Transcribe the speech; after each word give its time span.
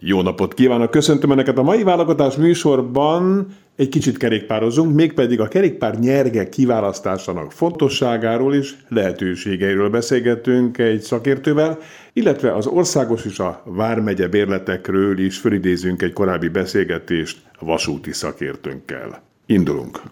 Jó 0.00 0.22
napot 0.22 0.54
kívánok! 0.54 0.90
Köszöntöm 0.90 1.30
Önöket 1.30 1.58
a 1.58 1.62
mai 1.62 1.82
válogatás 1.82 2.36
műsorban. 2.36 3.46
Egy 3.76 3.88
kicsit 3.88 4.16
kerékpározunk, 4.16 4.94
mégpedig 4.94 5.40
a 5.40 5.48
kerékpár 5.48 5.98
nyerge 5.98 6.48
kiválasztásának 6.48 7.52
fontosságáról 7.52 8.54
és 8.54 8.74
lehetőségeiről 8.88 9.90
beszélgetünk 9.90 10.78
egy 10.78 11.00
szakértővel, 11.00 11.78
illetve 12.12 12.54
az 12.54 12.66
országos 12.66 13.24
és 13.24 13.38
a 13.38 13.62
vármegye 13.64 14.28
bérletekről 14.28 15.18
is 15.18 15.38
fölidézünk 15.38 16.02
egy 16.02 16.12
korábbi 16.12 16.48
beszélgetést 16.48 17.38
vasúti 17.60 18.12
szakértőnkkel. 18.12 19.22
Indulunk! 19.46 20.02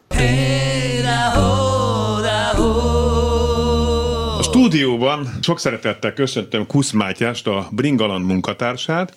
A 4.39 4.43
stúdióban 4.43 5.29
sok 5.43 5.59
szeretettel 5.59 6.13
köszöntöm 6.13 6.67
Kusz 6.67 6.91
Mátyást, 6.91 7.47
a 7.47 7.69
Bringaland 7.71 8.27
munkatársát, 8.27 9.17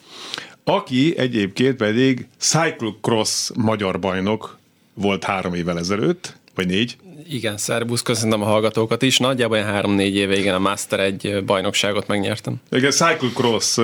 aki 0.70 1.14
egyébként 1.18 1.76
pedig 1.76 2.28
cyclocross 2.38 3.50
magyar 3.55 4.00
bajnok 4.00 4.58
volt 4.94 5.23
három 5.23 5.54
évvel 5.54 5.78
ezelőtt, 5.78 6.38
vagy 6.55 6.68
négy. 6.68 6.98
Igen, 7.30 7.58
szerbusz, 7.58 8.02
köszönöm 8.02 8.42
a 8.42 8.45
hallgatókat 8.45 9.02
is. 9.02 9.18
Nagyjából 9.18 9.58
három-négy 9.58 10.16
éve, 10.16 10.38
igen, 10.38 10.55
a 10.55 10.59
Master 10.59 11.00
egy 11.00 11.44
bajnokságot 11.45 12.08
megnyertem. 12.08 12.56
Igen, 12.72 12.92
cyclocross. 12.92 13.80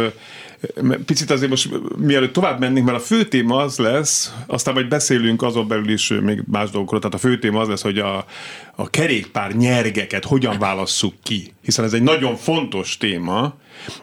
Picit 1.06 1.32
azért 1.32 1.50
most 1.50 1.70
mielőtt 1.98 2.34
tovább 2.34 2.60
mennénk, 2.60 2.86
mert 2.86 2.98
a 2.98 3.02
fő 3.02 3.26
téma 3.26 3.58
az 3.58 3.78
lesz, 3.78 4.34
aztán 4.48 4.74
majd 4.74 4.88
beszélünk 4.88 5.42
azon 5.42 5.68
belül 5.68 5.90
is 5.90 6.08
még 6.22 6.44
más 6.52 6.70
dolgokról, 6.70 7.00
tehát 7.00 7.16
a 7.16 7.20
fő 7.20 7.40
téma 7.40 7.60
az 7.60 7.68
lesz, 7.68 7.82
hogy 7.82 8.00
a, 8.00 8.26
a 8.76 8.90
kerékpár 8.90 9.52
nyergeket 9.52 10.26
hogyan 10.26 10.60
válasszuk 10.60 11.14
ki, 11.24 11.54
hiszen 11.64 11.86
ez 11.86 11.94
egy 11.94 12.04
nagyon 12.04 12.36
fontos 12.36 12.98
téma, 12.98 13.56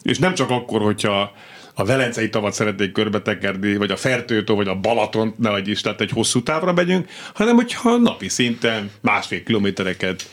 és 0.02 0.18
nem 0.18 0.34
csak 0.34 0.50
akkor, 0.50 0.80
hogyha 0.80 1.32
a 1.74 1.84
Velencei 1.84 2.28
tavat 2.28 2.52
szeretnék 2.52 2.92
körbetekerni, 2.92 3.76
vagy 3.76 3.90
a 3.90 3.96
Fertőtó, 3.96 4.54
vagy 4.54 4.68
a 4.68 4.74
Balaton, 4.74 5.34
ne 5.38 5.58
is, 5.58 5.80
tehát 5.80 6.00
egy 6.00 6.10
hosszú 6.10 6.42
távra 6.42 6.72
megyünk, 6.72 7.08
hanem 7.34 7.54
hogyha 7.54 7.96
napi 7.96 8.28
szinten 8.28 8.90
másfél 9.00 9.42
kilométereket 9.42 10.30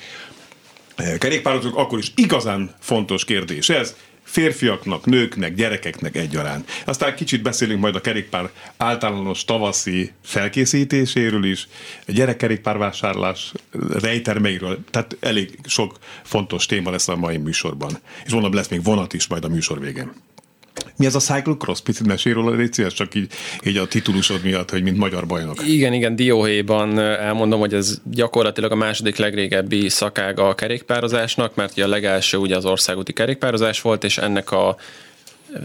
eh, 0.96 1.18
kerékpározunk, 1.18 1.76
akkor 1.76 2.00
is 2.00 2.12
igazán 2.16 2.76
fontos 2.80 3.26
kérdés 3.26 3.70
ez, 3.70 3.96
férfiaknak, 4.30 5.06
nőknek, 5.06 5.54
gyerekeknek 5.54 6.16
egyaránt. 6.16 6.70
Aztán 6.86 7.16
kicsit 7.16 7.42
beszélünk 7.42 7.82
majd 7.82 7.96
a 7.96 8.02
kerékpár 8.02 8.50
általános 8.78 9.46
tavaszi 9.46 10.12
felkészítéséről 10.24 11.44
is, 11.44 11.68
a 12.08 12.12
gyerekkerékpárvásárlás 12.12 13.52
rejtermeiről, 14.02 14.80
tehát 14.92 15.18
elég 15.20 15.60
sok 15.66 15.98
fontos 16.24 16.66
téma 16.66 16.92
lesz 16.92 17.08
a 17.08 17.16
mai 17.16 17.38
műsorban. 17.38 18.00
És 18.26 18.32
mondom, 18.32 18.54
lesz 18.54 18.68
még 18.68 18.84
vonat 18.84 19.14
is 19.14 19.28
majd 19.28 19.44
a 19.44 19.50
műsor 19.50 19.80
végén. 19.80 20.12
Mi 21.00 21.06
ez 21.06 21.16
a 21.16 21.20
cyclocross? 21.20 21.82
Picit 21.82 22.08
mesél 22.08 22.34
róla, 22.34 22.56
légy 22.56 22.74
szíves, 22.74 22.94
csak 22.94 23.16
így, 23.16 23.32
így 23.64 23.78
a 23.78 23.88
titulusod 23.88 24.44
miatt, 24.44 24.70
hogy 24.70 24.84
mint 24.84 24.98
magyar 24.98 25.26
bajnok. 25.26 25.68
Igen, 25.68 25.94
igen, 25.94 26.16
Dióhéjban 26.16 27.00
elmondom, 27.00 27.60
hogy 27.60 27.74
ez 27.74 27.98
gyakorlatilag 28.12 28.72
a 28.72 28.76
második 28.76 29.18
legrégebbi 29.18 29.90
szakága 29.90 30.48
a 30.48 30.56
kerékpározásnak, 30.56 31.56
mert 31.56 31.72
ugye 31.72 31.84
a 31.84 31.88
legelső 31.88 32.38
ugye 32.38 32.56
az 32.56 32.66
országúti 32.66 33.14
kerékpározás 33.14 33.82
volt, 33.82 34.04
és 34.04 34.18
ennek 34.18 34.52
a 34.52 34.78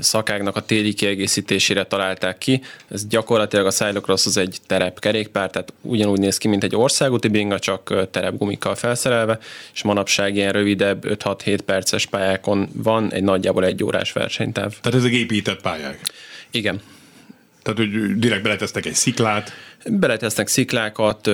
szakágnak 0.01 0.57
a 0.57 0.61
téli 0.61 0.93
kiegészítésére 0.93 1.85
találták 1.85 2.39
ki. 2.39 2.63
Ez 2.89 3.07
gyakorlatilag 3.07 3.67
a 3.67 3.71
cyclocross 3.71 4.27
az 4.27 4.37
egy 4.37 4.59
terepkerékpár, 4.67 5.51
tehát 5.51 5.73
ugyanúgy 5.81 6.19
néz 6.19 6.39
ki, 6.39 6.49
mint 6.49 6.65
egy 6.65 6.77
országúti 6.77 7.29
bringa, 7.29 7.59
csak 7.59 8.11
terepgumikkal 8.11 8.75
felszerelve, 8.75 9.39
és 9.75 9.83
manapság 9.83 10.37
ilyen 10.37 10.53
rövidebb 10.53 11.05
5-6-7 11.09 11.59
perces 11.65 12.07
pályákon 12.07 12.69
van 12.73 13.13
egy 13.13 13.23
nagyjából 13.23 13.65
egy 13.65 13.85
órás 13.85 14.13
versenytáv. 14.13 14.75
Tehát 14.81 14.99
ezek 14.99 15.13
épített 15.13 15.61
pályák? 15.61 16.01
Igen. 16.51 16.81
Tehát, 17.63 17.79
hogy 17.79 18.19
direkt 18.19 18.43
beletesztek 18.43 18.87
egy 18.87 18.95
sziklát? 18.95 19.53
Beletesznek 19.91 20.49
sziklákat, 20.49 21.31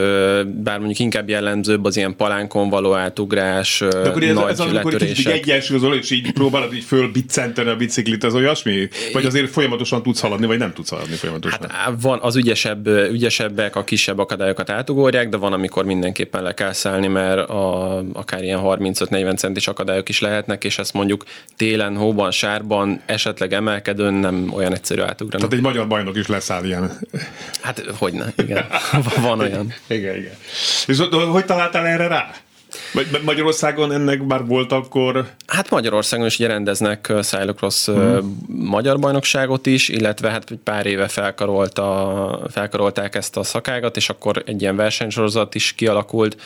bár 0.46 0.78
mondjuk 0.78 0.98
inkább 0.98 1.28
jellemzőbb 1.28 1.84
az 1.84 1.96
ilyen 1.96 2.16
palánkon 2.16 2.68
való 2.68 2.94
átugrás, 2.94 3.78
De 3.90 4.08
akkor 4.08 4.22
ez, 4.22 4.34
nagy 4.34 4.50
ez 4.50 4.60
az, 4.60 4.66
amikor 4.66 4.96
kicsit 4.96 5.26
egyensúlyozol, 5.26 5.94
és 5.94 6.10
így 6.10 6.32
próbálod 6.32 6.74
így 6.74 6.84
fölbiccenteni 6.84 7.68
a 7.68 7.76
biciklit, 7.76 8.24
az 8.24 8.34
olyasmi? 8.34 8.88
Vagy 9.12 9.24
azért 9.24 9.50
folyamatosan 9.50 10.02
tudsz 10.02 10.20
haladni, 10.20 10.46
vagy 10.46 10.58
nem 10.58 10.72
tudsz 10.72 10.90
haladni 10.90 11.14
folyamatosan? 11.14 11.58
Hát 11.68 11.92
van, 12.00 12.18
az 12.22 12.36
ügyesebb, 12.36 12.86
ügyesebbek 12.86 13.76
a 13.76 13.84
kisebb 13.84 14.18
akadályokat 14.18 14.70
átugorják, 14.70 15.28
de 15.28 15.36
van, 15.36 15.52
amikor 15.52 15.84
mindenképpen 15.84 16.42
le 16.42 16.54
kell 16.54 16.72
szállni, 16.72 17.06
mert 17.06 17.48
a, 17.48 17.98
akár 18.12 18.42
ilyen 18.42 18.60
35-40 18.62 19.36
centis 19.36 19.68
akadályok 19.68 20.08
is 20.08 20.20
lehetnek, 20.20 20.64
és 20.64 20.78
ezt 20.78 20.92
mondjuk 20.92 21.24
télen, 21.56 21.96
hóban, 21.96 22.30
sárban, 22.30 23.00
esetleg 23.06 23.52
emelkedőn 23.52 24.14
nem 24.14 24.52
olyan 24.54 24.72
egyszerű 24.72 25.00
átugrani. 25.00 25.42
Tehát 25.44 25.52
egy 25.52 25.72
magyar 25.72 25.86
bajnok 25.86 26.16
is 26.16 26.26
leszáll 26.26 26.64
ilyen. 26.64 26.98
Hát 27.60 27.84
hogyne 27.98 28.32
igen. 28.42 28.66
Van 29.22 29.40
olyan. 29.40 29.74
Igen, 29.86 30.16
igen. 30.16 30.34
És 30.86 30.98
hogy 31.08 31.44
találtál 31.44 31.86
erre 31.86 32.06
rá? 32.06 32.30
Magyarországon 33.25 33.92
ennek 33.92 34.22
már 34.22 34.47
volt 34.47 34.72
akkor? 34.72 35.31
Hát 35.47 35.70
Magyarországon 35.70 36.26
is 36.26 36.38
ugye 36.38 36.48
rendeznek 36.48 37.12
Cyclocross 37.20 37.86
hmm. 37.86 38.36
magyar 38.47 38.98
bajnokságot 38.98 39.66
is, 39.66 39.88
illetve 39.88 40.31
hát 40.31 40.53
pár 40.64 40.86
éve 40.86 41.09
felkarolta, 41.09 42.48
felkarolták 42.50 43.14
ezt 43.14 43.36
a 43.36 43.42
szakágat, 43.42 43.97
és 43.97 44.09
akkor 44.09 44.42
egy 44.47 44.60
ilyen 44.60 44.76
versenysorozat 44.76 45.54
is 45.54 45.72
kialakult, 45.72 46.36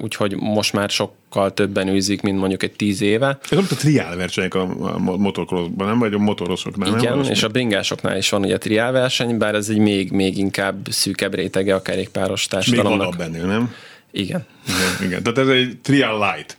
úgyhogy 0.00 0.36
most 0.36 0.72
már 0.72 0.90
sokkal 0.90 1.54
többen 1.54 1.88
űzik, 1.88 2.22
mint 2.22 2.38
mondjuk 2.38 2.62
egy 2.62 2.72
tíz 2.72 3.00
éve. 3.00 3.38
Ez 3.50 3.58
a 3.58 3.74
triál 3.74 4.16
versenyek 4.16 4.54
a 4.54 4.66
motocrossban, 4.98 5.86
nem? 5.86 5.98
Vagy 5.98 6.14
a 6.14 6.18
motorosoknál, 6.18 6.98
Igen, 6.98 7.18
nem? 7.18 7.30
és 7.30 7.42
a 7.42 7.48
bringásoknál 7.48 8.16
is 8.16 8.30
van 8.30 8.42
ugye 8.44 8.58
triál 8.58 8.92
verseny, 8.92 9.38
bár 9.38 9.54
ez 9.54 9.68
egy 9.68 9.78
még, 9.78 10.10
még 10.10 10.38
inkább 10.38 10.86
szűkebb 10.90 11.34
rétege 11.34 11.74
a 11.74 11.82
kerékpáros 11.82 12.46
társadalomnak. 12.46 13.16
Még 13.16 13.18
bennél, 13.18 13.46
nem? 13.46 13.74
Igen. 14.16 14.46
igen. 14.68 15.06
Igen, 15.08 15.22
tehát 15.22 15.38
ez 15.38 15.48
egy 15.48 15.78
trial 15.82 16.18
light. 16.18 16.58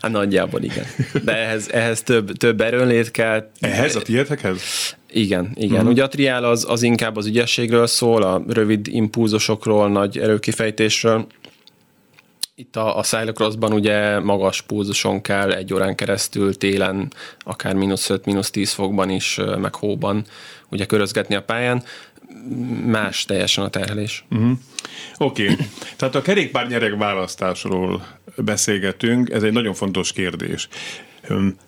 Hát 0.00 0.10
nagyjából 0.10 0.62
igen. 0.62 0.84
De 1.24 1.36
ehhez, 1.36 1.68
ehhez 1.70 2.02
több, 2.02 2.32
több 2.32 2.60
erőnlét 2.60 3.10
kell. 3.10 3.50
Ehhez 3.60 3.96
a 3.96 4.02
tietekhez? 4.02 4.60
Igen, 5.10 5.50
igen. 5.54 5.76
Uh-huh. 5.76 5.90
Ugye 5.90 6.02
a 6.02 6.08
triál 6.08 6.44
az, 6.44 6.66
az 6.68 6.82
inkább 6.82 7.16
az 7.16 7.26
ügyességről 7.26 7.86
szól, 7.86 8.22
a 8.22 8.42
rövid 8.48 8.86
impulzusokról, 8.86 9.88
nagy 9.88 10.18
erőkifejtésről, 10.18 11.26
itt 12.60 12.76
a, 12.76 12.96
a 12.98 13.02
cyclocrossban 13.02 13.72
ugye 13.72 14.18
magas 14.18 14.62
pulzuson 14.62 15.20
kell 15.20 15.52
egy 15.52 15.74
órán 15.74 15.94
keresztül 15.94 16.56
télen, 16.56 17.12
akár 17.38 17.74
mínusz 17.74 18.10
5, 18.10 18.24
mínusz 18.24 18.50
10 18.50 18.70
fokban 18.72 19.10
is, 19.10 19.40
meg 19.60 19.74
hóban 19.74 20.24
ugye 20.70 20.84
körözgetni 20.84 21.34
a 21.34 21.42
pályán. 21.42 21.82
Más 22.86 23.24
teljesen 23.24 23.64
a 23.64 23.68
terhelés. 23.68 24.24
Uh-huh. 24.30 24.58
Oké, 25.18 25.42
okay. 25.42 25.66
tehát 25.96 26.14
a 26.14 26.22
kerékpár 26.22 26.68
nyereg 26.68 26.98
választásról 26.98 28.06
beszélgetünk, 28.36 29.30
ez 29.30 29.42
egy 29.42 29.52
nagyon 29.52 29.74
fontos 29.74 30.12
kérdés. 30.12 30.68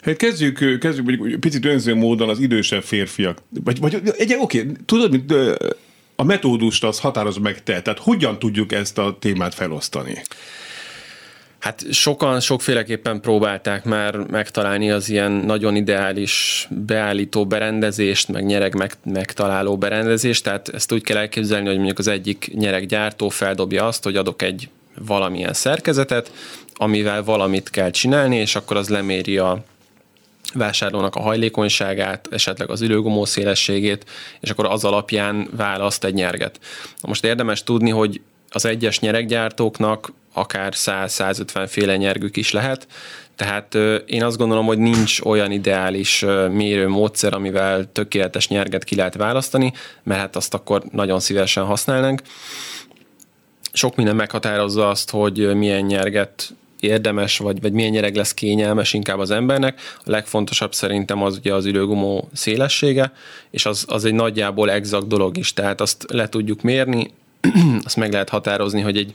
Hát 0.03 0.17
kezdjük, 0.17 0.79
kezdjük 0.79 1.07
mondjuk 1.07 1.41
picit 1.41 1.65
önző 1.65 1.95
módon 1.95 2.29
az 2.29 2.39
idősebb 2.41 2.83
férfiak, 2.83 3.39
vagy, 3.65 3.79
vagy 3.79 4.01
egy, 4.17 4.37
oké, 4.41 4.67
tudod, 4.85 5.11
mint 5.11 5.35
a 6.17 6.25
metódust 6.25 6.85
az 6.85 7.01
határoz 7.01 7.37
meg 7.37 7.63
te, 7.63 7.83
tehát 7.83 7.99
hogyan 7.99 8.39
tudjuk 8.39 8.73
ezt 8.73 8.99
a 8.99 9.17
témát 9.21 9.55
felosztani? 9.55 10.23
Hát 11.63 11.85
sokan 11.91 12.41
sokféleképpen 12.41 13.21
próbálták 13.21 13.85
már 13.85 14.17
megtalálni 14.17 14.91
az 14.91 15.09
ilyen 15.09 15.33
nagyon 15.33 15.77
ideális 15.77 16.67
beállító 16.71 17.47
berendezést, 17.47 18.29
meg 18.29 18.45
nyereg 18.45 18.75
meg, 18.75 18.93
megtaláló 19.05 19.79
berendezést, 19.79 20.45
tehát 20.45 20.69
ezt 20.69 20.93
úgy 20.93 21.03
kell 21.03 21.17
elképzelni, 21.17 21.67
hogy 21.67 21.77
mondjuk 21.77 21.99
az 21.99 22.07
egyik 22.07 22.51
nyereggyártó 22.55 23.29
feldobja 23.29 23.87
azt, 23.87 24.05
hogy 24.05 24.17
adok 24.17 24.43
egy 24.43 24.69
valamilyen 25.07 25.53
szerkezetet, 25.53 26.33
amivel 26.75 27.25
valamit 27.25 27.71
kell 27.71 27.91
csinálni, 27.91 28.37
és 28.37 28.55
akkor 28.55 28.77
az 28.77 28.89
leméri 28.89 29.39
a 29.39 29.65
vásárlónak 30.55 31.15
a 31.17 31.21
hajlékonyságát, 31.21 32.29
esetleg 32.31 32.71
az 32.71 32.81
ülőgomó 32.81 33.25
szélességét, 33.25 34.05
és 34.41 34.51
akkor 34.51 34.67
az 34.67 34.85
alapján 34.85 35.49
választ 35.57 36.05
egy 36.05 36.15
nyerget. 36.15 36.61
Most 37.01 37.25
érdemes 37.25 37.63
tudni, 37.63 37.91
hogy 37.91 38.21
az 38.53 38.65
egyes 38.65 39.01
nyereggyártóknak 39.01 40.13
akár 40.33 40.73
100-150 40.77 41.67
féle 41.69 41.97
nyergük 41.97 42.37
is 42.37 42.53
lehet, 42.53 42.87
tehát 43.37 43.75
én 44.07 44.25
azt 44.25 44.37
gondolom, 44.37 44.67
hogy 44.67 44.79
nincs 44.79 45.21
olyan 45.21 45.51
ideális 45.51 46.25
mérő 46.51 46.89
módszer, 46.89 47.35
amivel 47.35 47.93
tökéletes 47.93 48.49
nyerget 48.49 48.85
ki 48.85 48.97
lehet 48.97 49.15
választani, 49.15 49.73
mert 50.03 50.21
hát 50.21 50.37
azt 50.37 50.55
akkor 50.55 50.83
nagyon 50.91 51.21
szívesen 51.21 51.65
használnánk. 51.65 52.23
sok 53.73 53.97
minden 53.97 54.17
meghatározza 54.17 54.89
azt, 54.89 55.11
hogy 55.11 55.55
milyen 55.55 55.83
nyerget 55.83 56.55
érdemes, 56.81 57.39
vagy, 57.39 57.61
vagy 57.61 57.73
milyen 57.73 57.91
nyereg 57.91 58.15
lesz 58.15 58.35
kényelmes 58.35 58.93
inkább 58.93 59.19
az 59.19 59.31
embernek. 59.31 59.81
A 59.99 60.11
legfontosabb 60.11 60.75
szerintem 60.75 61.23
az 61.23 61.37
ugye 61.37 61.55
az 61.55 61.65
ülőgumó 61.65 62.29
szélessége, 62.33 63.13
és 63.51 63.67
az, 63.67 63.85
az 63.89 64.05
egy 64.05 64.15
nagyjából 64.15 64.71
exakt 64.71 65.07
dolog 65.07 65.37
is, 65.37 65.53
tehát 65.53 65.81
azt 65.81 66.05
le 66.09 66.29
tudjuk 66.29 66.63
mérni, 66.63 67.11
azt 67.85 67.97
meg 67.97 68.13
lehet 68.13 68.29
határozni, 68.29 68.81
hogy 68.81 68.97
egy 68.97 69.15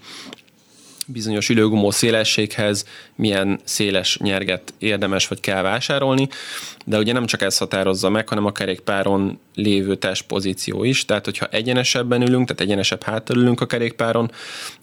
bizonyos 1.08 1.50
ülőgumó 1.50 1.92
szélességhez 1.92 2.86
milyen 3.16 3.60
széles 3.64 4.18
nyerget 4.18 4.74
érdemes 4.78 5.28
vagy 5.28 5.40
kell 5.40 5.62
vásárolni, 5.62 6.28
de 6.86 6.98
ugye 6.98 7.14
nem 7.14 7.26
csak 7.26 7.42
ez 7.42 7.58
határozza 7.58 8.10
meg, 8.10 8.30
hanem 8.30 8.46
a 8.46 8.52
kerékpáron 8.52 9.40
lévő 9.56 9.96
testpozíció 9.96 10.84
is, 10.84 11.06
tehát 11.06 11.26
hogyha 11.26 11.48
egyenesebben 11.52 12.22
ülünk, 12.22 12.48
tehát 12.48 12.62
egyenesebb 12.62 13.04
háttal 13.04 13.38
ülünk 13.38 13.62
a 13.62 13.66
kerékpáron, 13.66 14.32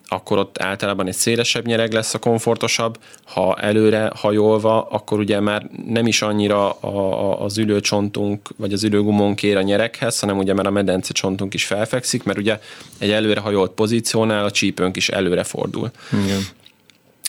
akkor 0.09 0.39
ott 0.39 0.63
általában 0.63 1.07
egy 1.07 1.15
szélesebb 1.15 1.67
nyereg 1.67 1.93
lesz 1.93 2.15
a 2.15 2.19
komfortosabb, 2.19 2.99
ha 3.25 3.57
előre 3.57 4.11
hajolva, 4.15 4.83
akkor 4.83 5.19
ugye 5.19 5.41
már 5.41 5.67
nem 5.87 6.07
is 6.07 6.23
annyira 6.23 6.71
a, 6.71 6.89
a, 6.89 7.45
az 7.45 7.59
ülőcsontunk, 7.59 8.49
vagy 8.57 8.73
az 8.73 8.85
ülőgumónk 8.85 9.43
ér 9.43 9.57
a 9.57 9.63
nyereghez, 9.63 10.21
hanem 10.21 10.39
ugye 10.39 10.55
már 10.55 10.67
a 10.67 10.71
medence 10.71 11.13
csontunk 11.13 11.55
is 11.55 11.65
felfekszik, 11.65 12.23
mert 12.23 12.39
ugye 12.39 12.59
egy 12.99 13.11
előre 13.11 13.41
hajolt 13.41 13.71
pozíciónál 13.71 14.45
a 14.45 14.51
csípőnk 14.51 14.97
is 14.97 15.09
előre 15.09 15.43
fordul. 15.45 15.91
Igen 16.25 16.41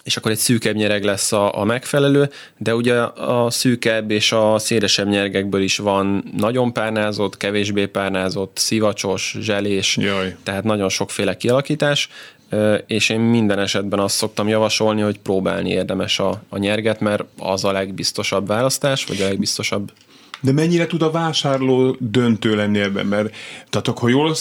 és 0.06 0.18
akkor 0.18 0.31
egy 0.31 0.38
szűkebb 0.38 0.75
nyereg 0.75 1.04
lesz 1.04 1.31
a, 1.31 1.60
a 1.60 1.63
megfelelő, 1.63 2.30
de 2.57 2.75
ugye 2.75 2.95
a 3.01 3.50
szűkebb 3.50 4.12
és 4.12 4.31
a 4.31 4.60
szélesebb 4.60 5.07
nyeregekből 5.07 5.62
is 5.62 5.77
van 5.77 6.24
nagyon 6.38 6.74
párnázott, 6.74 7.38
kevésbé 7.38 7.86
párnázott, 7.86 8.57
szivacsos, 8.57 9.36
zselés, 9.39 9.98
Jaj. 9.98 10.36
tehát 10.44 10.63
nagyon 10.63 10.89
sokféle 10.89 11.38
kialakítás, 11.38 12.10
és 12.88 13.09
én 13.09 13.19
minden 13.19 13.59
esetben 13.59 14.00
azt 14.00 14.15
szoktam 14.15 14.47
javasolni, 14.47 15.01
hogy 15.01 15.19
próbálni 15.19 15.69
érdemes 15.69 16.19
a, 16.19 16.42
a 16.50 16.57
nyerget, 16.57 17.00
mert 17.00 17.24
az 17.39 17.63
a 17.63 17.71
legbiztosabb 17.71 18.47
választás, 18.47 19.06
vagy 19.06 19.21
a 19.21 19.27
legbiztosabb 19.27 19.92
de 20.45 20.51
mennyire 20.51 20.88
tud 20.88 21.01
a 21.01 21.12
vásárló 21.12 21.95
döntő 22.00 22.56
lenni 22.56 22.80
ebben? 22.80 23.06
Mert 23.06 23.36
tehát 23.69 23.88
akkor 23.88 24.09
jól, 24.09 24.36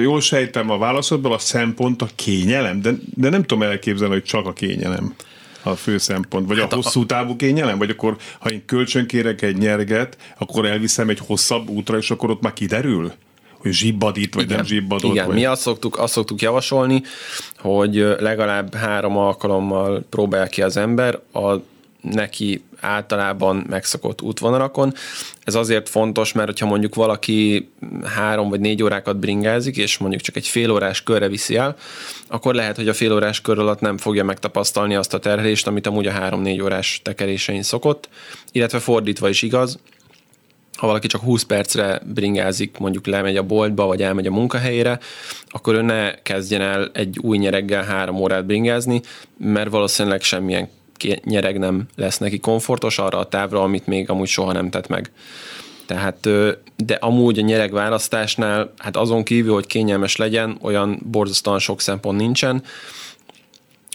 jól 0.00 0.20
sejtem 0.20 0.70
a 0.70 0.78
válaszodból, 0.78 1.32
a 1.32 1.38
szempont 1.38 2.02
a 2.02 2.08
kényelem, 2.14 2.80
de, 2.80 2.92
de 3.14 3.28
nem 3.28 3.42
tudom 3.42 3.62
elképzelni, 3.62 4.14
hogy 4.14 4.24
csak 4.24 4.46
a 4.46 4.52
kényelem 4.52 5.14
a 5.62 5.74
fő 5.74 5.98
szempont, 5.98 6.46
vagy 6.46 6.58
hát 6.58 6.72
a 6.72 6.76
hosszú 6.76 7.06
távú 7.06 7.36
kényelem, 7.36 7.78
vagy 7.78 7.90
akkor 7.90 8.16
ha 8.38 8.50
én 8.50 8.64
kölcsönkérek 8.66 9.42
egy 9.42 9.56
nyerget, 9.56 10.16
akkor 10.38 10.66
elviszem 10.66 11.08
egy 11.08 11.18
hosszabb 11.26 11.68
útra, 11.68 11.96
és 11.96 12.10
akkor 12.10 12.30
ott 12.30 12.40
már 12.40 12.52
kiderül? 12.52 13.12
Hogy 13.60 13.72
zsibbad 13.72 14.16
itt, 14.16 14.34
vagy 14.34 14.44
igen, 14.44 14.56
nem 14.56 14.66
zsibbadott. 14.66 15.10
Igen, 15.10 15.26
vagy... 15.26 15.34
mi 15.34 15.44
azt 15.44 15.60
szoktuk, 15.60 15.98
azt 15.98 16.12
szoktuk 16.12 16.42
javasolni, 16.42 17.02
hogy 17.58 17.94
legalább 18.18 18.74
három 18.74 19.16
alkalommal 19.16 20.04
próbálja 20.10 20.46
ki 20.46 20.62
az 20.62 20.76
ember 20.76 21.18
a 21.32 21.54
neki 22.00 22.62
általában 22.80 23.64
megszokott 23.68 24.22
útvonalakon. 24.22 24.94
Ez 25.44 25.54
azért 25.54 25.88
fontos, 25.88 26.32
mert 26.32 26.58
ha 26.58 26.66
mondjuk 26.66 26.94
valaki 26.94 27.70
három 28.04 28.48
vagy 28.48 28.60
négy 28.60 28.82
órákat 28.82 29.16
bringázik, 29.16 29.76
és 29.76 29.98
mondjuk 29.98 30.22
csak 30.22 30.36
egy 30.36 30.46
fél 30.46 30.70
órás 30.70 31.02
körre 31.02 31.28
viszi 31.28 31.56
el, 31.56 31.76
akkor 32.28 32.54
lehet, 32.54 32.76
hogy 32.76 32.88
a 32.88 32.94
fél 32.94 33.12
órás 33.12 33.40
kör 33.40 33.58
alatt 33.58 33.80
nem 33.80 33.98
fogja 33.98 34.24
megtapasztalni 34.24 34.94
azt 34.94 35.14
a 35.14 35.18
terhelést, 35.18 35.66
amit 35.66 35.86
amúgy 35.86 36.06
a 36.06 36.10
három-négy 36.10 36.60
órás 36.60 37.00
tekerésein 37.04 37.62
szokott, 37.62 38.08
illetve 38.52 38.78
fordítva 38.78 39.28
is 39.28 39.42
igaz, 39.42 39.78
ha 40.80 40.86
valaki 40.86 41.06
csak 41.06 41.20
20 41.20 41.42
percre 41.42 42.00
bringázik, 42.14 42.78
mondjuk 42.78 43.06
lemegy 43.06 43.36
a 43.36 43.42
boltba, 43.42 43.86
vagy 43.86 44.02
elmegy 44.02 44.26
a 44.26 44.30
munkahelyére, 44.30 44.98
akkor 45.48 45.74
ő 45.74 45.82
ne 45.82 46.14
kezdjen 46.22 46.60
el 46.60 46.90
egy 46.92 47.18
új 47.22 47.38
nyereggel 47.38 47.82
három 47.82 48.16
órát 48.16 48.46
bringázni, 48.46 49.00
mert 49.36 49.70
valószínűleg 49.70 50.22
semmilyen 50.22 50.68
nyereg 51.24 51.58
nem 51.58 51.88
lesz 51.96 52.18
neki 52.18 52.38
komfortos 52.38 52.98
arra 52.98 53.18
a 53.18 53.28
távra, 53.28 53.62
amit 53.62 53.86
még 53.86 54.10
amúgy 54.10 54.28
soha 54.28 54.52
nem 54.52 54.70
tett 54.70 54.88
meg. 54.88 55.10
Tehát, 55.86 56.28
de 56.76 56.94
amúgy 56.94 57.38
a 57.38 57.42
nyereg 57.42 57.72
választásnál, 57.72 58.72
hát 58.78 58.96
azon 58.96 59.22
kívül, 59.22 59.52
hogy 59.52 59.66
kényelmes 59.66 60.16
legyen, 60.16 60.58
olyan 60.62 61.00
borzasztóan 61.10 61.58
sok 61.58 61.80
szempont 61.80 62.18
nincsen. 62.18 62.62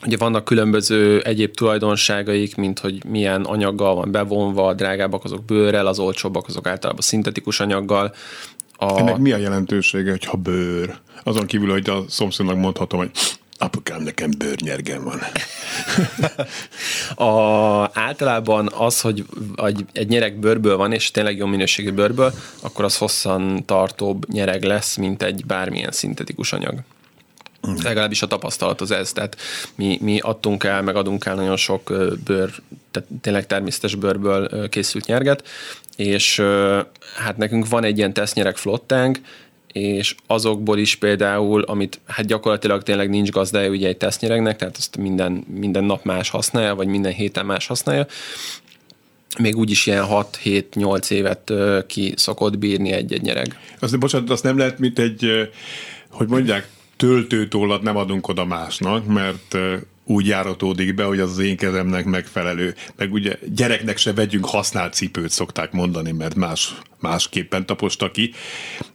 Ugye 0.05 0.17
vannak 0.17 0.45
különböző 0.45 1.21
egyéb 1.21 1.53
tulajdonságaik, 1.55 2.55
mint 2.55 2.79
hogy 2.79 3.05
milyen 3.05 3.41
anyaggal 3.41 3.95
van 3.95 4.11
bevonva, 4.11 4.67
a 4.67 4.73
drágábbak 4.73 5.23
azok 5.23 5.45
bőrrel, 5.45 5.87
az 5.87 5.99
olcsóbbak 5.99 6.47
azok 6.47 6.67
általában 6.67 7.01
szintetikus 7.01 7.59
anyaggal. 7.59 8.13
A... 8.77 8.97
Ennek 8.97 9.17
mi 9.17 9.31
a 9.31 9.37
jelentősége, 9.37 10.09
hogyha 10.09 10.37
bőr? 10.37 10.95
Azon 11.23 11.45
kívül, 11.45 11.71
hogy 11.71 11.89
a 11.89 12.03
szomszédnak 12.07 12.57
mondhatom, 12.57 12.99
hogy 12.99 13.11
Apukám, 13.57 14.01
nekem 14.01 14.31
bőrnyergem 14.37 15.03
van. 15.03 15.19
a, 17.29 17.89
általában 17.93 18.69
az, 18.77 19.01
hogy 19.01 19.25
egy 19.91 20.07
nyereg 20.07 20.39
bőrből 20.39 20.77
van, 20.77 20.91
és 20.91 21.11
tényleg 21.11 21.37
jó 21.37 21.45
minőségű 21.45 21.91
bőrből, 21.91 22.33
akkor 22.61 22.85
az 22.85 22.97
hosszan 22.97 23.65
tartóbb 23.65 24.31
nyereg 24.31 24.63
lesz, 24.63 24.95
mint 24.95 25.23
egy 25.23 25.45
bármilyen 25.45 25.91
szintetikus 25.91 26.53
anyag. 26.53 26.79
Legalábbis 27.83 28.21
a 28.21 28.27
tapasztalat 28.27 28.81
az 28.81 28.91
ez, 28.91 29.11
tehát 29.11 29.37
mi, 29.75 29.97
mi 30.01 30.19
adtunk 30.19 30.63
el, 30.63 30.81
meg 30.81 30.95
adunk 30.95 31.25
el 31.25 31.35
nagyon 31.35 31.57
sok 31.57 31.93
bőr, 32.25 32.49
tehát 32.91 33.09
tényleg 33.21 33.47
természetes 33.47 33.95
bőrből 33.95 34.69
készült 34.69 35.05
nyerget, 35.05 35.47
és 35.95 36.41
hát 37.15 37.37
nekünk 37.37 37.67
van 37.67 37.83
egy 37.83 37.97
ilyen 37.97 38.13
tesztnyereg 38.13 38.57
flottánk, 38.57 39.19
és 39.71 40.15
azokból 40.27 40.77
is 40.77 40.95
például, 40.95 41.61
amit 41.61 41.99
hát 42.07 42.25
gyakorlatilag 42.25 42.83
tényleg 42.83 43.09
nincs 43.09 43.29
gazdája 43.29 43.69
ugye 43.69 43.87
egy 43.87 43.97
tesztnyeregnek, 43.97 44.57
tehát 44.57 44.77
azt 44.77 44.97
minden, 44.97 45.31
minden 45.59 45.83
nap 45.83 46.03
más 46.03 46.29
használja, 46.29 46.75
vagy 46.75 46.87
minden 46.87 47.11
héten 47.11 47.45
más 47.45 47.67
használja, 47.67 48.05
még 49.39 49.55
úgyis 49.55 49.85
ilyen 49.85 50.05
6-7-8 50.09 51.11
évet 51.11 51.53
ki 51.87 52.13
szokott 52.15 52.57
bírni 52.57 52.91
egy-egy 52.91 53.21
nyereg. 53.21 53.59
Azt, 53.79 53.99
bocsánat, 53.99 54.29
azt 54.29 54.43
nem 54.43 54.57
lehet, 54.57 54.79
mint 54.79 54.99
egy, 54.99 55.49
hogy 56.09 56.27
mondják, 56.27 56.67
töltőtollat 56.97 57.81
nem 57.81 57.97
adunk 57.97 58.27
oda 58.27 58.45
másnak, 58.45 59.05
mert 59.05 59.57
úgy 60.05 60.27
járatódik 60.27 60.95
be, 60.95 61.03
hogy 61.03 61.19
az 61.19 61.29
az 61.29 61.39
én 61.39 61.57
kezemnek 61.57 62.05
megfelelő. 62.05 62.75
Meg 62.95 63.13
ugye 63.13 63.37
gyereknek 63.55 63.97
se 63.97 64.13
vegyünk 64.13 64.45
használt 64.45 64.93
cipőt, 64.93 65.29
szokták 65.29 65.71
mondani, 65.71 66.11
mert 66.11 66.35
más, 66.35 66.75
másképpen 66.99 67.65
taposta 67.65 68.11
ki. 68.11 68.33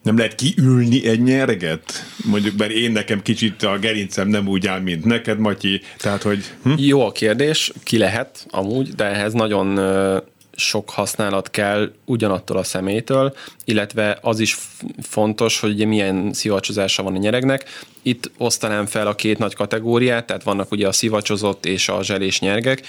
Nem 0.03 0.17
lehet 0.17 0.35
kiülni 0.35 1.07
egy 1.07 1.23
nyerget? 1.23 2.05
Mondjuk, 2.25 2.57
mert 2.57 2.71
én 2.71 2.93
nekem 2.93 3.23
kicsit 3.23 3.63
a 3.63 3.79
gerincem 3.79 4.29
nem 4.29 4.49
úgy 4.49 4.67
áll, 4.67 4.81
mint 4.81 5.05
neked, 5.05 5.39
Matyi. 5.39 5.81
Tehát, 5.99 6.23
hogy... 6.23 6.45
Hm? 6.63 6.73
Jó 6.77 7.07
a 7.07 7.13
kérdés, 7.13 7.73
ki 7.83 7.99
lehet 7.99 8.47
amúgy, 8.51 8.89
de 8.89 9.05
ehhez 9.05 9.33
nagyon 9.33 9.79
sok 10.55 10.91
használat 10.91 11.51
kell 11.51 11.93
ugyanattól 12.05 12.57
a 12.57 12.63
szemétől, 12.63 13.35
illetve 13.65 14.19
az 14.21 14.41
is 14.41 14.57
fontos, 15.03 15.61
hogy 15.61 15.71
ugye 15.71 15.87
milyen 15.87 16.33
szivacsozása 16.33 17.03
van 17.03 17.15
a 17.15 17.19
nyeregnek. 17.19 17.85
Itt 18.03 18.31
osztanám 18.39 18.87
fel 18.87 19.07
a 19.07 19.15
két 19.15 19.39
nagy 19.39 19.55
kategóriát, 19.55 20.27
tehát 20.27 20.43
vannak 20.43 20.71
ugye 20.71 20.89
a 20.89 20.93
szivacsozott 20.93 21.67
és 21.67 21.89
a 21.89 22.03
zselés 22.03 22.41
nyergek 22.41 22.83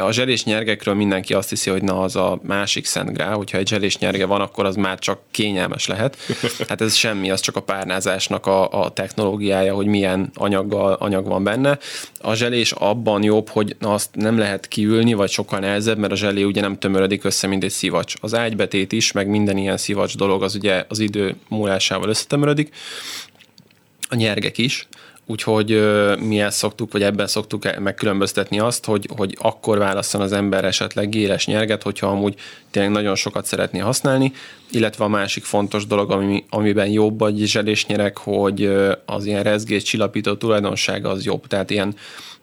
a 0.00 0.12
zselés 0.12 0.44
nyergekről 0.44 0.94
mindenki 0.94 1.34
azt 1.34 1.48
hiszi, 1.48 1.70
hogy 1.70 1.82
na 1.82 2.00
az 2.00 2.16
a 2.16 2.40
másik 2.42 2.84
szent 2.84 3.12
grá, 3.12 3.32
hogyha 3.32 3.58
egy 3.58 3.68
zselés 3.68 3.98
nyerge 3.98 4.26
van, 4.26 4.40
akkor 4.40 4.64
az 4.64 4.76
már 4.76 4.98
csak 4.98 5.20
kényelmes 5.30 5.86
lehet. 5.86 6.16
Hát 6.68 6.80
ez 6.80 6.94
semmi, 6.94 7.30
az 7.30 7.40
csak 7.40 7.56
a 7.56 7.60
párnázásnak 7.60 8.46
a, 8.46 8.82
a 8.82 8.92
technológiája, 8.92 9.74
hogy 9.74 9.86
milyen 9.86 10.30
anyaggal, 10.34 10.92
anyag 10.92 11.26
van 11.26 11.44
benne. 11.44 11.78
A 12.20 12.34
zselés 12.34 12.72
abban 12.72 13.22
jobb, 13.22 13.48
hogy 13.48 13.76
na, 13.78 13.92
azt 13.92 14.10
nem 14.12 14.38
lehet 14.38 14.68
kiülni, 14.68 15.12
vagy 15.12 15.30
sokkal 15.30 15.58
nehezebb, 15.58 15.98
mert 15.98 16.12
a 16.12 16.16
zselé 16.16 16.42
ugye 16.42 16.60
nem 16.60 16.78
tömörödik 16.78 17.24
össze, 17.24 17.46
mint 17.46 17.64
egy 17.64 17.70
szivacs. 17.70 18.14
Az 18.20 18.34
ágybetét 18.34 18.92
is, 18.92 19.12
meg 19.12 19.28
minden 19.28 19.56
ilyen 19.56 19.76
szivacs 19.76 20.16
dolog 20.16 20.42
az 20.42 20.54
ugye 20.54 20.84
az 20.88 20.98
idő 20.98 21.36
múlásával 21.48 22.08
összetömörödik 22.08 22.74
a 24.08 24.14
nyergek 24.14 24.58
is, 24.58 24.88
Úgyhogy 25.28 25.80
mi 26.18 26.40
ezt 26.40 26.56
szoktuk, 26.56 26.92
vagy 26.92 27.02
ebben 27.02 27.26
szoktuk 27.26 27.78
megkülönböztetni 27.78 28.58
azt, 28.58 28.84
hogy, 28.84 29.08
hogy 29.16 29.36
akkor 29.40 29.78
válasszon 29.78 30.20
az 30.20 30.32
ember 30.32 30.64
esetleg 30.64 31.08
géres 31.08 31.46
nyerget, 31.46 31.82
hogyha 31.82 32.06
amúgy 32.06 32.34
tényleg 32.70 32.92
nagyon 32.92 33.14
sokat 33.14 33.46
szeretné 33.46 33.78
használni, 33.78 34.32
illetve 34.70 35.04
a 35.04 35.08
másik 35.08 35.44
fontos 35.44 35.86
dolog, 35.86 36.10
ami, 36.10 36.44
amiben 36.50 36.88
jobb 36.88 37.20
a 37.20 37.30
zselésnyerek, 37.36 38.16
hogy 38.16 38.70
az 39.06 39.24
ilyen 39.24 39.42
rezgés 39.42 39.82
csillapító 39.82 40.34
tulajdonsága 40.34 41.08
az 41.08 41.24
jobb. 41.24 41.46
Tehát 41.46 41.70
ilyen 41.70 41.94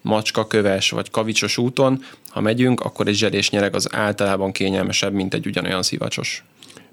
macska, 0.02 0.48
köves 0.48 0.90
vagy 0.90 1.12
kavicsos 1.12 1.58
úton, 1.58 2.04
ha 2.30 2.42
megyünk, 2.42 2.80
akkor 2.80 3.08
egy 3.08 3.16
zselésnyereg 3.16 3.76
az 3.76 3.88
általában 3.92 4.52
kényelmesebb, 4.52 5.14
mint 5.14 5.34
egy 5.34 5.46
ugyanolyan 5.46 5.84
szivacsos. 5.84 6.44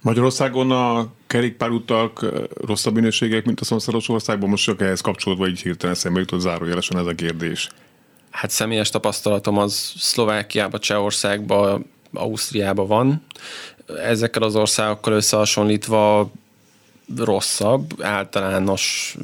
Magyarországon 0.02 0.70
a 0.70 1.06
kerékpárutak 1.26 2.26
rosszabb 2.66 2.94
minőségek, 2.94 3.44
mint 3.44 3.60
a 3.60 3.64
szomszédos 3.64 4.08
országban, 4.08 4.48
most 4.48 4.64
csak 4.64 4.80
ehhez 4.80 5.00
kapcsolódva 5.00 5.48
így 5.48 5.60
hirtelen 5.60 5.94
szembe 5.94 6.18
jutott 6.18 6.40
zárójelesen 6.40 6.98
ez 6.98 7.06
a 7.06 7.14
kérdés. 7.14 7.68
Hát 8.30 8.50
személyes 8.50 8.90
tapasztalatom 8.90 9.58
az 9.58 9.92
Szlovákiában, 9.96 10.80
Csehországban, 10.80 11.86
Ausztriában 12.12 12.86
van. 12.86 13.22
Ezekkel 14.04 14.42
az 14.42 14.56
országokkal 14.56 15.12
összehasonlítva 15.12 16.30
rosszabb, 17.16 18.02
általános 18.02 19.16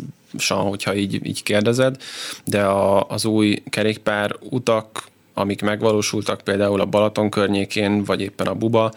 hogyha 0.49 0.95
így, 0.95 1.27
így 1.27 1.43
kérdezed, 1.43 1.97
de 2.45 2.65
a, 2.65 3.07
az 3.09 3.25
új 3.25 3.63
kerékpár 3.71 4.37
utak, 4.41 5.05
amik 5.35 5.63
megvalósultak 5.63 6.41
például 6.41 6.81
a 6.81 6.87
Balaton 6.87 7.31
környékén, 7.31 8.05
vagy 8.05 8.21
éppen 8.21 8.47
a 8.47 8.55
Buba, 8.55 8.93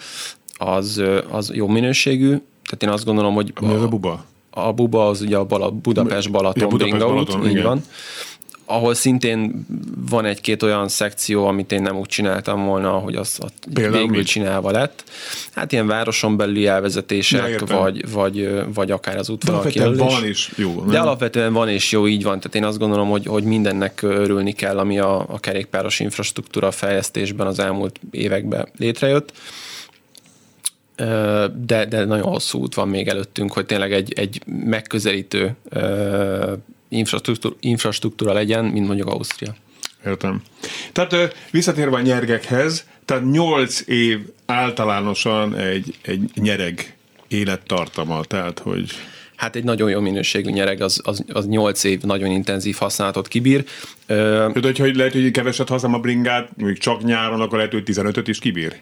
az, 0.60 1.01
az 1.30 1.51
jó 1.54 1.68
minőségű. 1.68 2.28
Tehát 2.63 2.84
én 2.84 2.89
azt 2.89 3.06
gondolom, 3.06 3.34
hogy... 3.34 3.54
Mi 3.62 3.74
az 3.74 3.82
a 3.82 3.88
Buba? 3.88 4.25
A 4.50 4.74
Buba 4.74 5.08
az 5.08 5.22
ugye 5.22 5.38
a 5.38 5.46
Bala, 5.46 5.72
Budapest 5.72 6.32
Balaton, 6.32 6.62
ja, 6.62 6.68
Budapest 6.68 7.06
Balaton 7.06 7.46
így 7.46 7.51
igen. 7.51 7.63
van 7.63 7.84
ahol 8.72 8.94
szintén 8.94 9.66
van 10.10 10.25
egy-két 10.25 10.63
olyan 10.63 10.88
szekció, 10.88 11.46
amit 11.46 11.72
én 11.72 11.82
nem 11.82 11.98
úgy 11.98 12.08
csináltam 12.08 12.66
volna, 12.66 12.89
hogy 12.89 13.16
az, 13.16 13.38
az 13.39 13.51
végül 13.92 14.24
csinálva 14.24 14.72
lett. 14.72 15.04
Hát 15.51 15.72
ilyen 15.72 15.88
városon 15.88 16.38
belüli 16.38 16.68
elvezetések, 16.68 17.60
vagy, 17.60 18.12
vagy, 18.12 18.50
vagy 18.74 18.92
akár 18.92 19.18
az 19.18 19.30
útvonal 19.30 19.96
van 19.96 20.25
is 20.25 20.51
jó. 20.56 20.75
Nem? 20.75 20.88
De 20.88 21.00
alapvetően 21.00 21.54
van 21.54 21.70
és 21.70 21.92
jó, 21.92 22.08
így 22.08 22.24
van. 22.24 22.39
Tehát 22.39 22.56
én 22.56 22.63
azt 22.63 22.78
gondolom, 22.78 23.10
hogy, 23.10 23.25
hogy 23.25 23.44
mindennek 23.44 24.01
örülni 24.01 24.51
kell, 24.51 24.78
ami 24.78 25.00
a, 25.00 25.25
a 25.28 25.39
kerékpáros 25.39 26.00
infrastruktúra 26.00 26.72
fejlesztésben 26.72 27.48
az 27.48 27.60
elmúlt 27.60 28.00
években 28.12 28.68
létrejött 28.78 29.32
de, 31.65 31.86
de 31.86 32.06
nagyon 32.06 32.25
hosszú 32.25 32.60
út 32.60 32.74
van 32.74 32.88
még 32.89 33.08
előttünk, 33.08 33.53
hogy 33.53 33.65
tényleg 33.65 33.94
egy, 33.94 34.13
egy 34.13 34.41
megközelítő 34.46 35.56
infrastruktúra, 36.89 37.56
infrastruktúra 37.60 38.34
legyen, 38.34 38.65
mint 38.65 38.88
mondjuk 38.88 39.08
Ausztria. 39.08 39.56
Értem. 40.06 40.41
Tehát 40.91 41.36
visszatérve 41.51 41.96
a 41.96 42.01
nyergekhez, 42.01 42.86
tehát 43.06 43.32
8 43.32 43.82
év 43.88 44.20
általánosan 44.46 45.56
egy, 45.56 45.96
egy 46.01 46.29
nyereg 46.36 46.98
élettartama, 47.27 48.24
tehát 48.24 48.60
hogy... 48.60 48.91
Hát 49.36 49.56
egy 49.56 49.63
nagyon 49.63 49.89
jó 49.89 50.00
minőségű 50.00 50.50
nyereg, 50.50 50.82
az, 50.82 51.01
az, 51.03 51.24
az 51.34 51.48
8 51.48 51.84
év 51.84 52.01
nagyon 52.01 52.32
intenzív 52.32 52.75
használatot 52.75 53.27
kibír. 53.27 53.63
Tehát, 54.06 54.63
hogyha 54.63 54.88
lehet, 54.94 55.13
hogy 55.13 55.32
keveset 55.32 55.70
használom 55.70 55.98
a 55.98 56.01
bringát, 56.01 56.50
még 56.58 56.77
csak 56.77 57.03
nyáron, 57.03 57.41
akkor 57.41 57.58
lehet, 57.58 57.74
hogy 57.74 57.84
15-öt 57.86 58.27
is 58.27 58.39
kibír? 58.39 58.82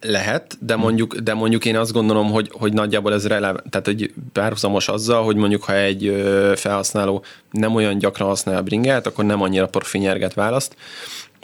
Lehet, 0.00 0.56
de 0.60 0.76
mondjuk, 0.76 1.16
de 1.16 1.34
mondjuk 1.34 1.64
én 1.64 1.76
azt 1.76 1.92
gondolom, 1.92 2.30
hogy, 2.30 2.50
hogy 2.52 2.72
nagyjából 2.72 3.12
ez 3.12 3.26
relev, 3.26 3.56
tehát 3.70 3.86
hogy 3.86 4.12
párhuzamos 4.32 4.88
azzal, 4.88 5.24
hogy 5.24 5.36
mondjuk 5.36 5.64
ha 5.64 5.76
egy 5.76 6.24
felhasználó 6.54 7.24
nem 7.50 7.74
olyan 7.74 7.98
gyakran 7.98 8.28
használ 8.28 8.56
a 8.56 8.62
bringát, 8.62 9.06
akkor 9.06 9.24
nem 9.24 9.42
annyira 9.42 9.68
profi 9.68 9.98
nyerget 9.98 10.34
választ. 10.34 10.76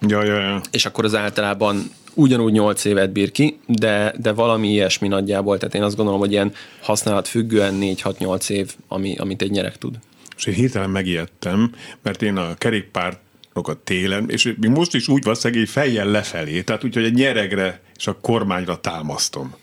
Ja, 0.09 0.25
ja, 0.25 0.41
ja. 0.41 0.61
És 0.71 0.87
akkor 0.87 1.05
az 1.05 1.15
általában 1.15 1.91
ugyanúgy 2.15 2.53
8 2.53 2.85
évet 2.85 3.13
bír 3.13 3.31
ki, 3.31 3.59
de, 3.67 4.15
de 4.19 4.33
valami 4.33 4.69
ilyesmi 4.69 5.09
nagyjából, 5.09 5.59
tehát 5.59 5.75
én 5.75 5.83
azt 5.83 5.97
gondolom, 5.97 6.21
hogy 6.21 6.33
ilyen 6.33 6.53
használat 6.81 7.29
függően 7.29 7.79
4-6-8 7.81 8.51
év, 8.51 8.75
ami, 8.89 9.17
amit 9.17 9.43
egy 9.43 9.51
nyerek 9.51 9.79
tud. 9.79 9.95
És 10.37 10.47
én 10.47 10.55
hirtelen 10.55 10.91
megijedtem, 10.91 11.73
mert 12.03 12.23
én 12.23 12.37
a 12.37 12.55
kerékpárt 12.55 13.19
a 13.53 13.83
télen, 13.85 14.31
és 14.31 14.55
még 14.61 14.71
most 14.71 14.95
is 14.95 15.09
úgy 15.09 15.25
van 15.25 15.35
szegény 15.35 15.67
fejjel 15.67 16.07
lefelé, 16.07 16.63
tehát 16.63 16.85
úgy, 16.85 16.95
hogy 16.95 17.05
egy 17.05 17.15
nyeregre 17.15 17.81
és 17.97 18.07
a 18.07 18.19
kormányra 18.21 18.81
támasztom. 18.81 19.55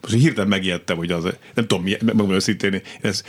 Most 0.00 0.14
hirtelen 0.14 0.48
megijedtem, 0.48 0.96
hogy 0.96 1.10
az, 1.10 1.22
nem 1.54 1.66
tudom, 1.66 1.84
megmondom 1.84 2.30
őszintén, 2.30 2.82
ez 3.00 3.22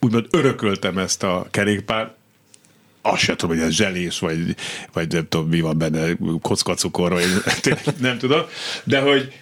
úgymond 0.00 0.26
örököltem 0.30 0.98
ezt 0.98 1.22
a 1.22 1.46
kerékpár, 1.50 2.14
azt 3.02 3.22
sem 3.22 3.36
tudom, 3.36 3.56
hogy 3.56 3.66
ez 3.66 3.72
zselés, 3.72 4.18
vagy, 4.18 4.56
vagy 4.92 5.12
nem 5.12 5.28
tudom, 5.28 5.48
mi 5.48 5.60
van 5.60 5.78
benne, 5.78 6.16
kockacukor, 6.42 7.12
vagy 7.12 7.26
nem 7.98 8.18
tudom, 8.18 8.42
de 8.84 9.00
hogy 9.00 9.32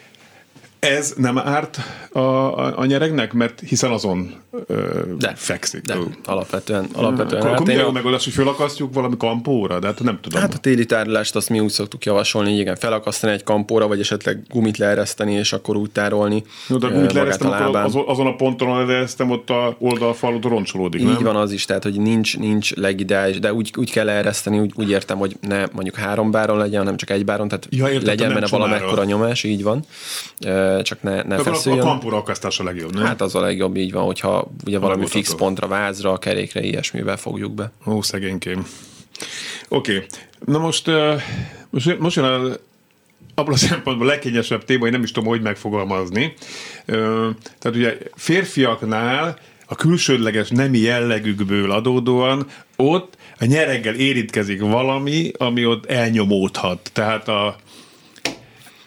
ez 0.81 1.15
nem 1.17 1.39
árt 1.39 1.79
a, 2.13 2.19
a, 2.19 2.79
a 2.79 2.85
nyeregnek, 2.85 3.33
mert 3.33 3.61
hiszen 3.67 3.91
azon 3.91 4.35
ö, 4.67 5.03
de, 5.19 5.33
fekszik. 5.37 5.81
De, 5.81 5.97
alapvetően. 6.25 6.89
alapvetően 6.93 7.43
akkor, 7.43 7.55
akkor 7.55 7.67
mi 7.67 7.77
a 7.77 7.91
megoldás, 7.91 8.25
hogy 8.25 8.33
felakasztjuk 8.33 8.95
valami 8.95 9.17
kampóra? 9.17 9.79
De 9.79 9.87
hát 9.87 10.03
nem 10.03 10.19
tudom. 10.21 10.41
Hát 10.41 10.55
a 10.55 10.59
téli 10.59 10.87
tárolást 10.87 11.37
azt 11.37 11.49
mi 11.49 11.61
úgy 11.61 11.71
szoktuk 11.71 12.05
javasolni, 12.05 12.59
igen, 12.59 12.77
felakasztani 12.77 13.33
egy 13.33 13.43
kampóra, 13.43 13.87
vagy 13.87 14.01
esetleg 14.01 14.43
gumit 14.49 14.79
leereszteni, 14.79 15.33
és 15.33 15.53
akkor 15.53 15.77
úgy 15.77 15.91
tárolni. 15.91 16.45
No, 16.69 16.79
de 16.79 16.89
gumit 16.89 17.13
leeresztem, 17.13 17.51
akkor 17.51 17.77
az, 17.77 17.99
azon 18.07 18.27
a 18.27 18.35
ponton, 18.37 18.87
leeresztem, 18.87 19.31
ott 19.31 19.51
a 19.51 19.77
oldalfalut 19.79 20.45
roncsolódik, 20.45 21.01
Így 21.01 21.07
nem? 21.07 21.23
van 21.23 21.37
az 21.37 21.53
is, 21.53 21.65
tehát 21.65 21.83
hogy 21.83 22.01
nincs, 22.01 22.39
nincs 22.39 22.75
legideális, 22.75 23.39
de 23.39 23.53
úgy, 23.53 23.73
úgy 23.77 23.91
kell 23.91 24.05
leereszteni, 24.05 24.59
úgy, 24.59 24.73
úgy 24.75 24.91
értem, 24.91 25.19
hogy 25.19 25.37
ne 25.41 25.65
mondjuk 25.73 25.95
három 25.95 26.31
báron 26.31 26.59
legyen, 26.59 26.79
hanem 26.79 26.97
csak 26.97 27.11
egy 27.11 27.25
báron, 27.25 27.49
tehát 27.49 27.67
ja, 27.71 27.89
értem, 27.89 28.07
legyen 28.07 28.33
benne 28.35 28.47
valamekkora 28.47 29.05
nyomás, 29.05 29.45
így 29.45 29.63
van 29.63 29.85
csak 30.83 31.03
ne, 31.03 31.23
ne 31.23 31.39
feszüljön. 31.39 31.87
A 31.87 31.89
kampóra 31.89 32.17
akasztás 32.17 32.61
a 32.61 32.65
legjobb, 32.65 32.95
nem? 32.95 33.05
Hát 33.05 33.21
az 33.21 33.35
a 33.35 33.41
legjobb, 33.41 33.77
így 33.77 33.93
van, 33.93 34.05
hogyha 34.05 34.51
ugye 34.67 34.79
valami 34.79 35.07
fix 35.07 35.35
pontra, 35.35 35.67
vázra, 35.67 36.13
a 36.13 36.19
kerékre, 36.19 36.63
ilyesmivel 36.63 37.17
fogjuk 37.17 37.53
be. 37.53 37.71
Ó, 37.87 38.03
szegénykém. 38.03 38.67
Oké, 39.69 39.95
okay. 39.95 40.07
na 40.45 40.59
most, 40.59 40.91
most, 41.71 41.99
most 41.99 42.17
jön 42.17 42.25
a 42.25 42.57
abban 43.35 43.53
a 43.53 43.57
szempontból 43.57 44.07
a 44.07 44.11
legkényesebb 44.11 44.65
téma, 44.65 44.81
hogy 44.81 44.91
nem 44.91 45.03
is 45.03 45.13
tudom, 45.13 45.29
hogy 45.29 45.41
megfogalmazni. 45.41 46.35
Tehát 47.59 47.75
ugye 47.75 47.99
férfiaknál 48.15 49.39
a 49.67 49.75
külsődleges 49.75 50.49
nemi 50.49 50.79
jellegükből 50.79 51.71
adódóan 51.71 52.47
ott 52.77 53.17
a 53.39 53.45
nyereggel 53.45 53.95
érintkezik 53.95 54.61
valami, 54.61 55.31
ami 55.37 55.67
ott 55.67 55.87
elnyomódhat. 55.87 56.91
Tehát 56.93 57.29
a, 57.29 57.57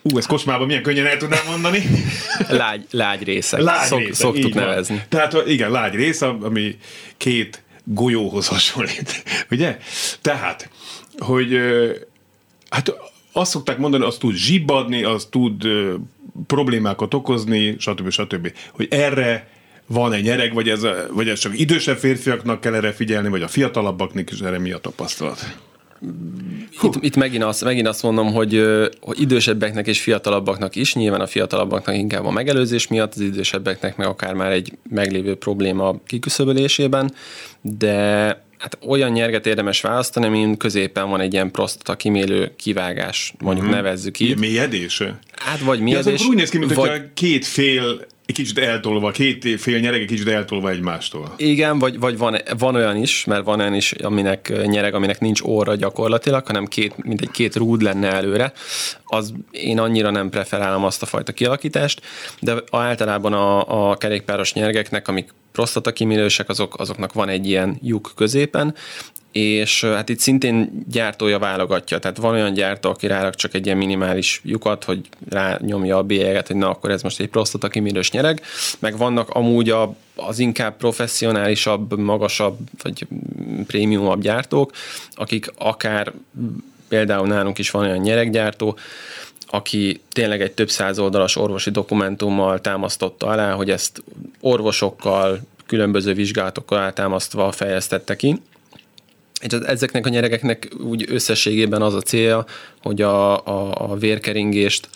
Ú, 0.02 0.18
ezt 0.18 0.28
kocsmában 0.28 0.68
milyen 0.68 0.82
könnyen 0.82 1.06
el 1.06 1.18
tudnám 1.18 1.46
mondani. 1.48 1.84
Lágy, 2.50 2.86
lágy 2.92 3.24
részek. 3.24 3.62
Lágy 3.62 3.88
Szok, 3.88 4.00
részek, 4.00 4.14
szoktuk 4.14 4.54
nevezni. 4.54 4.96
Van. 4.96 5.06
Tehát 5.10 5.48
igen, 5.48 5.72
lágy 5.72 5.94
rész, 5.94 6.22
ami 6.22 6.78
két 7.18 7.64
golyóhoz 7.84 8.48
hasonlít. 8.48 9.24
Ugye? 9.52 9.78
Tehát, 10.22 10.70
hogy 11.18 11.58
hát 12.70 12.94
azt 13.32 13.52
szokták 13.52 13.78
mondani, 13.78 14.04
az 14.04 14.18
tud 14.18 14.36
zsibbadni, 14.36 15.04
az 15.04 15.28
tud 15.32 15.68
problémákat 16.48 17.14
okozni, 17.14 17.76
stb. 17.80 18.10
stb. 18.10 18.54
Hogy 18.72 18.88
erre 18.90 19.48
van 19.86 20.14
egy 20.14 20.24
nyereg, 20.24 20.54
vagy 20.54 20.70
ez, 20.70 20.86
vagy 21.12 21.30
ez 21.30 21.40
csak 21.40 21.60
idősebb 21.60 21.98
férfiaknak 21.98 22.62
kell 22.62 22.74
erre 22.74 22.92
figyelni, 22.92 23.30
vagy 23.30 23.42
a 23.42 23.48
fiatalabbaknak 23.48 24.32
is 24.32 24.40
erre 24.40 24.60
mi 24.60 24.72
a 24.72 24.78
tapasztalat? 24.78 25.56
Itt, 26.82 26.96
itt 27.00 27.16
megint, 27.16 27.44
azt, 27.44 27.64
megint 27.64 27.88
azt 27.88 28.04
mondom, 28.04 28.34
hogy, 28.34 28.64
hogy 29.02 29.22
idősebbeknek 29.22 29.88
és 29.88 30.02
fiatalabbaknak 30.02 30.76
is, 30.76 30.96
nyilván 30.96 31.22
a 31.22 31.28
fiatalabbaknak 31.28 31.96
inkább 31.96 32.26
a 32.26 32.32
megelőzés 32.32 32.88
miatt, 32.88 33.14
az 33.14 33.22
idősebbeknek 33.22 33.98
meg 33.98 34.08
akár 34.08 34.34
már 34.34 34.52
egy 34.52 34.78
meglévő 34.90 35.36
probléma 35.36 35.96
kiküszöbölésében, 36.08 37.14
de 37.62 38.28
hát 38.58 38.78
olyan 38.88 39.12
nyerget 39.12 39.46
érdemes 39.46 39.82
választani, 39.82 40.26
amin 40.26 40.58
középen 40.58 41.10
van 41.10 41.20
egy 41.20 41.34
ilyen 41.34 41.52
prostata 41.52 41.96
kimélő 41.96 42.54
kivágás, 42.56 43.34
mondjuk 43.40 43.66
uh-huh. 43.66 43.82
nevezzük 43.82 44.20
így. 44.20 44.40
Mélyedés? 44.40 45.04
Hát 45.36 45.60
vagy 45.60 45.80
mélyedés. 45.80 46.22
Ja, 46.22 46.28
úgy 46.28 46.36
néz 46.36 46.50
ki, 46.50 46.58
mint 46.58 46.74
vagy... 46.74 47.02
két 47.14 47.46
fél 47.46 48.06
egy 48.32 48.38
kicsit 48.38 48.58
eltolva, 48.58 49.12
két 49.12 49.60
fél 49.62 49.80
nyereg 49.80 50.02
egy 50.02 50.08
kicsit 50.08 50.28
eltolva 50.28 50.70
egymástól. 50.70 51.34
Igen, 51.38 51.80
vagy, 51.80 52.00
vagy 52.00 52.18
van, 52.18 52.38
van 52.58 52.76
olyan 52.76 52.96
is, 52.96 53.26
mert 53.26 53.44
van 53.44 53.60
olyan 53.60 53.74
is, 53.74 53.92
aminek 53.92 54.54
nyereg, 54.66 54.94
aminek 54.94 55.20
nincs 55.20 55.42
óra 55.42 55.76
gyakorlatilag, 55.76 56.48
hanem 56.48 56.66
két, 56.66 57.04
mint 57.04 57.22
egy 57.22 57.32
két 57.32 57.56
rúd 57.56 57.82
lenne 57.82 58.12
előre. 58.12 58.52
Az 59.04 59.34
én 59.52 59.80
annyira 59.80 60.10
nem 60.10 60.30
preferálom 60.30 60.84
azt 60.84 61.02
a 61.02 61.06
fajta 61.06 61.32
kialakítást, 61.32 62.02
de 62.40 62.56
általában 62.72 63.34
a, 63.34 63.90
a 63.90 63.96
kerékpáros 63.96 64.54
nyergeknek, 64.54 65.08
amik 65.08 65.30
prostata 65.52 65.92
kimélősek, 65.92 66.50
azok, 66.50 66.80
azoknak 66.80 67.14
van 67.14 67.30
egy 67.30 67.48
ilyen 67.48 67.78
lyuk 67.82 68.12
középen, 68.16 68.76
és 69.32 69.84
hát 69.84 70.10
itt 70.10 70.20
szintén 70.20 70.84
gyártója 70.90 71.40
válogatja, 71.40 72.00
tehát 72.00 72.18
van 72.18 72.34
olyan 72.34 72.54
gyártó, 72.54 72.90
aki 72.90 73.08
rárak 73.08 73.36
csak 73.36 73.54
egy 73.54 73.66
ilyen 73.66 73.78
minimális 73.78 74.42
lyukat, 74.44 74.84
hogy 74.84 75.10
rányomja 75.30 75.98
a 75.98 76.04
bélyeget, 76.04 76.48
hogy 76.48 76.56
na 76.56 76.70
akkor 76.70 76.92
ez 76.92 77.02
most 77.02 77.20
egy 77.20 77.30
prostata 77.30 77.68
kimérős 77.68 78.12
nyereg, 78.12 78.42
meg 78.80 78.98
vannak 78.98 79.30
amúgy 79.30 79.70
a, 79.70 79.96
az 80.16 80.40
inkább 80.40 80.78
professzionálisabb, 80.78 82.00
magasabb, 82.00 82.58
vagy 82.84 83.08
prémiumabb 83.68 84.22
gyártók, 84.22 84.72
akik 85.14 85.52
akár 85.58 86.14
például 86.88 87.28
nálunk 87.28 87.58
is 87.58 87.72
van 87.72 87.84
olyan 87.84 87.98
nyereggyártó, 87.98 88.78
aki 89.52 90.02
tényleg 90.12 90.42
egy 90.42 90.52
több 90.52 90.70
száz 90.70 91.00
oldalas 91.00 91.36
orvosi 91.36 91.70
dokumentummal 91.70 92.62
támasztotta 92.62 93.28
alá, 93.28 93.54
hogy 93.54 93.70
ezt 93.70 94.04
orvosokkal, 94.40 95.40
különböző 95.66 96.14
vizsgálatokkal 96.14 96.94
támasztva 96.94 97.52
fejeztette 97.52 98.16
ki, 98.16 98.42
és 99.42 99.54
ezeknek 99.54 100.06
a 100.06 100.10
nyeregeknek 100.10 100.68
úgy 100.84 101.06
összességében 101.10 101.82
az 101.82 101.94
a 101.94 102.02
célja, 102.02 102.46
hogy 102.82 103.02
a, 103.02 103.46
a, 103.46 103.92
a 103.92 103.96
vérkeringést 103.96 104.90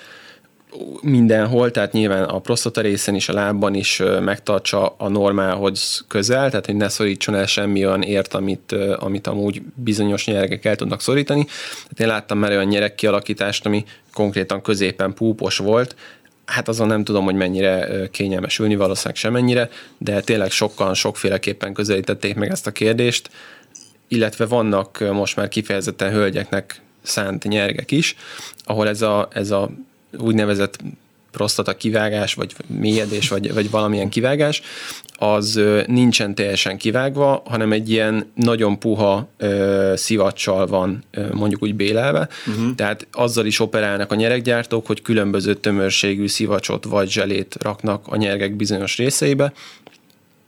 mindenhol, 1.02 1.72
tehát 1.72 1.92
nyilván 1.92 2.24
a 2.24 2.40
prostata 2.40 2.82
részen 2.82 3.16
is, 3.16 3.30
a 3.30 3.34
lábban 3.34 3.74
is 3.74 4.02
megtartsa 4.22 4.96
a 4.98 5.08
normálhoz 5.08 6.06
közel, 6.08 6.50
tehát 6.50 6.66
hogy 6.66 6.76
ne 6.76 6.90
szorítson 6.90 7.36
el 7.36 7.46
semmi 7.46 7.86
olyan 7.86 8.02
ért, 8.02 8.34
amit, 8.34 8.76
amit 9.00 9.28
amúgy 9.28 9.62
bizonyos 9.76 10.26
nyeregek 10.26 10.66
el 10.66 10.76
tudnak 10.76 11.02
szorítani. 11.02 11.44
Tehát 11.44 12.00
én 12.00 12.08
láttam 12.08 12.38
már 12.38 12.52
olyan 12.52 12.66
nyerek 12.66 12.96
kialakítást, 12.96 13.66
ami 13.66 13.86
konkrétan 14.16 14.62
középen 14.62 15.14
púpos 15.14 15.58
volt, 15.58 15.96
hát 16.46 16.68
azon 16.68 16.88
nem 16.88 17.04
tudom, 17.04 17.24
hogy 17.24 17.36
mennyire 17.36 17.88
kényelmes 18.12 18.60
ülni, 18.60 18.76
valószínűleg 18.76 19.16
semennyire, 19.16 19.70
de 19.98 20.22
tényleg 20.22 20.52
sokkal, 20.52 20.94
sokféleképpen 20.94 21.74
közelítették 21.74 22.36
meg 22.36 22.50
ezt 22.50 22.68
a 22.68 22.72
kérdést, 22.72 23.30
illetve 24.08 24.46
vannak 24.46 25.04
most 25.12 25.36
már 25.36 25.48
kifejezetten 25.48 26.12
hölgyeknek 26.12 26.82
szánt 27.02 27.44
nyergek 27.44 27.92
is, 27.92 28.16
ahol 28.64 28.88
ez 28.88 29.02
a, 29.02 29.28
ez 29.32 29.52
a 29.52 29.70
úgynevezett 30.18 30.78
prostata 31.36 31.76
kivágás, 31.76 32.34
vagy 32.34 32.56
mélyedés, 32.68 33.30
vagy, 33.30 33.54
vagy 33.54 33.70
valamilyen 33.70 34.10
kivágás, 34.10 34.62
az 35.18 35.60
nincsen 35.86 36.36
teljesen 36.36 36.78
kivágva, 36.78 37.42
hanem 37.46 37.72
egy 37.72 37.90
ilyen 37.90 38.32
nagyon 38.36 38.80
puha 38.80 39.28
ö, 39.38 39.94
szivacsal 39.96 40.68
van 40.68 41.04
ö, 41.12 41.34
mondjuk 41.34 41.64
úgy 41.64 41.76
bélelve, 41.76 42.30
uh-huh. 42.48 42.76
tehát 42.76 43.08
azzal 43.12 43.46
is 43.46 43.60
operálnak 43.60 44.12
a 44.12 44.16
nyereggyártók, 44.16 44.88
hogy 44.88 45.02
különböző 45.02 45.54
tömörségű 45.54 46.28
szivacsot 46.28 46.86
vagy 46.86 47.10
zselét 47.10 47.56
raknak 47.60 48.08
a 48.08 48.16
nyergek 48.16 48.56
bizonyos 48.56 48.98
részeibe, 48.98 49.54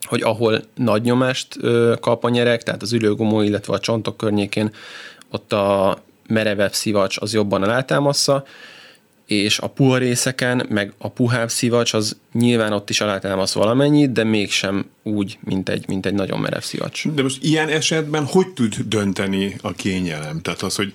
hogy 0.01 0.21
ahol 0.21 0.63
nagy 0.75 1.01
nyomást 1.01 1.55
ö, 1.61 1.93
kap 2.01 2.23
a 2.23 2.29
nyereg, 2.29 2.63
tehát 2.63 2.81
az 2.81 2.93
ülőgumó, 2.93 3.41
illetve 3.41 3.73
a 3.73 3.79
csontok 3.79 4.17
környékén, 4.17 4.71
ott 5.31 5.53
a 5.53 5.97
merevebb 6.27 6.73
szivacs 6.73 7.17
az 7.19 7.33
jobban 7.33 7.63
alátámassza, 7.63 8.43
és 9.27 9.59
a 9.59 9.67
puha 9.67 9.97
részeken, 9.97 10.65
meg 10.69 10.93
a 10.97 11.09
puhább 11.09 11.49
szivacs, 11.49 11.93
az 11.93 12.17
nyilván 12.33 12.73
ott 12.73 12.89
is 12.89 13.01
alátámasz 13.01 13.53
valamennyit, 13.53 14.11
de 14.11 14.23
mégsem 14.23 14.85
úgy, 15.03 15.37
mint 15.41 15.69
egy, 15.69 15.87
mint 15.87 16.05
egy 16.05 16.13
nagyon 16.13 16.39
merev 16.39 16.61
szivacs. 16.61 17.07
De 17.07 17.21
most 17.21 17.43
ilyen 17.43 17.69
esetben 17.69 18.25
hogy 18.25 18.47
tud 18.47 18.75
dönteni 18.85 19.55
a 19.61 19.71
kényelem? 19.71 20.41
Tehát 20.41 20.61
az, 20.61 20.75
hogy 20.75 20.93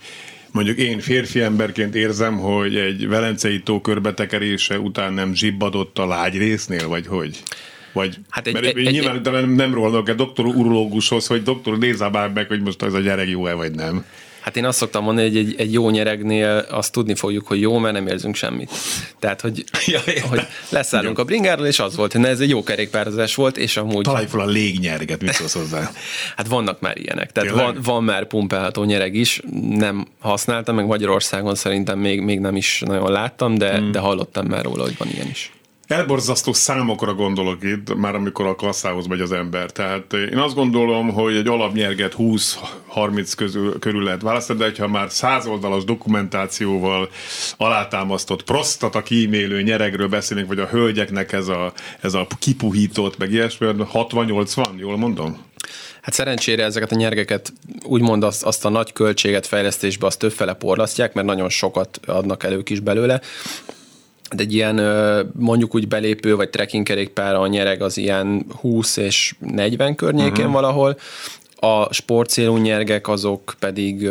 mondjuk 0.51 0.79
én 0.79 1.01
férfi 1.01 1.41
emberként 1.41 1.95
érzem, 1.95 2.39
hogy 2.39 2.77
egy 2.77 3.09
velencei 3.09 3.63
tó 3.63 3.81
körbetekerése 3.81 4.79
után 4.79 5.13
nem 5.13 5.35
zsibbadott 5.35 5.99
a 5.99 6.07
lágy 6.07 6.37
résznél, 6.37 6.89
vagy 6.89 7.07
hogy? 7.07 7.43
Vagy, 7.93 8.19
hát 8.29 8.47
egy, 8.47 8.53
mert 8.53 8.65
egy, 8.65 8.91
nyilván 8.91 9.17
egy, 9.17 9.33
nem, 9.33 9.51
nem 9.51 9.75
rólnak 9.75 10.09
a 10.09 10.15
doktor 10.15 10.47
urológushoz, 10.47 11.27
hogy 11.27 11.43
doktor 11.43 11.79
nézze 11.79 12.31
meg, 12.35 12.49
hogy 12.49 12.61
most 12.61 12.83
ez 12.83 12.93
a 12.93 13.01
gyerek 13.01 13.29
jó-e, 13.29 13.53
vagy 13.53 13.75
nem. 13.75 14.05
Hát 14.43 14.57
én 14.57 14.65
azt 14.65 14.79
szoktam 14.79 15.05
mondani, 15.05 15.29
hogy 15.29 15.37
egy, 15.37 15.55
egy 15.59 15.73
jó 15.73 15.91
nyeregnél 15.91 16.67
azt 16.71 16.93
tudni 16.93 17.15
fogjuk, 17.15 17.47
hogy 17.47 17.61
jó, 17.61 17.79
mert 17.79 17.95
nem 17.95 18.07
érzünk 18.07 18.35
semmit. 18.35 18.71
Tehát, 19.19 19.41
hogy, 19.41 19.65
ja, 19.87 20.01
hogy 20.29 20.41
leszállunk 20.69 21.17
jó. 21.17 21.23
a 21.23 21.27
bringáról, 21.27 21.67
és 21.67 21.79
az 21.79 21.97
volt, 21.97 22.13
hogy 22.13 22.25
ez 22.25 22.41
egy 22.41 22.49
jó 22.49 22.63
kerékpározás 22.63 23.35
volt, 23.35 23.57
és 23.57 23.77
amúgy... 23.77 24.03
Találj 24.03 24.27
fel 24.27 24.41
a 24.41 24.47
légnyerget, 24.47 25.23
mit 25.23 25.33
szólsz 25.33 25.55
hozzá? 25.55 25.91
hát 26.37 26.47
vannak 26.47 26.81
már 26.81 26.97
ilyenek. 26.99 27.33
Tehát 27.33 27.51
van, 27.51 27.79
van 27.83 28.05
már 28.05 28.27
pumpálható 28.27 28.85
nyereg 28.85 29.15
is, 29.15 29.41
nem 29.69 30.07
használtam, 30.19 30.75
meg 30.75 30.87
Magyarországon 30.87 31.55
szerintem 31.55 31.99
még, 31.99 32.21
még 32.21 32.41
nem 32.41 32.57
is 32.57 32.83
nagyon 32.87 33.11
láttam, 33.11 33.55
de, 33.55 33.77
hmm. 33.77 33.93
de 33.93 33.99
hallottam 33.99 34.47
már 34.47 34.65
róla, 34.65 34.83
hogy 34.83 34.97
van 34.99 35.09
ilyen 35.09 35.29
is. 35.29 35.53
Elborzasztó 35.93 36.53
számokra 36.53 37.15
gondolok 37.15 37.63
itt, 37.63 37.95
már 37.95 38.15
amikor 38.15 38.47
a 38.47 38.55
kasszához 38.55 39.07
megy 39.07 39.21
az 39.21 39.33
ember. 39.33 39.71
Tehát 39.71 40.13
én 40.13 40.39
azt 40.39 40.55
gondolom, 40.55 41.13
hogy 41.13 41.37
egy 41.37 41.47
alapnyerget 41.47 42.15
20-30 42.19 43.33
közül, 43.37 43.79
körül 43.79 44.03
lehet 44.03 44.23
választani, 44.23 44.59
de 44.59 44.73
ha 44.79 44.89
már 44.89 45.11
százoldalas 45.11 45.85
dokumentációval 45.85 47.11
alátámasztott 47.57 48.43
prostata 48.43 49.03
kímélő 49.03 49.63
nyeregről 49.63 50.09
beszélünk, 50.09 50.49
vagy 50.49 50.59
a 50.59 50.67
hölgyeknek 50.67 51.33
ez 51.33 51.49
a, 51.49 51.73
ez 52.01 52.15
a 52.15 52.27
kipuhított, 52.39 53.19
meg 53.19 53.33
ilyesmi, 53.33 53.67
60-80, 53.93 54.65
jól 54.77 54.97
mondom? 54.97 55.39
Hát 56.03 56.15
szerencsére 56.15 56.65
ezeket 56.65 56.93
a 56.93 56.97
nyergeket 56.97 57.53
úgymond 57.85 58.23
azt, 58.23 58.43
azt 58.43 58.65
a 58.65 58.69
nagy 58.69 58.93
költséget 58.93 59.47
fejlesztésbe 59.47 60.07
azt 60.07 60.19
többfele 60.19 60.55
porlasztják, 60.55 61.15
mert 61.15 61.27
nagyon 61.27 61.49
sokat 61.49 62.01
adnak 62.07 62.45
elők 62.45 62.71
is 62.71 62.81
belőle 62.81 63.21
de 64.35 64.43
egy 64.43 64.55
ilyen 64.55 64.81
mondjuk 65.39 65.75
úgy 65.75 65.89
belépő 65.89 66.37
vagy 66.37 66.51
trekking 66.51 66.87
kerékpára 66.87 67.41
a 67.41 67.47
nyereg 67.47 67.83
az 67.83 67.97
ilyen 67.97 68.45
20 68.61 68.97
és 68.97 69.35
40 69.39 69.95
környékén 69.95 70.33
uh-huh. 70.33 70.53
valahol, 70.53 70.97
a 71.57 71.93
sportcélú 71.93 72.57
nyergek 72.57 73.09
azok 73.09 73.55
pedig 73.59 74.09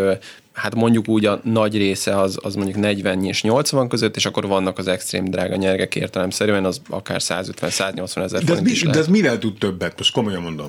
hát 0.54 0.76
mondjuk 0.76 1.08
úgy 1.08 1.26
a 1.26 1.40
nagy 1.44 1.78
része 1.78 2.20
az, 2.20 2.38
az 2.42 2.56
mondjuk 2.56 2.78
40 2.78 3.26
és 3.26 3.44
80 3.44 3.88
között, 3.88 4.16
és 4.16 4.26
akkor 4.26 4.48
vannak 4.48 4.78
az 4.78 4.88
extrém 4.88 5.26
drága 5.26 5.56
nyergek 5.56 5.96
értelemszerűen, 5.96 6.66
az 6.66 6.82
akár 6.90 7.20
150-180 7.22 8.24
ezer 8.24 8.44
forint 8.46 8.70
is 8.70 8.84
lehet. 8.84 8.96
De 8.96 9.02
ez 9.02 9.08
mivel 9.08 9.38
tud 9.38 9.58
többet? 9.58 9.98
Most 9.98 10.14
komolyan 10.14 10.42
mondom. 10.42 10.68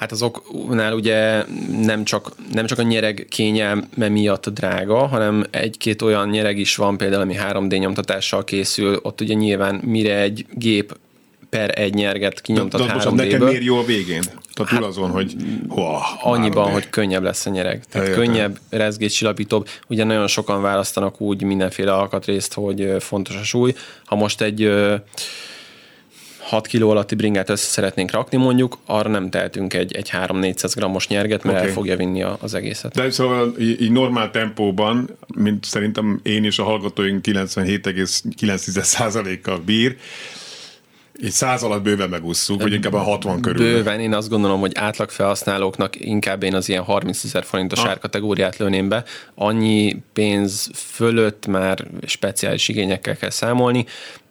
Hát 0.00 0.12
azoknál 0.12 0.94
ugye 0.94 1.44
nem 1.82 2.04
csak, 2.04 2.32
nem 2.52 2.66
csak 2.66 2.78
a 2.78 2.82
nyereg 2.82 3.26
kényelme 3.28 4.08
miatt 4.08 4.48
drága, 4.48 5.06
hanem 5.06 5.44
egy-két 5.50 6.02
olyan 6.02 6.28
nyereg 6.28 6.58
is 6.58 6.76
van, 6.76 6.96
például 6.96 7.22
ami 7.22 7.36
3D 7.38 7.78
nyomtatással 7.78 8.44
készül, 8.44 8.98
ott 9.02 9.20
ugye 9.20 9.34
nyilván 9.34 9.74
mire 9.74 10.20
egy 10.20 10.46
gép 10.52 10.96
per 11.50 11.78
egy 11.78 11.94
nyerget 11.94 12.40
kinyomtat 12.40 12.80
de, 12.80 12.86
de 12.86 12.92
3 12.92 13.14
nekem 13.14 13.42
miért 13.42 13.62
jó 13.62 13.76
a 13.76 13.84
végén? 13.84 14.22
Tehát 14.52 14.72
hát, 14.72 14.84
azon, 14.84 15.10
hogy 15.10 15.36
hoa, 15.68 16.02
Annyiban, 16.22 16.70
hogy 16.70 16.90
könnyebb 16.90 17.22
lesz 17.22 17.46
a 17.46 17.50
nyereg. 17.50 17.84
Tehát 17.84 18.08
Eljöttem. 18.08 18.32
könnyebb, 18.32 18.58
rezgés, 18.70 19.12
csillapítóbb. 19.12 19.68
Ugye 19.88 20.04
nagyon 20.04 20.26
sokan 20.26 20.62
választanak 20.62 21.20
úgy 21.20 21.42
mindenféle 21.42 21.92
alkatrészt, 21.92 22.54
hogy 22.54 22.94
fontos 22.98 23.36
a 23.36 23.44
súly. 23.44 23.74
Ha 24.04 24.16
most 24.16 24.40
egy 24.40 24.72
6 26.50 26.66
kg 26.66 26.82
alatti 26.82 27.14
bringát 27.14 27.48
össze 27.48 27.68
szeretnénk 27.68 28.10
rakni 28.10 28.36
mondjuk, 28.36 28.78
arra 28.86 29.08
nem 29.08 29.30
tehetünk 29.30 29.74
egy, 29.74 29.94
egy 29.94 30.10
3-400 30.12 30.72
grammos 30.74 31.08
nyerget, 31.08 31.42
mert 31.42 31.56
okay. 31.56 31.68
el 31.68 31.74
fogja 31.74 31.96
vinni 31.96 32.22
az 32.22 32.54
egészet. 32.54 32.94
De 32.94 33.10
szóval 33.10 33.54
így 33.58 33.90
normál 33.90 34.30
tempóban, 34.30 35.16
mint 35.34 35.64
szerintem 35.64 36.20
én 36.22 36.44
és 36.44 36.58
a 36.58 36.64
hallgatóink 36.64 37.24
97,9%-kal 37.26 39.58
bír, 39.58 39.96
egy 41.22 41.30
száz 41.30 41.62
alatt 41.62 41.82
bőven 41.82 42.08
megúszszuk, 42.08 42.62
vagy 42.62 42.72
inkább 42.72 42.92
a 42.92 42.98
60 42.98 43.40
körül. 43.40 43.72
Bőven, 43.72 44.00
én 44.00 44.14
azt 44.14 44.28
gondolom, 44.28 44.60
hogy 44.60 44.72
átlag 44.74 45.10
felhasználóknak 45.10 46.00
inkább 46.00 46.42
én 46.42 46.54
az 46.54 46.68
ilyen 46.68 46.82
30 46.82 47.24
ezer 47.24 47.44
forintos 47.44 47.78
ah. 47.78 47.88
árkategóriát 47.88 48.56
lőném 48.56 48.88
be. 48.88 49.04
Annyi 49.34 50.02
pénz 50.12 50.70
fölött 50.74 51.46
már 51.46 51.86
speciális 52.06 52.68
igényekkel 52.68 53.16
kell 53.16 53.30
számolni 53.30 53.86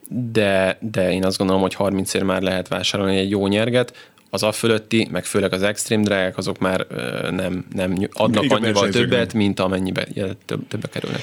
de, 0.10 0.78
de 0.82 1.12
én 1.12 1.26
azt 1.26 1.38
gondolom, 1.38 1.62
hogy 1.62 1.74
30 1.74 2.14
ér 2.14 2.24
már 2.24 2.42
lehet 2.42 2.68
vásárolni 2.68 3.18
egy 3.18 3.30
jó 3.30 3.48
nyerget, 3.48 3.94
az 4.30 4.44
a 4.44 4.52
fölötti, 4.52 5.08
meg 5.12 5.26
főleg 5.26 5.54
az 5.54 5.64
extrém 5.64 6.02
drágák, 6.02 6.38
azok 6.38 6.58
már 6.58 6.88
nem, 7.30 7.66
nem 7.74 7.98
adnak 8.14 8.44
Igen, 8.44 8.58
annyival 8.58 8.90
többet, 8.90 9.34
mint 9.34 9.60
amennyibe 9.60 10.08
több, 10.46 10.68
többe 10.68 10.88
kerülnek. 10.88 11.22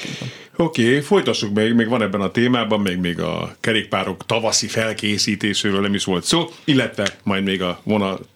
Oké, 0.56 0.86
okay, 0.86 1.00
folytassuk 1.00 1.54
még, 1.54 1.74
még 1.74 1.88
van 1.88 2.02
ebben 2.02 2.20
a 2.20 2.30
témában, 2.30 2.80
még, 2.80 2.98
még 2.98 3.20
a 3.20 3.56
kerékpárok 3.60 4.26
tavaszi 4.26 4.66
felkészítéséről 4.66 5.80
nem 5.80 5.94
is 5.94 6.04
volt 6.04 6.24
szó, 6.24 6.48
illetve 6.64 7.16
majd 7.22 7.44
még 7.44 7.62
a 7.62 7.80
vonat 7.82 8.28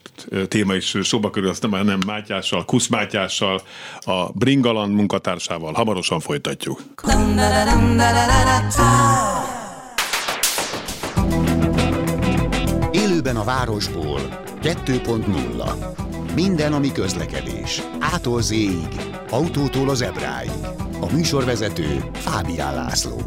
téma 0.47 0.73
is 0.73 0.95
szóba 1.01 1.29
kerül, 1.29 1.49
azt 1.49 1.69
nem, 1.69 1.85
nem 1.85 1.99
Mátyással, 2.05 2.65
Kusz 2.65 2.87
Mátyással, 2.87 3.61
a 3.99 4.31
Bringaland 4.31 4.93
munkatársával. 4.93 5.73
Hamarosan 5.73 6.19
folytatjuk. 6.19 6.81
Élőben 13.31 13.49
a 13.49 13.57
városból 13.57 14.19
2.0 14.61 16.33
Minden, 16.35 16.73
ami 16.73 16.91
közlekedés. 16.91 17.81
Ától 17.99 18.41
z 18.41 18.53
autótól 19.29 19.89
az 19.89 20.01
ebráig. 20.01 20.51
A 20.99 21.11
műsorvezető 21.11 22.03
Fábián 22.13 22.75
László. 22.75 23.21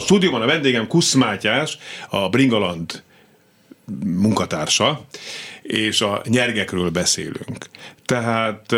Stúdióban 0.00 0.42
a 0.42 0.46
vendégem 0.46 0.86
Kusz 0.86 1.14
Mátyás, 1.14 1.78
a 2.08 2.28
Bringaland 2.28 3.02
munkatársa, 4.04 5.04
és 5.62 6.00
a 6.00 6.22
nyergekről 6.24 6.90
beszélünk. 6.90 7.66
Tehát 8.04 8.74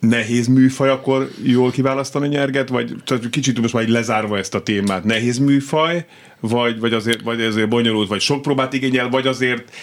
nehéz 0.00 0.46
műfaj, 0.46 0.88
akkor 0.88 1.30
jól 1.42 1.70
kiválasztani 1.70 2.28
nyerget, 2.28 2.68
vagy 2.68 2.94
tehát 3.04 3.30
kicsit 3.30 3.60
most 3.60 3.74
már 3.74 3.88
lezárva 3.88 4.38
ezt 4.38 4.54
a 4.54 4.62
témát, 4.62 5.04
nehéz 5.04 5.38
műfaj, 5.38 6.04
vagy, 6.40 6.80
vagy, 6.80 6.92
azért, 6.92 7.20
vagy 7.20 7.40
azért 7.40 7.68
bonyolult, 7.68 8.08
vagy 8.08 8.20
sok 8.20 8.42
próbát 8.42 8.72
igényel, 8.72 9.08
vagy 9.08 9.26
azért 9.26 9.74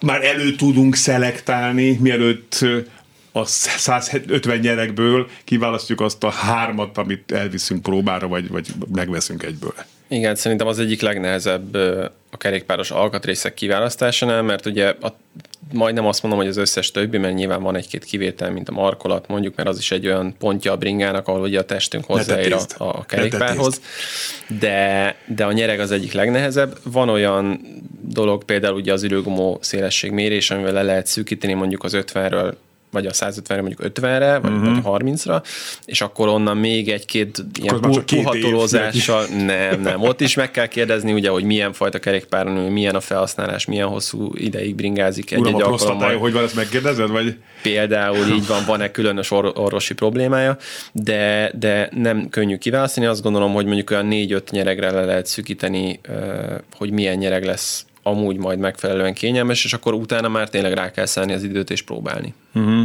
már 0.00 0.24
elő 0.24 0.54
tudunk 0.54 0.94
szelektálni, 0.94 1.98
mielőtt 2.00 2.64
a 3.32 3.44
150 3.44 4.58
nyerekből 4.58 5.28
kiválasztjuk 5.44 6.00
azt 6.00 6.24
a 6.24 6.30
hármat, 6.30 6.98
amit 6.98 7.32
elviszünk 7.32 7.82
próbára, 7.82 8.28
vagy, 8.28 8.48
vagy 8.48 8.66
megveszünk 8.92 9.42
egyből. 9.42 9.74
Igen, 10.08 10.34
szerintem 10.34 10.66
az 10.66 10.78
egyik 10.78 11.00
legnehezebb 11.00 11.74
a 12.30 12.36
kerékpáros 12.36 12.90
alkatrészek 12.90 13.54
kiválasztásánál, 13.54 14.42
mert 14.42 14.66
ugye 14.66 14.94
a, 15.00 15.16
majdnem 15.72 16.06
azt 16.06 16.22
mondom, 16.22 16.40
hogy 16.40 16.48
az 16.48 16.56
összes 16.56 16.90
többi, 16.90 17.18
mert 17.18 17.34
nyilván 17.34 17.62
van 17.62 17.76
egy-két 17.76 18.04
kivétel, 18.04 18.50
mint 18.50 18.68
a 18.68 18.72
markolat 18.72 19.28
mondjuk, 19.28 19.56
mert 19.56 19.68
az 19.68 19.78
is 19.78 19.90
egy 19.90 20.06
olyan 20.06 20.34
pontja 20.38 20.72
a 20.72 20.76
bringának, 20.76 21.28
ahol 21.28 21.40
ugye 21.40 21.58
a 21.58 21.64
testünk 21.64 22.04
hozzáér 22.04 22.52
a, 22.52 22.84
a 22.84 23.04
kerékpárhoz. 23.04 23.80
De, 24.58 25.16
de 25.26 25.44
a 25.44 25.52
nyereg 25.52 25.80
az 25.80 25.90
egyik 25.90 26.12
legnehezebb. 26.12 26.78
Van 26.82 27.08
olyan 27.08 27.60
dolog, 28.00 28.44
például 28.44 28.74
ugye 28.74 28.92
az 28.92 29.02
ürőgumó 29.02 29.58
szélesség 29.60 30.10
mérés, 30.10 30.50
amivel 30.50 30.72
le 30.72 30.82
lehet 30.82 31.06
szűkíteni 31.06 31.52
mondjuk 31.52 31.84
az 31.84 31.96
50-ről 31.96 32.52
vagy 32.90 33.06
a 33.06 33.10
150-re 33.10 33.60
mondjuk 33.60 33.80
50-re, 33.94 34.38
vagy, 34.38 34.50
uh-huh. 34.50 34.82
vagy 34.82 35.02
30-ra, 35.02 35.42
és 35.84 36.00
akkor 36.00 36.28
onnan 36.28 36.56
még 36.56 36.88
egy-két 36.88 37.44
ilyen 37.60 37.80
pu- 37.80 38.04
puhatolózással, 38.04 39.26
nem, 39.26 39.80
nem, 39.80 40.02
ott 40.02 40.20
is 40.20 40.34
meg 40.34 40.50
kell 40.50 40.66
kérdezni, 40.66 41.12
ugye, 41.12 41.30
hogy 41.30 41.44
milyen 41.44 41.72
fajta 41.72 41.98
kerékpáron, 41.98 42.52
milyen 42.52 42.94
a 42.94 43.00
felhasználás, 43.00 43.64
milyen 43.64 43.86
hosszú 43.86 44.32
ideig 44.34 44.74
bringázik 44.74 45.30
egy-egy 45.32 45.54
Uram, 45.54 45.72
alkalommal. 45.72 46.16
hogy 46.16 46.32
van, 46.32 46.44
ezt 46.44 46.54
megkérdezed, 46.54 47.10
vagy? 47.10 47.36
Például 47.62 48.26
így 48.26 48.46
van, 48.46 48.64
van-e 48.66 48.90
különös 48.90 49.30
or- 49.30 49.58
orvosi 49.58 49.94
problémája, 49.94 50.56
de, 50.92 51.52
de 51.58 51.90
nem 51.94 52.28
könnyű 52.28 52.56
kiválasztani, 52.56 53.06
azt 53.06 53.22
gondolom, 53.22 53.52
hogy 53.52 53.64
mondjuk 53.64 53.90
olyan 53.90 54.06
négy-öt 54.06 54.50
nyeregre 54.50 54.90
le 54.90 55.04
lehet 55.04 55.26
szűkíteni, 55.26 56.00
hogy 56.76 56.90
milyen 56.90 57.16
nyereg 57.16 57.44
lesz 57.44 57.86
amúgy 58.08 58.36
majd 58.36 58.58
megfelelően 58.58 59.14
kényelmes, 59.14 59.64
és 59.64 59.72
akkor 59.72 59.94
utána 59.94 60.28
már 60.28 60.48
tényleg 60.48 60.72
rá 60.72 60.90
kell 60.90 61.06
szállni 61.06 61.32
az 61.32 61.42
időt 61.42 61.70
és 61.70 61.82
próbálni. 61.82 62.34
Uh-huh. 62.54 62.82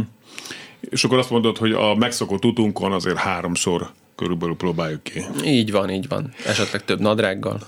És 0.80 1.04
akkor 1.04 1.18
azt 1.18 1.30
mondod, 1.30 1.56
hogy 1.56 1.72
a 1.72 1.94
megszokott 1.94 2.44
utunkon 2.44 2.92
azért 2.92 3.16
háromszor 3.16 3.90
körülbelül 4.16 4.56
próbáljuk 4.56 5.02
ki. 5.02 5.24
Így 5.44 5.70
van, 5.70 5.90
így 5.90 6.08
van. 6.08 6.32
Esetleg 6.46 6.84
több 6.84 7.00
nadrággal. 7.00 7.60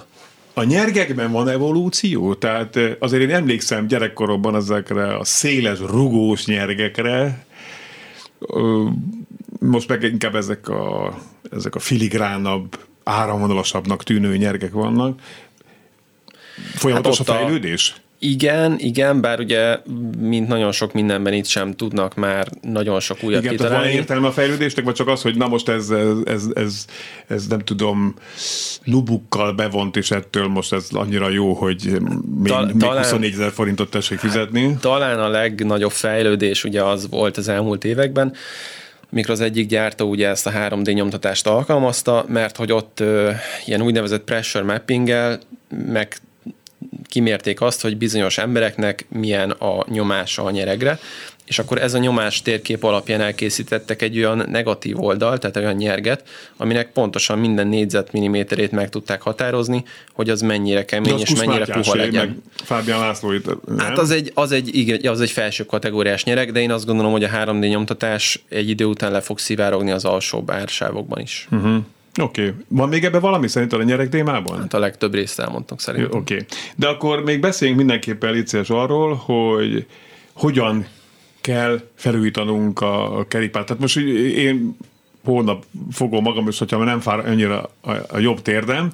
A 0.54 0.62
nyergekben 0.62 1.32
van 1.32 1.48
evolúció? 1.48 2.34
Tehát 2.34 2.78
azért 2.98 3.22
én 3.22 3.30
emlékszem 3.30 3.86
gyerekkoromban 3.86 4.54
ezekre 4.54 5.16
a 5.16 5.24
széles, 5.24 5.78
rugós 5.78 6.46
nyergekre, 6.46 7.46
most 9.60 9.88
meg 9.88 10.02
inkább 10.02 10.34
ezek 10.34 10.68
a, 10.68 11.18
ezek 11.50 11.74
a 11.74 11.78
filigránabb, 11.78 12.78
áramvonalasabbnak 13.04 14.02
tűnő 14.02 14.36
nyergek 14.36 14.72
vannak. 14.72 15.20
Folyamatos 16.74 17.18
hát 17.18 17.28
a 17.28 17.32
fejlődés? 17.32 17.94
A, 17.96 18.04
igen, 18.18 18.74
igen, 18.78 19.20
bár 19.20 19.40
ugye, 19.40 19.78
mint 20.18 20.48
nagyon 20.48 20.72
sok 20.72 20.92
mindenben 20.92 21.32
itt 21.32 21.46
sem 21.46 21.72
tudnak 21.72 22.14
már 22.14 22.48
nagyon 22.60 23.00
sok 23.00 23.22
újat 23.22 23.42
igen, 23.42 23.56
kitalálni. 23.56 23.78
Igen, 23.78 23.92
van 23.92 24.00
értelme 24.00 24.26
a 24.26 24.32
fejlődésnek, 24.32 24.84
vagy 24.84 24.94
csak 24.94 25.08
az, 25.08 25.22
hogy 25.22 25.36
na 25.36 25.48
most 25.48 25.68
ez, 25.68 25.90
ez, 25.90 26.16
ez, 26.24 26.44
ez, 26.54 26.84
ez 27.26 27.46
nem 27.46 27.58
tudom, 27.58 28.14
lubukkal 28.84 29.52
bevont, 29.52 29.96
és 29.96 30.10
ettől 30.10 30.46
most 30.46 30.72
ez 30.72 30.88
annyira 30.90 31.28
jó, 31.28 31.52
hogy 31.52 31.98
még, 32.42 32.52
Ta, 32.52 32.64
még 32.64 32.76
talán, 32.76 33.02
24 33.02 33.32
ezer 33.32 33.50
forintot 33.50 33.90
tessék 33.90 34.18
fizetni? 34.18 34.68
Hát, 34.68 34.80
talán 34.80 35.20
a 35.20 35.28
legnagyobb 35.28 35.92
fejlődés 35.92 36.64
ugye 36.64 36.82
az 36.82 37.08
volt 37.10 37.36
az 37.36 37.48
elmúlt 37.48 37.84
években, 37.84 38.32
mikor 39.10 39.30
az 39.30 39.40
egyik 39.40 39.66
gyártó 39.66 40.08
ugye 40.08 40.28
ezt 40.28 40.46
a 40.46 40.50
3D 40.50 40.94
nyomtatást 40.94 41.46
alkalmazta, 41.46 42.24
mert 42.28 42.56
hogy 42.56 42.72
ott 42.72 43.00
ö, 43.00 43.30
ilyen 43.64 43.82
úgynevezett 43.82 44.24
pressure 44.24 44.64
mappinggel 44.64 45.40
meg 45.68 46.16
kimérték 47.06 47.60
azt, 47.60 47.82
hogy 47.82 47.96
bizonyos 47.96 48.38
embereknek 48.38 49.06
milyen 49.08 49.50
a 49.50 49.84
nyomása 49.88 50.44
a 50.44 50.50
nyeregre, 50.50 50.98
és 51.46 51.58
akkor 51.58 51.82
ez 51.82 51.94
a 51.94 51.98
nyomás 51.98 52.42
térkép 52.42 52.84
alapján 52.84 53.20
elkészítettek 53.20 54.02
egy 54.02 54.18
olyan 54.18 54.44
negatív 54.48 55.00
oldal, 55.00 55.38
tehát 55.38 55.56
olyan 55.56 55.74
nyerget, 55.74 56.28
aminek 56.56 56.92
pontosan 56.92 57.38
minden 57.38 57.66
négyzetmilliméterét 57.66 58.70
meg 58.70 58.88
tudták 58.88 59.22
határozni, 59.22 59.84
hogy 60.12 60.30
az 60.30 60.40
mennyire 60.40 60.84
kemény 60.84 61.18
és 61.18 61.34
mennyire 61.34 61.64
puha 61.64 61.94
legyen. 61.94 62.26
Meg 62.26 62.36
Fábián 62.64 63.00
László 63.00 63.32
itt? 63.32 63.50
Hát 63.78 63.98
az 63.98 64.10
egy, 64.10 64.30
az, 64.34 64.52
egy, 64.52 64.76
igen, 64.76 65.06
az 65.06 65.20
egy 65.20 65.30
felső 65.30 65.64
kategóriás 65.64 66.24
nyereg, 66.24 66.52
de 66.52 66.60
én 66.60 66.70
azt 66.70 66.86
gondolom, 66.86 67.12
hogy 67.12 67.24
a 67.24 67.28
3D 67.28 67.68
nyomtatás 67.68 68.42
egy 68.48 68.68
idő 68.68 68.84
után 68.84 69.12
le 69.12 69.20
fog 69.20 69.38
szivárogni 69.38 69.90
az 69.90 70.04
alsó 70.04 70.44
ársávokban 70.46 71.20
is. 71.20 71.48
Uh-huh. 71.50 71.84
Oké. 72.20 72.42
Okay. 72.48 72.54
Van 72.68 72.88
még 72.88 73.04
ebben 73.04 73.20
valami 73.20 73.48
szerinted 73.48 73.80
a 73.80 73.82
nyerek 73.82 74.08
témában? 74.08 74.58
Hát 74.58 74.74
a 74.74 74.78
legtöbb 74.78 75.14
részt 75.14 75.40
elmondtunk 75.40 75.80
szerintem. 75.80 76.18
Oké. 76.18 76.34
Okay. 76.34 76.46
De 76.76 76.86
akkor 76.88 77.22
még 77.22 77.40
beszéljünk 77.40 77.78
mindenképpen 77.78 78.32
Licés 78.32 78.70
arról, 78.70 79.14
hogy 79.14 79.86
hogyan 80.32 80.86
kell 81.40 81.80
felújítanunk 81.94 82.80
a, 82.80 83.26
kerékpárt. 83.28 83.66
Tehát 83.66 83.82
most 83.82 83.96
én 83.96 84.76
hónap 85.24 85.64
fogom 85.92 86.22
magam, 86.22 86.48
és 86.48 86.58
hogyha 86.58 86.84
nem 86.84 87.00
fár 87.00 87.18
annyira 87.18 87.70
a, 87.80 87.92
a 88.08 88.18
jobb 88.18 88.42
térdem, 88.42 88.90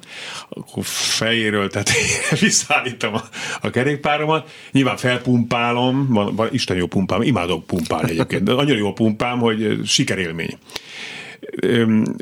akkor 0.49 0.83
fejéről, 0.85 1.69
tehát 1.69 1.89
visszaállítom 2.39 3.13
a, 3.13 3.21
a 3.61 3.69
kerékpáromat. 3.69 4.49
Nyilván 4.71 4.97
felpumpálom, 4.97 6.07
van, 6.09 6.35
van 6.35 6.47
Isten 6.51 6.77
jó 6.77 6.85
pumpám, 6.85 7.21
imádok 7.21 7.65
pumpálni 7.65 8.09
egyébként, 8.11 8.43
de 8.43 8.51
annyira 8.51 8.77
jó 8.77 8.93
pumpám, 8.93 9.39
hogy 9.39 9.79
sikerélmény 9.85 10.57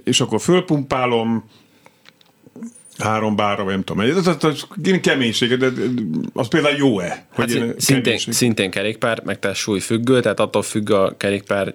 és 0.03 0.21
akkor 0.21 0.41
fölpumpálom, 0.41 1.43
három 2.97 3.35
bárra, 3.35 3.63
vagy 3.63 3.73
nem 3.73 3.83
tudom, 3.83 4.03
ez, 4.03 4.15
ez, 4.17 4.27
ez, 4.27 4.63
ez 4.83 4.99
keménység, 5.01 5.57
de 5.57 5.67
az 6.33 6.47
például 6.47 6.77
jó-e? 6.77 7.25
Hogy 7.33 7.57
hát 7.57 7.81
szintén, 7.81 8.17
szintén 8.17 8.71
kerékpár, 8.71 9.21
meg 9.23 9.39
tehát 9.39 9.57
súlyfüggő, 9.57 10.19
tehát 10.19 10.39
attól 10.39 10.61
függ 10.61 10.89
a 10.89 11.17
kerékpár 11.17 11.73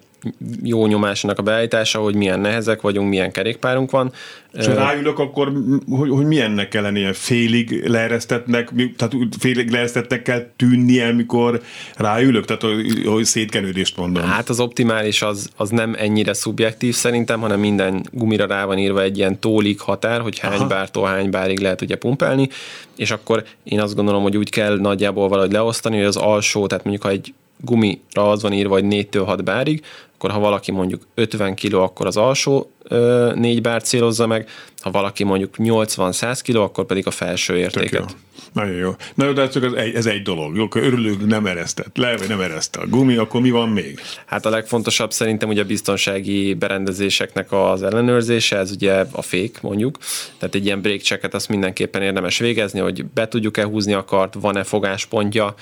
jó 0.62 0.86
nyomásnak 0.86 1.38
a 1.38 1.42
beállítása, 1.42 1.98
hogy 1.98 2.14
milyen 2.14 2.40
nehezek 2.40 2.80
vagyunk, 2.80 3.08
milyen 3.08 3.32
kerékpárunk 3.32 3.90
van. 3.90 4.12
És 4.58 4.66
ha 4.66 4.74
ráülök, 4.74 5.18
akkor 5.18 5.52
hogy, 5.88 6.10
hogy 6.10 6.26
milyennek 6.26 6.68
kell 6.68 6.82
lennie? 6.82 7.12
Félig 7.12 7.86
leeresztetnek, 7.86 8.72
tehát 8.96 9.14
félig 9.38 9.70
leeresztetnek 9.70 10.22
kell 10.22 10.46
tűnnie, 10.56 11.12
mikor 11.12 11.62
ráülök? 11.96 12.44
Tehát, 12.44 12.62
hogy, 12.62 13.04
hogy 13.06 13.24
szétkenődést 13.24 13.96
mondom. 13.96 14.22
Hát 14.22 14.48
az 14.48 14.60
optimális 14.60 15.22
az, 15.22 15.50
az 15.56 15.70
nem 15.70 15.94
ennyire 15.98 16.32
szubjektív 16.32 16.94
szerintem, 16.94 17.40
hanem 17.40 17.60
minden 17.60 18.06
gumira 18.12 18.46
rá 18.46 18.64
van 18.64 18.78
írva 18.78 19.02
egy 19.02 19.18
ilyen 19.18 19.38
tólig 19.38 19.80
határ, 19.80 20.20
hogy 20.20 20.38
hány 20.38 20.58
Aha. 20.58 20.66
bártól 20.66 21.06
hány 21.06 21.30
bárig 21.30 21.60
lehet 21.60 21.80
ugye 21.80 21.96
pumpálni, 21.96 22.48
és 22.96 23.10
akkor 23.10 23.44
én 23.64 23.80
azt 23.80 23.94
gondolom, 23.94 24.22
hogy 24.22 24.36
úgy 24.36 24.50
kell 24.50 24.78
nagyjából 24.78 25.28
valahogy 25.28 25.52
leosztani, 25.52 25.96
hogy 25.96 26.06
az 26.06 26.16
alsó, 26.16 26.66
tehát 26.66 26.84
mondjuk 26.84 27.04
ha 27.04 27.10
egy 27.10 27.34
gumira 27.60 28.30
az 28.30 28.42
van 28.42 28.52
írva, 28.52 28.74
hogy 28.74 28.84
4-től 28.86 29.22
6 29.24 29.44
bárig, 29.44 29.82
akkor 30.16 30.30
ha 30.30 30.38
valaki 30.38 30.70
mondjuk 30.70 31.02
50 31.14 31.54
kg, 31.54 31.74
akkor 31.74 32.06
az 32.06 32.16
alsó 32.16 32.70
ö, 32.82 33.32
4 33.34 33.60
bár 33.60 33.82
célozza 33.82 34.26
meg, 34.26 34.48
ha 34.80 34.90
valaki 34.90 35.24
mondjuk 35.24 35.54
80-100 35.58 36.40
kg, 36.44 36.56
akkor 36.56 36.86
pedig 36.86 37.06
a 37.06 37.10
felső 37.10 37.56
értéket. 37.56 38.16
Nagyon 38.52 38.74
jó. 38.74 38.90
Na 39.14 39.24
jó, 39.24 39.32
de 39.32 39.48
csak 39.48 39.64
ez 39.64 39.72
egy, 39.72 39.94
ez 39.94 40.06
egy 40.06 40.22
dolog. 40.22 40.56
Jó, 40.56 40.64
akkor 40.64 40.82
örülünk, 40.82 41.26
nem 41.26 41.46
eresztett 41.46 41.96
le, 41.96 42.16
vagy 42.16 42.28
nem 42.28 42.40
ereszte 42.40 42.80
a 42.80 42.86
gumi, 42.86 43.16
akkor 43.16 43.40
mi 43.40 43.50
van 43.50 43.68
még? 43.68 44.00
Hát 44.26 44.46
a 44.46 44.50
legfontosabb 44.50 45.12
szerintem 45.12 45.48
ugye 45.48 45.62
a 45.62 45.64
biztonsági 45.64 46.54
berendezéseknek 46.54 47.52
az 47.52 47.82
ellenőrzése, 47.82 48.56
ez 48.56 48.70
ugye 48.70 49.04
a 49.12 49.22
fék 49.22 49.60
mondjuk. 49.60 49.98
Tehát 50.38 50.54
egy 50.54 50.64
ilyen 50.64 50.80
break 50.80 51.00
checket 51.00 51.34
azt 51.34 51.48
mindenképpen 51.48 52.02
érdemes 52.02 52.38
végezni, 52.38 52.80
hogy 52.80 53.04
be 53.04 53.28
tudjuk-e 53.28 53.64
húzni 53.64 53.92
a 53.92 54.04
kart, 54.04 54.34
van-e 54.40 54.64
fogáspontja, 54.64 55.54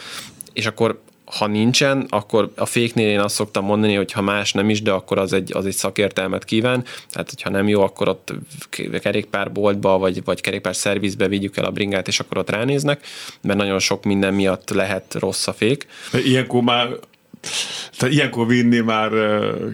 és 0.53 0.67
akkor 0.67 1.01
ha 1.25 1.47
nincsen, 1.47 2.07
akkor 2.09 2.53
a 2.57 2.67
féknél 2.67 3.09
én 3.09 3.21
azt 3.21 3.35
szoktam 3.35 3.65
mondani, 3.65 3.95
hogy 3.95 4.13
ha 4.13 4.21
más 4.21 4.53
nem 4.53 4.71
is, 4.71 4.83
de 4.83 4.91
akkor 4.91 5.19
az 5.19 5.33
egy, 5.33 5.51
az 5.55 5.67
egy 5.67 5.73
szakértelmet 5.73 6.45
kíván. 6.45 6.85
Tehát, 7.11 7.31
hogyha 7.31 7.51
nem 7.51 7.69
jó, 7.69 7.83
akkor 7.83 8.09
ott 8.09 8.33
kerékpárboltba, 9.01 9.99
vagy, 9.99 10.25
vagy 10.25 10.41
kerékpár 10.41 10.77
szervizbe 10.77 11.29
vigyük 11.29 11.57
el 11.57 11.65
a 11.65 11.71
bringát, 11.71 12.09
és 12.09 12.21
akkor 12.21 12.39
ott 12.39 12.51
ránéznek, 12.51 13.07
mert 13.41 13.59
nagyon 13.59 13.79
sok 13.79 14.05
minden 14.05 14.35
miatt 14.35 14.71
lehet 14.71 15.15
rossz 15.15 15.47
a 15.47 15.53
fék. 15.53 15.87
Ilyenkor 16.13 16.63
már 16.63 16.89
tehát 17.97 18.15
ilyenkor 18.15 18.47
vinni 18.47 18.79
már 18.79 19.11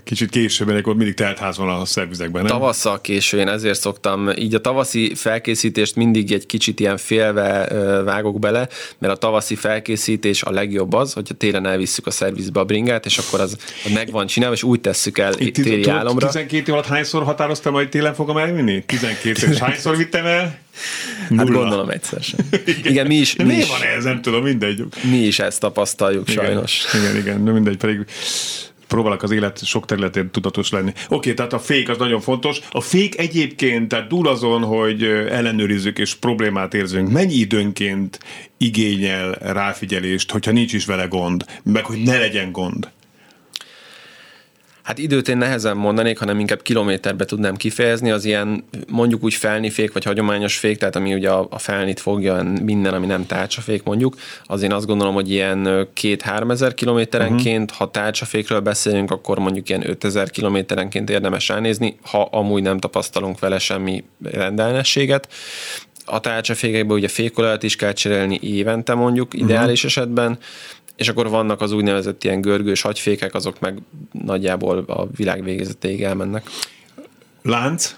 kicsit 0.04 0.30
később, 0.30 0.68
akkor 0.68 0.94
mindig 0.94 1.14
teltház 1.14 1.56
van 1.56 1.68
a 1.68 1.84
szervizekben, 1.84 2.42
nem? 2.42 2.50
Tavasszal 2.50 3.00
késő, 3.00 3.38
én 3.38 3.48
ezért 3.48 3.80
szoktam, 3.80 4.30
így 4.36 4.54
a 4.54 4.60
tavaszi 4.60 5.14
felkészítést 5.14 5.96
mindig 5.96 6.32
egy 6.32 6.46
kicsit 6.46 6.80
ilyen 6.80 6.96
félve 6.96 7.68
vágok 8.04 8.38
bele, 8.38 8.68
mert 8.98 9.12
a 9.12 9.16
tavaszi 9.16 9.54
felkészítés 9.54 10.42
a 10.42 10.50
legjobb 10.50 10.92
az, 10.92 11.12
hogyha 11.12 11.34
télen 11.34 11.66
elvisszük 11.66 12.06
a 12.06 12.10
szervizbe 12.10 12.60
a 12.60 12.64
bringát, 12.64 13.06
és 13.06 13.18
akkor 13.18 13.40
az, 13.40 13.56
az 13.84 13.92
meg 13.92 14.10
van 14.10 14.26
csinálva, 14.26 14.54
és 14.54 14.62
úgy 14.62 14.80
tesszük 14.80 15.18
el 15.18 15.32
Itt 15.38 15.54
téli 15.54 15.88
álomra. 15.88 16.26
12 16.26 16.56
év 16.66 16.72
alatt 16.74 16.86
hányszor 16.86 17.22
határoztam, 17.22 17.72
hogy 17.72 17.88
télen 17.88 18.14
fogom 18.14 18.36
elvinni? 18.36 18.82
12 18.86 19.46
és 19.50 19.58
hányszor 19.58 19.96
vittem 19.96 20.26
el? 20.26 20.58
Nulla. 21.28 21.42
Hát 21.42 21.52
gondolom 21.52 21.88
egyszer 21.88 22.22
sem. 22.22 22.38
Igen, 22.66 22.92
igen 22.92 23.06
mi 23.06 23.14
is. 23.14 23.36
mi 23.36 23.44
miért 23.44 23.62
is, 23.62 23.68
van 23.68 23.82
ez? 23.82 24.04
Nem 24.04 24.22
tudom, 24.22 24.42
mindegy. 24.42 24.84
Mi 25.10 25.16
is 25.16 25.38
ezt 25.38 25.60
tapasztaljuk 25.60 26.30
igen, 26.30 26.44
sajnos. 26.44 26.84
Igen, 26.94 27.16
igen, 27.16 27.44
de 27.44 27.50
mindegy, 27.50 27.76
pedig 27.76 28.04
próbálok 28.90 29.22
az 29.22 29.30
élet 29.30 29.64
sok 29.64 29.86
területén 29.86 30.30
tudatos 30.30 30.70
lenni. 30.70 30.90
Oké, 30.90 31.14
okay, 31.14 31.34
tehát 31.34 31.52
a 31.52 31.58
fék 31.58 31.88
az 31.88 31.98
nagyon 31.98 32.20
fontos. 32.20 32.58
A 32.70 32.80
fék 32.80 33.18
egyébként, 33.18 33.88
tehát 33.88 34.08
túl 34.08 34.28
azon, 34.28 34.62
hogy 34.62 35.02
ellenőrizzük 35.30 35.98
és 35.98 36.14
problémát 36.14 36.74
érzünk, 36.74 37.10
mennyi 37.10 37.34
időnként 37.34 38.18
igényel 38.56 39.32
ráfigyelést, 39.32 40.30
hogyha 40.30 40.50
nincs 40.50 40.72
is 40.72 40.84
vele 40.84 41.04
gond, 41.04 41.44
meg 41.62 41.84
hogy 41.84 42.02
ne 42.02 42.18
legyen 42.18 42.52
gond? 42.52 42.90
Hát 44.90 44.98
időt 44.98 45.28
én 45.28 45.36
nehezen 45.36 45.76
mondanék, 45.76 46.18
hanem 46.18 46.38
inkább 46.38 46.62
kilométerbe 46.62 47.24
tudnám 47.24 47.56
kifejezni, 47.56 48.10
az 48.10 48.24
ilyen 48.24 48.64
mondjuk 48.88 49.24
úgy 49.24 49.34
felnifék, 49.34 49.92
vagy 49.92 50.04
hagyományos 50.04 50.56
fék, 50.56 50.78
tehát 50.78 50.96
ami 50.96 51.14
ugye 51.14 51.30
a, 51.30 51.46
a 51.50 51.58
felnit 51.58 52.00
fogja, 52.00 52.42
minden, 52.62 52.94
ami 52.94 53.06
nem 53.06 53.26
tárcsafék 53.26 53.82
mondjuk, 53.82 54.16
az 54.44 54.62
én 54.62 54.72
azt 54.72 54.86
gondolom, 54.86 55.14
hogy 55.14 55.30
ilyen 55.30 55.88
két-három 55.92 56.50
ezer 56.50 56.74
kilométerenként, 56.74 57.70
uh-huh. 57.70 57.86
ha 57.86 57.90
tárcsafékről 57.90 58.60
beszélünk, 58.60 59.10
akkor 59.10 59.38
mondjuk 59.38 59.68
ilyen 59.68 59.90
5000 59.90 60.30
kilométerenként 60.30 61.10
érdemes 61.10 61.48
ránézni, 61.48 61.96
ha 62.02 62.28
amúgy 62.30 62.62
nem 62.62 62.78
tapasztalunk 62.78 63.38
vele 63.38 63.58
semmi 63.58 64.04
rendelnességet 64.22 65.28
a 66.04 66.20
tárcsafékekben 66.20 66.96
ugye 66.96 67.08
fékolajat 67.08 67.62
is 67.62 67.76
kell 67.76 67.92
cserélni 67.92 68.38
évente 68.42 68.94
mondjuk, 68.94 69.34
ideális 69.34 69.84
uh-huh. 69.84 69.90
esetben, 69.90 70.38
és 71.00 71.08
akkor 71.08 71.28
vannak 71.28 71.60
az 71.60 71.72
úgynevezett 71.72 72.24
ilyen 72.24 72.40
görgős 72.40 72.80
hagyfékek, 72.80 73.34
azok 73.34 73.60
meg 73.60 73.78
nagyjából 74.12 74.78
a 74.78 75.06
világ 75.16 75.44
végezetéig 75.44 76.02
elmennek. 76.02 76.50
Lánc? 77.42 77.94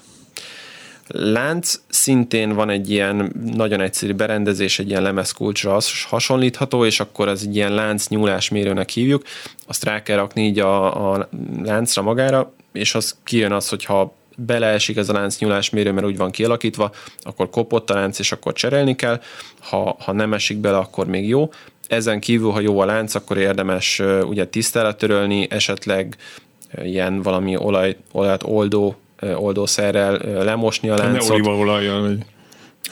Lánc 1.07 1.81
szintén 1.89 2.55
van 2.55 2.71
egy 2.71 2.91
ilyen 2.91 3.33
nagyon 3.55 3.81
egyszerű 3.81 4.13
berendezés, 4.13 4.79
egy 4.79 4.89
ilyen 4.89 5.03
lemezkulcsra 5.03 5.79
hasonlítható, 6.09 6.85
és 6.85 7.01
akkor 7.01 7.29
ez 7.29 7.43
egy 7.43 7.57
ilyen 7.57 7.75
lánc 7.75 8.09
nyúlásmérőnek 8.09 8.91
hívjuk, 8.91 9.23
azt 9.67 9.85
rá 9.85 10.03
kell 10.03 10.17
rakni 10.17 10.47
így 10.47 10.59
a, 10.59 11.13
a 11.13 11.29
láncra 11.63 12.03
magára, 12.03 12.55
és 12.73 12.95
az 12.95 13.17
kijön 13.25 13.53
az, 13.53 13.69
hogyha 13.69 14.15
beleesik 14.37 14.97
ez 14.97 15.09
a 15.09 15.13
lánc 15.13 15.39
nyúlásmérő, 15.39 15.93
mert 15.93 16.07
úgy 16.07 16.17
van 16.17 16.31
kialakítva, 16.31 16.91
akkor 17.19 17.51
kopott 17.51 17.91
a 17.91 17.95
lánc, 17.95 18.19
és 18.19 18.33
akkor 18.33 18.53
cserélni 18.53 18.97
kell, 18.97 19.21
ha, 19.61 19.97
ha 19.99 20.13
nem 20.13 20.33
esik 20.33 20.57
bele, 20.57 20.77
akkor 20.77 21.07
még 21.07 21.29
jó. 21.29 21.51
Ezen 21.93 22.21
kívül, 22.21 22.51
ha 22.51 22.61
jó 22.61 22.81
a 22.81 22.85
lánc, 22.85 23.15
akkor 23.15 23.37
érdemes 23.37 24.03
ugye 24.23 24.47
tisztára 24.47 24.95
törölni, 24.95 25.47
esetleg 25.51 26.17
ilyen 26.83 27.23
valami 27.23 27.57
olaj, 27.57 27.97
olajat 28.13 28.43
oldó 28.43 28.97
oldószerrel 29.35 30.45
lemosni 30.45 30.89
a 30.89 30.97
láncot. 30.97 31.29
Ne 31.29 31.35
olívaolajjal, 31.35 32.01
vagy... 32.01 32.19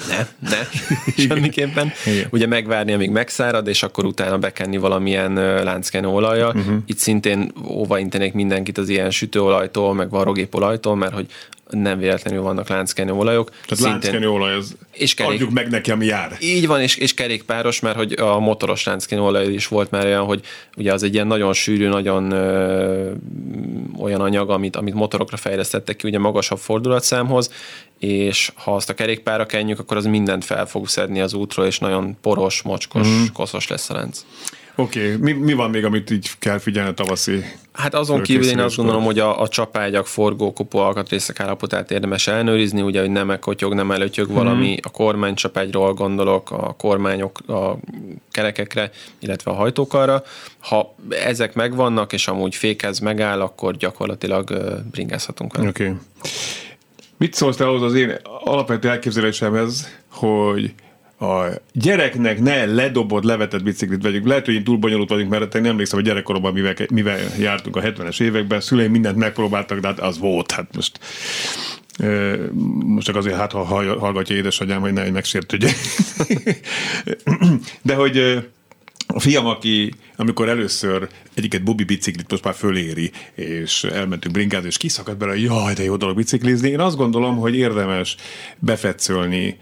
Ne, 0.09 0.27
ne, 0.49 0.59
semmiképpen. 1.29 1.93
Igen. 2.07 2.27
Ugye 2.31 2.47
megvárni, 2.47 2.93
amíg 2.93 3.11
megszárad, 3.11 3.67
és 3.67 3.83
akkor 3.83 4.05
utána 4.05 4.39
bekenni 4.39 4.77
valamilyen 4.77 5.33
lánckenő 5.65 6.09
olajjal. 6.09 6.55
Uh-huh. 6.57 6.77
Itt 6.87 6.99
szintén 6.99 7.53
óva 7.69 7.99
intenék 7.99 8.33
mindenkit 8.33 8.79
az 8.79 8.89
ilyen 8.89 9.11
sütőolajtól, 9.11 9.95
meg 9.95 10.11
varrogépolajtól, 10.11 10.97
mert 10.97 11.15
hogy 11.15 11.27
nem 11.71 11.99
véletlenül 11.99 12.43
vannak 12.43 12.69
lánckenő 12.69 13.13
olajok. 13.13 13.51
Tehát 13.51 13.69
Szintén, 13.69 13.91
lánckenő 13.91 14.31
olaj, 14.31 14.55
az 14.55 14.77
és 14.93 15.15
kerék, 15.15 15.33
adjuk 15.33 15.51
meg 15.51 15.71
neki, 15.71 15.91
ami 15.91 16.07
jár. 16.07 16.37
Így 16.41 16.67
van, 16.67 16.81
és, 16.81 16.97
és 16.97 17.15
kerékpáros, 17.15 17.81
mert 17.81 17.97
hogy 17.97 18.13
a 18.13 18.39
motoros 18.39 18.85
lánckenő 18.85 19.23
olaj 19.23 19.47
is 19.47 19.69
volt 19.69 19.91
már 19.91 20.05
olyan, 20.05 20.25
hogy 20.25 20.41
ugye 20.77 20.93
az 20.93 21.03
egy 21.03 21.15
ilyen 21.15 21.27
nagyon 21.27 21.53
sűrű, 21.53 21.89
nagyon 21.89 22.31
ö, 22.31 23.11
olyan 23.99 24.21
anyag, 24.21 24.51
amit, 24.51 24.77
amit 24.77 24.95
motorokra 24.95 25.37
fejlesztettek 25.37 25.97
ki, 25.97 26.09
ugye 26.09 26.19
magasabb 26.19 26.59
fordulatszámhoz, 26.59 27.51
és 27.99 28.53
ha 28.55 28.75
azt 28.75 28.91
a 28.91 28.95
kerékpára 28.95 29.47
kenjük, 29.47 29.79
akkor 29.79 29.97
az 29.97 30.05
mindent 30.05 30.45
fel 30.45 30.67
fog 30.67 30.89
szedni 30.89 31.21
az 31.21 31.35
útról, 31.35 31.67
és 31.67 31.79
nagyon 31.79 32.17
poros, 32.21 32.63
mocskos, 32.63 33.09
mm. 33.09 33.25
koszos 33.33 33.69
lesz 33.69 33.91
a 33.91 33.95
lánc. 33.95 34.25
Oké, 34.81 35.15
okay. 35.15 35.17
mi, 35.17 35.33
mi 35.33 35.53
van 35.53 35.71
még, 35.71 35.85
amit 35.85 36.11
így 36.11 36.31
kell 36.39 36.59
figyelni 36.59 36.91
a 36.91 36.95
tavaszi 36.95 37.45
Hát 37.73 37.95
azon 37.95 38.23
kívül 38.23 38.49
én 38.49 38.59
azt 38.59 38.77
gondolom, 38.77 39.05
hogy 39.05 39.19
a, 39.19 39.41
a 39.41 39.49
csapágyak, 39.49 40.07
forgó, 40.07 40.53
kopó 40.53 40.79
alkatrészek 40.79 41.41
állapotát 41.41 41.91
érdemes 41.91 42.27
elnőrizni, 42.27 42.83
ugye, 42.83 43.01
hogy 43.01 43.11
nem 43.11 43.39
kotyog, 43.41 43.75
nem 43.75 43.91
előtyög 43.91 44.27
hmm. 44.27 44.35
valami, 44.35 44.77
a 44.83 44.91
kormánycsapágyról 44.91 45.95
gondolok, 45.95 46.51
a 46.51 46.75
kormányok, 46.79 47.39
a 47.49 47.79
kerekekre, 48.31 48.91
illetve 49.19 49.51
a 49.51 49.55
hajtókarra. 49.55 50.23
Ha 50.59 50.95
ezek 51.09 51.55
megvannak, 51.55 52.13
és 52.13 52.29
amúgy 52.29 52.55
fékez 52.55 52.99
megáll, 52.99 53.41
akkor 53.41 53.77
gyakorlatilag 53.77 54.53
bringázhatunk 54.91 55.57
vele. 55.57 55.69
Oké. 55.69 55.85
Okay. 55.85 55.97
Mit 57.17 57.35
szólsz 57.35 57.57
te 57.57 57.67
ahhoz 57.67 57.83
az 57.83 57.95
én 57.95 58.17
alapvető 58.45 58.89
elképzelésemhez, 58.89 59.99
hogy 60.09 60.75
a 61.21 61.61
gyereknek 61.73 62.41
ne 62.41 62.65
ledobott, 62.65 63.25
levetett 63.25 63.63
biciklit 63.63 64.03
vegyük. 64.03 64.27
Lehet, 64.27 64.45
hogy 64.45 64.55
én 64.55 64.65
túl 64.65 64.77
bonyolult 64.77 65.09
vagyunk, 65.09 65.31
mert 65.31 65.55
én 65.55 65.67
emlékszem, 65.67 65.99
hogy 65.99 66.09
gyerekkoromban 66.09 66.53
mivel, 66.53 66.75
mivel 66.91 67.19
jártunk 67.39 67.77
a 67.77 67.81
70-es 67.81 68.21
években, 68.21 68.61
szüleim 68.61 68.91
mindent 68.91 69.17
megpróbáltak, 69.17 69.79
de 69.79 69.87
hát 69.87 70.01
az 70.01 70.19
volt. 70.19 70.51
Hát 70.53 70.75
most 70.75 70.99
most 72.85 73.07
csak 73.07 73.17
azért, 73.17 73.37
hát 73.37 73.53
ha 73.53 73.65
hallgatja 73.99 74.37
édesanyám, 74.37 74.81
hogy 74.81 74.93
ne 74.93 75.11
megsértődjek. 75.11 75.75
De 77.83 77.95
hogy 77.95 78.45
a 79.07 79.21
fiam, 79.21 79.47
aki 79.47 79.95
amikor 80.17 80.49
először 80.49 81.09
egyiket 81.35 81.63
Bobby 81.63 81.85
biciklit 81.85 82.31
most 82.31 82.45
már 82.45 82.55
föléri, 82.55 83.11
és 83.35 83.85
elmentünk 83.85 84.35
bringázni, 84.35 84.69
és 84.69 84.77
kiszakadt 84.77 85.19
bele, 85.19 85.39
jaj, 85.39 85.75
de 85.75 85.83
jó 85.83 85.97
dolog 85.97 86.17
biciklizni, 86.17 86.69
én 86.69 86.81
azt 86.81 86.97
gondolom, 86.97 87.37
hogy 87.37 87.57
érdemes 87.57 88.17
befetszölni 88.59 89.59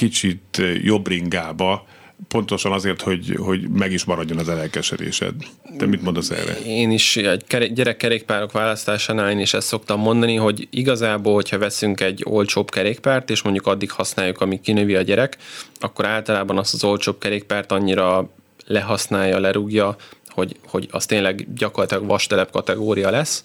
kicsit 0.00 0.62
jobb 0.82 1.08
ringába, 1.08 1.86
pontosan 2.28 2.72
azért, 2.72 3.00
hogy, 3.00 3.36
hogy 3.38 3.68
meg 3.68 3.92
is 3.92 4.04
maradjon 4.04 4.38
az 4.38 4.48
elelkesedésed. 4.48 5.34
Te 5.78 5.86
mit 5.86 6.02
mondasz 6.02 6.30
erre? 6.30 6.60
Én 6.64 6.90
is 6.90 7.16
egy 7.16 7.72
gyerekkerékpárok 7.72 8.52
választásánál 8.52 9.30
én 9.30 9.38
is 9.38 9.54
ezt 9.54 9.66
szoktam 9.66 10.00
mondani, 10.00 10.36
hogy 10.36 10.68
igazából, 10.70 11.34
hogyha 11.34 11.58
veszünk 11.58 12.00
egy 12.00 12.22
olcsóbb 12.24 12.70
kerékpárt, 12.70 13.30
és 13.30 13.42
mondjuk 13.42 13.66
addig 13.66 13.90
használjuk, 13.90 14.40
amíg 14.40 14.60
kinövi 14.60 14.94
a 14.94 15.02
gyerek, 15.02 15.36
akkor 15.80 16.06
általában 16.06 16.58
azt 16.58 16.74
az 16.74 16.84
olcsóbb 16.84 17.18
kerékpárt 17.18 17.72
annyira 17.72 18.30
lehasználja, 18.66 19.38
lerúgja, 19.38 19.96
hogy, 20.28 20.56
hogy 20.66 20.88
az 20.90 21.06
tényleg 21.06 21.54
gyakorlatilag 21.54 22.06
vastelep 22.06 22.50
kategória 22.50 23.10
lesz, 23.10 23.42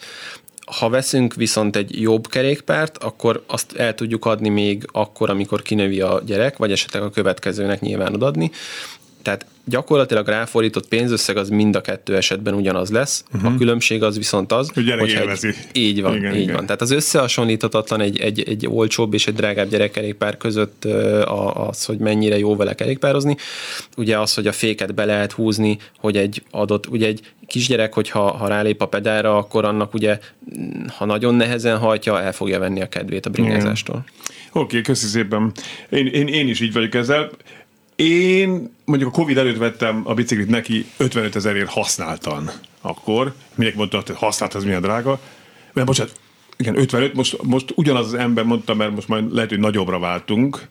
ha 0.65 0.89
veszünk 0.89 1.33
viszont 1.33 1.75
egy 1.75 2.01
jobb 2.01 2.27
kerékpárt, 2.27 2.97
akkor 2.97 3.43
azt 3.47 3.75
el 3.75 3.95
tudjuk 3.95 4.25
adni 4.25 4.49
még 4.49 4.87
akkor, 4.91 5.29
amikor 5.29 5.61
kinövi 5.61 6.01
a 6.01 6.21
gyerek, 6.25 6.57
vagy 6.57 6.71
esetleg 6.71 7.03
a 7.03 7.09
következőnek 7.09 7.81
nyilván 7.81 8.13
adni. 8.13 8.51
Tehát 9.21 9.45
gyakorlatilag 9.65 10.27
ráfordított 10.27 10.87
pénzösszeg 10.87 11.37
az 11.37 11.49
mind 11.49 11.75
a 11.75 11.81
kettő 11.81 12.15
esetben 12.15 12.53
ugyanaz 12.53 12.89
lesz. 12.89 13.23
Uh-huh. 13.33 13.53
A 13.53 13.57
különbség 13.57 14.03
az 14.03 14.17
viszont 14.17 14.51
az, 14.51 14.71
hogy 14.73 14.85
gyerek 14.85 15.07
élvezi. 15.07 15.47
Egy, 15.47 15.55
így 15.73 16.01
van, 16.01 16.15
igen, 16.15 16.35
így 16.35 16.41
igen. 16.41 16.55
van. 16.55 16.65
Tehát 16.65 16.81
az 16.81 16.91
összehasonlíthatatlan 16.91 18.01
egy, 18.01 18.19
egy, 18.19 18.43
egy 18.47 18.67
olcsóbb 18.67 19.13
és 19.13 19.27
egy 19.27 19.33
drágább 19.33 19.69
gyerekkerékpár 19.69 20.37
között 20.37 20.85
az, 21.53 21.85
hogy 21.85 21.97
mennyire 21.97 22.37
jó 22.37 22.55
vele 22.55 22.75
kerékpározni. 22.75 23.37
Ugye 23.97 24.19
az, 24.19 24.33
hogy 24.33 24.47
a 24.47 24.51
féket 24.51 24.93
be 24.93 25.05
lehet 25.05 25.31
húzni, 25.31 25.77
hogy 25.97 26.17
egy 26.17 26.43
adott, 26.51 26.87
ugye 26.87 27.07
egy 27.07 27.21
kisgyerek, 27.47 27.93
hogyha 27.93 28.37
ha 28.37 28.47
rálép 28.47 28.81
a 28.81 28.85
pedálra, 28.85 29.37
akkor 29.37 29.65
annak 29.65 29.93
ugye, 29.93 30.19
ha 30.97 31.05
nagyon 31.05 31.35
nehezen 31.35 31.77
hajtja, 31.77 32.21
el 32.21 32.33
fogja 32.33 32.59
venni 32.59 32.81
a 32.81 32.89
kedvét 32.89 33.25
a 33.25 33.29
bringázástól. 33.29 34.03
Oké, 34.51 34.59
okay, 34.59 34.81
köszi 34.81 35.07
szépen. 35.07 35.51
Én, 35.89 36.07
én, 36.07 36.27
én 36.27 36.47
is 36.47 36.59
így 36.59 36.73
vagyok 36.73 36.93
ezzel. 36.93 37.29
Én 37.95 38.73
mondjuk 38.85 39.09
a 39.09 39.13
Covid 39.13 39.37
előtt 39.37 39.57
vettem 39.57 40.01
a 40.03 40.13
biciklit 40.13 40.49
neki 40.49 40.85
55 40.97 41.35
ezerért 41.35 41.69
használtan 41.69 42.51
akkor. 42.81 43.33
Mindenki 43.55 43.77
mondta, 43.77 44.03
hogy 44.05 44.15
használt, 44.15 44.53
az 44.53 44.63
milyen 44.63 44.81
drága. 44.81 45.19
Mert 45.73 45.87
bocsánat, 45.87 46.19
igen, 46.57 46.77
55, 46.77 47.13
most, 47.13 47.43
most 47.43 47.73
ugyanaz 47.75 48.05
az 48.05 48.13
ember 48.13 48.43
mondta, 48.43 48.73
mert 48.73 48.91
most 48.91 49.07
majd 49.07 49.33
lehet, 49.33 49.49
hogy 49.49 49.59
nagyobbra 49.59 49.99
váltunk, 49.99 50.67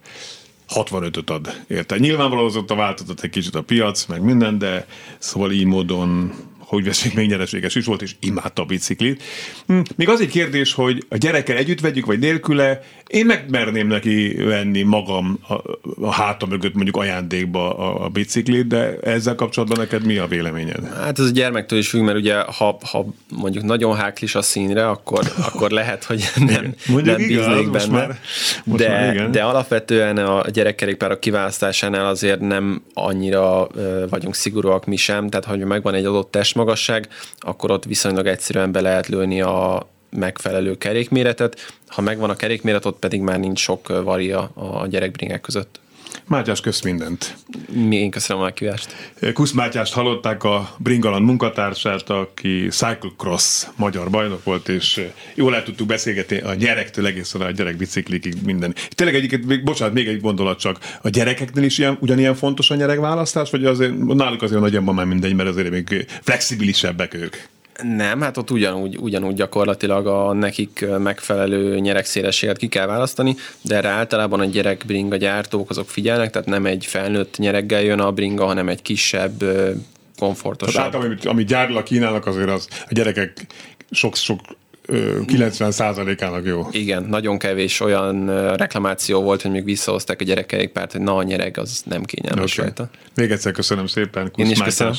65-öt 0.75 1.31
ad 1.31 1.61
érte. 1.69 1.99
Nyilvánvalóan 1.99 2.65
a 2.67 2.75
változott 2.75 3.21
egy 3.21 3.31
kicsit 3.31 3.55
a 3.55 3.63
piac, 3.63 4.07
meg 4.07 4.23
minden, 4.23 4.59
de 4.59 4.87
szóval 5.19 5.53
így 5.53 5.65
módon 5.65 6.33
hogy 6.75 6.85
veszik, 6.85 7.15
még 7.15 7.29
nyereséges 7.29 7.75
is 7.75 7.85
volt, 7.85 8.03
és 8.03 8.15
imádta 8.21 8.63
a 8.63 8.65
biciklit. 8.65 9.23
Hm, 9.67 9.81
még 9.97 10.09
az 10.09 10.21
egy 10.21 10.29
kérdés, 10.29 10.73
hogy 10.75 11.05
a 11.09 11.17
gyerekkel 11.17 11.57
együtt 11.57 11.81
vegyük, 11.81 12.07
vagy 12.07 12.19
nélküle, 12.19 12.81
én 13.07 13.27
megmerném 13.27 13.87
neki 13.87 14.35
venni 14.45 14.83
magam 14.83 15.39
a, 15.49 15.55
a 16.01 16.13
háta 16.13 16.47
mögött 16.47 16.75
mondjuk 16.75 16.97
ajándékba 16.97 17.79
a, 17.79 18.05
a 18.05 18.09
biciklit, 18.09 18.67
de 18.67 18.99
ezzel 19.03 19.35
kapcsolatban 19.35 19.79
neked 19.79 20.05
mi 20.05 20.17
a 20.17 20.27
véleményed? 20.27 20.93
Hát 20.97 21.19
ez 21.19 21.25
a 21.25 21.31
gyermektől 21.31 21.79
is 21.79 21.89
függ, 21.89 22.01
mert 22.01 22.19
ugye 22.19 22.35
ha, 22.39 22.79
ha 22.91 23.07
mondjuk 23.29 23.65
nagyon 23.65 23.97
háklis 23.97 24.35
a 24.35 24.43
színre, 24.43 24.89
akkor, 24.89 25.33
akkor 25.53 25.71
lehet, 25.71 26.05
hogy 26.05 26.31
nem, 26.37 26.75
mondjuk 26.87 27.17
nem 27.17 27.29
igaz, 27.29 27.47
bíznék 27.47 27.71
benne. 27.71 27.93
Már, 27.93 28.19
de, 28.65 28.89
már 28.89 29.31
de 29.31 29.43
alapvetően 29.43 30.17
a 30.17 30.51
gyerekkerékpárok 30.51 31.21
kiválasztásánál 31.21 32.07
azért 32.07 32.41
nem 32.41 32.83
annyira 32.95 33.69
vagyunk 34.11 34.35
szigorúak 34.35 34.87
mi 34.87 34.97
sem, 34.97 35.29
tehát 35.29 35.45
ha 35.45 35.57
megvan 35.57 35.95
egy 35.95 36.05
adott 36.05 36.31
testmagasság, 36.64 37.09
akkor 37.38 37.70
ott 37.70 37.85
viszonylag 37.85 38.27
egyszerűen 38.27 38.72
be 38.72 38.81
lehet 38.81 39.07
lőni 39.07 39.40
a, 39.40 39.88
megfelelő 40.16 40.79
kerékméretet, 40.79 41.74
ha 41.87 42.03
megvan 42.03 42.31
a 42.31 42.37
kerékméret, 42.37 42.85
ott 42.85 42.98
pedig 42.98 43.20
már 43.20 43.38
nincs 43.38 43.59
sok 43.59 44.03
varia 44.03 44.50
a 44.55 44.87
gyerekbringák 44.87 45.40
között. 45.40 45.81
Mátyás, 46.27 46.61
kösz 46.61 46.83
mindent. 46.83 47.37
Mi 47.72 47.96
én 47.96 48.11
köszönöm 48.11 48.42
a 48.42 48.44
meghívást. 48.44 48.94
Kusz 49.33 49.53
Mátyást 49.53 49.92
hallották 49.92 50.44
a 50.44 50.74
Bringalan 50.79 51.22
munkatársát, 51.22 52.11
aki 52.11 52.66
Cyclecross 52.70 53.66
magyar 53.77 54.11
bajnok 54.11 54.44
volt, 54.44 54.68
és 54.68 55.07
jól 55.35 55.55
el 55.55 55.62
tudtuk 55.62 55.87
beszélgetni 55.87 56.38
a 56.38 56.55
gyerektől 56.55 57.07
egészen 57.07 57.40
a 57.40 57.50
gyerek 57.50 57.77
biciklikig 57.77 58.35
minden. 58.44 58.74
Tényleg 58.88 59.16
egyiket, 59.16 59.64
bocsánat, 59.64 59.94
még 59.94 60.09
egy 60.09 60.20
gondolat 60.20 60.59
csak, 60.59 60.79
a 61.03 61.09
gyerekeknél 61.09 61.64
is 61.64 61.79
ilyen, 61.79 61.96
ugyanilyen 62.00 62.35
fontos 62.35 62.70
a 62.70 62.74
gyerekválasztás, 62.74 63.50
vagy 63.50 63.64
azért 63.64 63.98
náluk 63.98 64.42
azért 64.42 64.61
nagyobban 64.61 64.94
már 64.94 65.07
mindegy, 65.07 65.35
mert 65.35 65.48
azért 65.48 65.70
még 65.70 66.07
flexibilisebbek 66.22 67.14
ők? 67.14 67.37
Nem, 67.83 68.21
hát 68.21 68.37
ott 68.37 68.51
ugyanúgy, 68.51 68.97
ugyanúgy 68.97 69.35
gyakorlatilag 69.35 70.07
a 70.07 70.33
nekik 70.33 70.87
megfelelő 70.99 71.79
nyerekszélességet 71.79 72.57
ki 72.57 72.69
kell 72.69 72.87
választani, 72.87 73.37
de 73.61 73.77
erre 73.77 73.89
általában 73.89 74.41
a 74.41 74.45
gyerek 74.45 74.83
bringa 74.87 75.17
gyártók 75.17 75.71
azok 75.71 75.89
figyelnek, 75.89 76.31
tehát 76.31 76.49
nem 76.49 76.67
egy 76.67 76.87
felnőtt 76.87 77.39
nyereggel 77.39 77.83
jön 77.83 78.01
a 78.01 78.13
bringa, 78.13 78.45
hanem 78.45 78.69
egy 78.69 78.83
kisebb, 78.83 79.45
komfortosabb. 80.19 80.75
Tehát 80.75 80.95
amit, 80.95 81.25
amit 81.25 81.47
gyárlag 81.47 81.83
kínálnak, 81.83 82.27
azért 82.27 82.51
az 82.51 82.69
a 82.89 82.95
gyerekek 82.95 83.47
sok-sok 83.91 84.41
90%-ának 84.89 86.47
jó. 86.47 86.69
Igen, 86.71 87.03
nagyon 87.03 87.39
kevés 87.39 87.81
olyan 87.81 88.27
reklamáció 88.57 89.23
volt, 89.23 89.43
hogy 89.43 89.51
még 89.51 89.65
visszahozták 89.65 90.21
a 90.21 90.25
gyerekerékpárt, 90.25 90.93
hogy 90.93 91.01
na 91.01 91.17
a 91.17 91.23
nyereg, 91.23 91.59
az 91.59 91.83
nem 91.85 92.05
kényelmes 92.05 92.53
okay. 92.53 92.65
rajta. 92.65 92.91
Még 93.15 93.31
egyszer 93.31 93.53
köszönöm 93.53 93.87
szépen 93.87 94.31
Kusz 94.31 94.45
Én 94.45 94.51
is 94.51 94.63
köszönöm. 94.63 94.95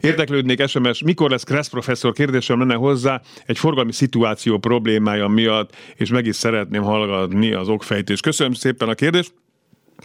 Érdeklődnék 0.00 0.66
SMS, 0.66 1.02
mikor 1.02 1.30
lesz 1.30 1.42
Kressz 1.42 1.68
professzor? 1.68 2.12
Kérdésem 2.12 2.58
lenne 2.58 2.74
hozzá 2.74 3.20
egy 3.46 3.58
forgalmi 3.58 3.92
szituáció 3.92 4.58
problémája 4.58 5.28
miatt, 5.28 5.76
és 5.94 6.10
meg 6.10 6.26
is 6.26 6.36
szeretném 6.36 6.82
hallgatni 6.82 7.52
az 7.52 7.68
okfejtést. 7.68 8.22
Köszönöm 8.22 8.52
szépen 8.52 8.88
a 8.88 8.94
kérdést. 8.94 9.32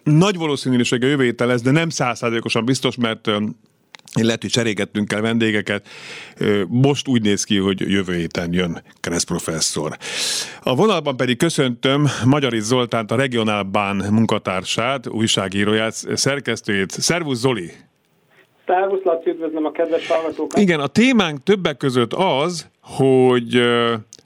Nagy 0.03 0.37
valószínűsége 0.37 1.07
jövő 1.07 1.23
héten 1.23 1.47
lesz, 1.47 1.61
de 1.61 1.71
nem 1.71 1.89
százszázalékosan 1.89 2.65
biztos, 2.65 2.95
mert 2.95 3.29
lehet, 4.13 4.41
hogy 4.41 4.49
cserégettünk 4.49 5.13
el 5.13 5.21
vendégeket. 5.21 5.87
Most 6.67 7.07
úgy 7.07 7.21
néz 7.21 7.43
ki, 7.43 7.57
hogy 7.57 7.79
jövő 7.79 8.15
héten 8.15 8.53
jön 8.53 8.83
Kressz 8.99 9.23
professzor. 9.23 9.97
A 10.63 10.75
vonalban 10.75 11.17
pedig 11.17 11.37
köszöntöm 11.37 12.07
Magyari 12.25 12.59
Zoltánt, 12.59 13.11
a 13.11 13.15
Regionálbán 13.15 13.95
munkatársát, 13.95 15.07
újságíróját, 15.07 16.03
szerkesztőjét. 16.13 16.91
Szervusz 16.91 17.39
Zoli! 17.39 17.71
Szervusz 18.65 19.03
Laci, 19.03 19.29
üdvözlöm 19.29 19.65
a 19.65 19.71
kedves 19.71 20.07
hallgatókat! 20.07 20.59
Igen, 20.59 20.79
a 20.79 20.87
témánk 20.87 21.43
többek 21.43 21.77
között 21.77 22.13
az, 22.13 22.69
hogy 22.81 23.61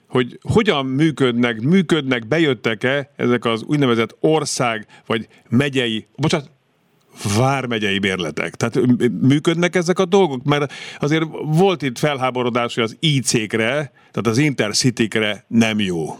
hogy 0.08 0.38
hogyan 0.42 0.86
működnek, 0.86 1.60
működnek, 1.60 2.26
bejöttek-e 2.26 3.10
ezek 3.16 3.44
az 3.44 3.62
úgynevezett 3.62 4.16
ország 4.20 4.86
vagy 5.06 5.28
megyei, 5.48 6.06
bocsánat, 6.16 6.50
vármegyei 7.38 7.98
bérletek. 7.98 8.54
Tehát 8.54 8.80
működnek 9.20 9.74
ezek 9.74 9.98
a 9.98 10.04
dolgok? 10.04 10.44
Mert 10.44 10.72
azért 10.98 11.24
volt 11.42 11.82
itt 11.82 11.98
felháborodás, 11.98 12.74
hogy 12.74 12.84
az 12.84 12.96
IC-kre, 13.00 13.92
tehát 14.10 14.26
az 14.26 14.38
Intercity-kre 14.38 15.44
nem 15.48 15.80
jó. 15.80 16.18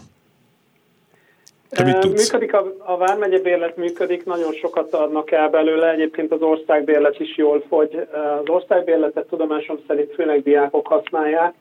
Te 1.69 1.83
mit 1.83 1.99
tudsz? 1.99 2.31
Működik 2.31 2.53
a, 2.53 2.73
a 2.77 2.97
Vármegye 2.97 3.39
bérlet, 3.39 3.77
működik, 3.77 4.25
nagyon 4.25 4.53
sokat 4.53 4.93
adnak 4.93 5.31
el 5.31 5.49
belőle, 5.49 5.91
egyébként 5.91 6.31
az 6.31 6.41
országbérlet 6.41 7.19
is 7.19 7.37
jól 7.37 7.63
fogy. 7.67 8.07
Az 8.41 8.49
országbérletet 8.49 9.27
tudomásom 9.27 9.79
szerint 9.87 10.13
főleg 10.13 10.43
diákok 10.43 10.87
használják. 10.87 11.53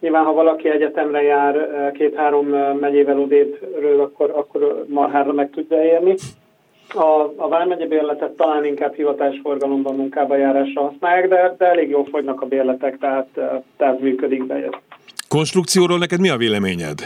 Nyilván, 0.00 0.24
ha 0.24 0.32
valaki 0.32 0.68
egyetemre 0.68 1.22
jár 1.22 1.68
két-három 1.92 2.46
megyével 2.80 3.18
odébről, 3.18 4.00
akkor, 4.00 4.30
akkor 4.30 4.84
marhára 4.88 5.32
meg 5.32 5.50
tudja 5.50 5.84
érni. 5.84 6.14
A, 6.94 7.32
a 7.36 7.48
Vármegye 7.48 7.86
bérletet 7.86 8.30
talán 8.30 8.64
inkább 8.64 8.94
hivatásforgalomban 8.94 9.94
munkába 9.94 10.36
járásra 10.36 10.82
használják, 10.82 11.28
de, 11.28 11.54
de 11.58 11.66
elég 11.66 11.88
jól 11.88 12.04
fogynak 12.10 12.40
a 12.40 12.46
bérletek, 12.46 12.98
tehát, 12.98 13.28
tehát 13.76 14.00
működik 14.00 14.46
bejött. 14.46 14.78
Konstrukcióról 15.28 15.98
neked 15.98 16.20
mi 16.20 16.28
a 16.28 16.36
véleményed? 16.36 17.00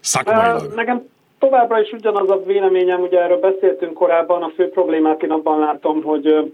Szakmailag. 0.00 0.74
Nekem 0.74 1.10
továbbra 1.42 1.80
is 1.80 1.92
ugyanaz 1.92 2.30
a 2.30 2.42
véleményem, 2.46 3.00
ugye 3.00 3.22
erről 3.22 3.40
beszéltünk 3.40 3.92
korábban, 3.92 4.42
a 4.42 4.52
fő 4.54 4.68
problémát 4.68 5.22
én 5.22 5.30
abban 5.30 5.58
látom, 5.58 6.02
hogy 6.02 6.52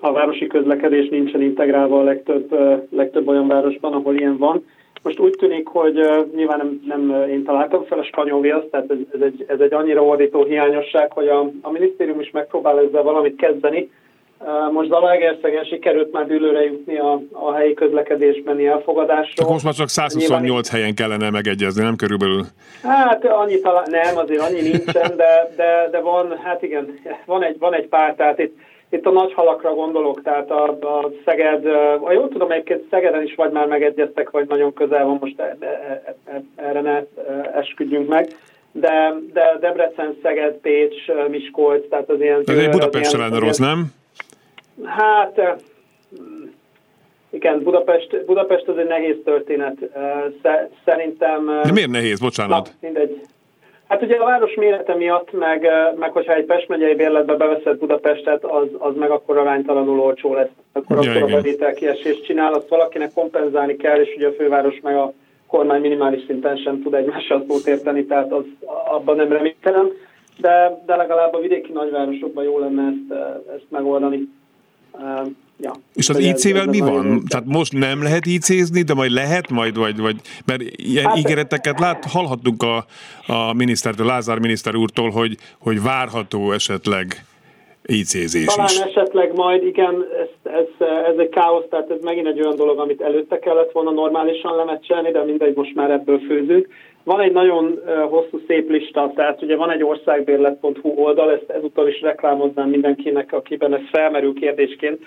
a 0.00 0.12
városi 0.12 0.46
közlekedés 0.46 1.08
nincsen 1.08 1.42
integrálva 1.42 1.98
a 1.98 2.02
legtöbb, 2.02 2.56
legtöbb 2.90 3.28
olyan 3.28 3.46
városban, 3.46 3.92
ahol 3.92 4.16
ilyen 4.16 4.36
van. 4.36 4.66
Most 5.02 5.18
úgy 5.18 5.34
tűnik, 5.38 5.66
hogy 5.66 6.00
nyilván 6.34 6.58
nem, 6.58 6.82
nem 6.86 7.28
én 7.28 7.44
találtam 7.44 7.84
fel 7.84 7.98
a 7.98 8.04
spanyol 8.04 8.40
viaszt, 8.40 8.66
tehát 8.66 8.90
ez, 8.90 8.96
ez, 9.14 9.20
egy, 9.20 9.44
ez 9.48 9.60
egy 9.60 9.72
annyira 9.72 10.02
ordító 10.02 10.44
hiányosság, 10.44 11.12
hogy 11.12 11.28
a, 11.28 11.50
a 11.60 11.70
minisztérium 11.70 12.20
is 12.20 12.30
megpróbál 12.30 12.78
ezzel 12.78 13.02
valamit 13.02 13.36
kezdeni. 13.36 13.90
Most 14.72 14.88
Zalaegerszegen 14.88 15.64
sikerült 15.64 16.12
már 16.12 16.26
dűlőre 16.26 16.64
jutni 16.64 16.98
a, 16.98 17.20
a 17.32 17.52
helyi 17.52 17.74
közlekedésbeni 17.74 18.66
elfogadásról. 18.66 19.34
Csak 19.34 19.48
most 19.48 19.64
már 19.64 19.74
csak 19.74 19.88
128 19.88 20.42
nyilván... 20.42 20.62
helyen 20.70 20.94
kellene 20.94 21.30
megegyezni, 21.30 21.82
nem 21.82 21.96
körülbelül? 21.96 22.44
Hát 22.82 23.24
annyi 23.24 23.60
talán, 23.60 23.86
nem, 23.90 24.16
azért 24.16 24.40
annyi 24.40 24.60
nincsen, 24.60 25.16
de, 25.16 25.52
de, 25.56 25.88
de 25.90 26.00
van, 26.00 26.38
hát 26.42 26.62
igen, 26.62 26.98
van 27.24 27.42
egy, 27.42 27.58
van 27.58 27.74
egy 27.74 27.86
pár, 27.86 28.14
tehát 28.14 28.38
itt 28.38 28.56
itt 28.88 29.06
a 29.06 29.10
nagy 29.10 29.32
halakra 29.32 29.74
gondolok, 29.74 30.22
tehát 30.22 30.50
a, 30.50 30.68
a 30.68 31.10
Szeged, 31.24 31.66
a 32.04 32.12
jól 32.12 32.28
tudom, 32.28 32.50
egyébként 32.50 32.84
Szegeden 32.90 33.22
is 33.22 33.34
vagy 33.34 33.52
már 33.52 33.66
megegyeztek, 33.66 34.30
vagy 34.30 34.48
nagyon 34.48 34.72
közel 34.72 35.04
van, 35.04 35.16
most 35.20 35.40
e, 35.40 35.56
e, 35.60 36.14
e, 36.24 36.42
erre 36.56 36.80
ne 36.80 37.02
esküdjünk 37.54 38.08
meg. 38.08 38.28
De, 38.72 39.14
de 39.32 39.56
Debrecen, 39.60 40.18
Szeged, 40.22 40.54
Pécs, 40.54 40.96
Miskolc, 41.28 41.88
tehát 41.88 42.08
az 42.08 42.20
ilyen... 42.20 42.42
Ez 42.46 42.58
egy 42.58 42.70
Budapest 42.70 43.12
lenne 43.12 43.38
rossz, 43.38 43.58
nem? 43.58 43.86
Hát, 44.84 45.56
igen, 47.30 47.62
Budapest, 47.62 48.24
Budapest 48.24 48.68
az 48.68 48.78
egy 48.78 48.86
nehéz 48.86 49.16
történet. 49.24 49.76
Szerintem... 50.84 51.60
De 51.62 51.72
miért 51.72 51.90
nehéz? 51.90 52.20
Bocsánat. 52.20 52.64
Na, 52.66 52.72
mindegy. 52.80 53.20
Hát 53.88 54.02
ugye 54.02 54.16
a 54.16 54.24
város 54.24 54.54
mérete 54.54 54.94
miatt, 54.94 55.32
meg, 55.32 55.68
meg 55.98 56.12
hogyha 56.12 56.34
egy 56.34 56.44
Pest 56.44 56.68
megyei 56.68 56.94
bérletbe 56.94 57.34
beveszed 57.34 57.78
Budapestet, 57.78 58.44
az, 58.44 58.66
az 58.78 58.94
meg 58.96 59.10
akkor 59.10 59.38
aránytalanul 59.38 60.00
olcsó 60.00 60.34
lesz. 60.34 60.48
Akkor 60.72 61.04
ja, 61.04 61.10
akkor 61.10 61.16
igen. 61.16 61.32
a 61.32 61.40
bevételkiesést 61.40 62.24
csinál, 62.24 62.52
azt 62.52 62.68
valakinek 62.68 63.12
kompenzálni 63.12 63.76
kell, 63.76 64.00
és 64.00 64.14
ugye 64.16 64.26
a 64.26 64.32
főváros 64.32 64.80
meg 64.82 64.96
a 64.96 65.12
kormány 65.46 65.80
minimális 65.80 66.24
szinten 66.26 66.56
sem 66.56 66.82
tud 66.82 66.94
egymással 66.94 67.44
szót 67.48 67.66
érteni, 67.66 68.04
tehát 68.04 68.32
az, 68.32 68.44
abban 68.86 69.16
nem 69.16 69.32
reménytelen, 69.32 69.90
de, 70.36 70.82
de 70.86 70.96
legalább 70.96 71.34
a 71.34 71.40
vidéki 71.40 71.72
nagyvárosokban 71.72 72.44
jó 72.44 72.58
lenne 72.58 72.82
ezt, 72.82 73.20
ezt 73.54 73.66
megoldani. 73.68 74.28
Ja. 75.60 75.72
És 75.94 76.08
az 76.08 76.18
IC-vel 76.18 76.66
mi 76.66 76.78
van? 76.78 77.02
Része. 77.02 77.22
Tehát 77.28 77.46
most 77.46 77.72
nem 77.72 78.02
lehet 78.02 78.26
IC-zni, 78.26 78.82
de 78.82 78.94
majd 78.94 79.10
lehet 79.10 79.50
majd, 79.50 79.78
vagy, 79.78 80.00
vagy 80.00 80.16
mert 80.46 80.62
ilyen 80.62 81.04
hát, 81.04 81.16
ígéreteket 81.16 81.80
lát, 81.80 82.04
hallhattunk 82.04 82.62
a, 82.62 82.76
a 83.32 83.52
minisztertől, 83.52 84.06
Lázár 84.06 84.38
miniszter 84.38 84.74
úrtól, 84.74 85.10
hogy, 85.10 85.36
hogy 85.58 85.82
várható 85.82 86.52
esetleg 86.52 87.24
IC-zés 87.86 88.44
Talán 88.44 88.68
is. 88.70 88.78
esetleg 88.78 89.34
majd, 89.34 89.66
igen, 89.66 90.04
ez, 90.20 90.52
ez, 90.52 90.86
ez 91.12 91.18
egy 91.18 91.28
káosz, 91.28 91.64
tehát 91.70 91.90
ez 91.90 91.98
megint 92.02 92.26
egy 92.26 92.40
olyan 92.40 92.56
dolog, 92.56 92.78
amit 92.78 93.00
előtte 93.00 93.38
kellett 93.38 93.72
volna 93.72 93.90
normálisan 93.90 94.56
lemecselni, 94.56 95.10
de 95.10 95.24
mindegy, 95.24 95.56
most 95.56 95.74
már 95.74 95.90
ebből 95.90 96.18
főzünk. 96.18 96.68
Van 97.04 97.20
egy 97.20 97.32
nagyon 97.32 97.80
hosszú, 98.08 98.40
szép 98.46 98.70
lista, 98.70 99.12
tehát 99.14 99.42
ugye 99.42 99.56
van 99.56 99.70
egy 99.70 99.82
országbérlet.hu 99.82 100.88
oldal, 100.88 101.32
ezt 101.32 101.50
ezúttal 101.50 101.88
is 101.88 102.00
reklámoznám 102.00 102.68
mindenkinek, 102.68 103.32
akiben 103.32 103.74
ez 103.74 103.88
felmerül 103.90 104.34
kérdésként, 104.34 105.02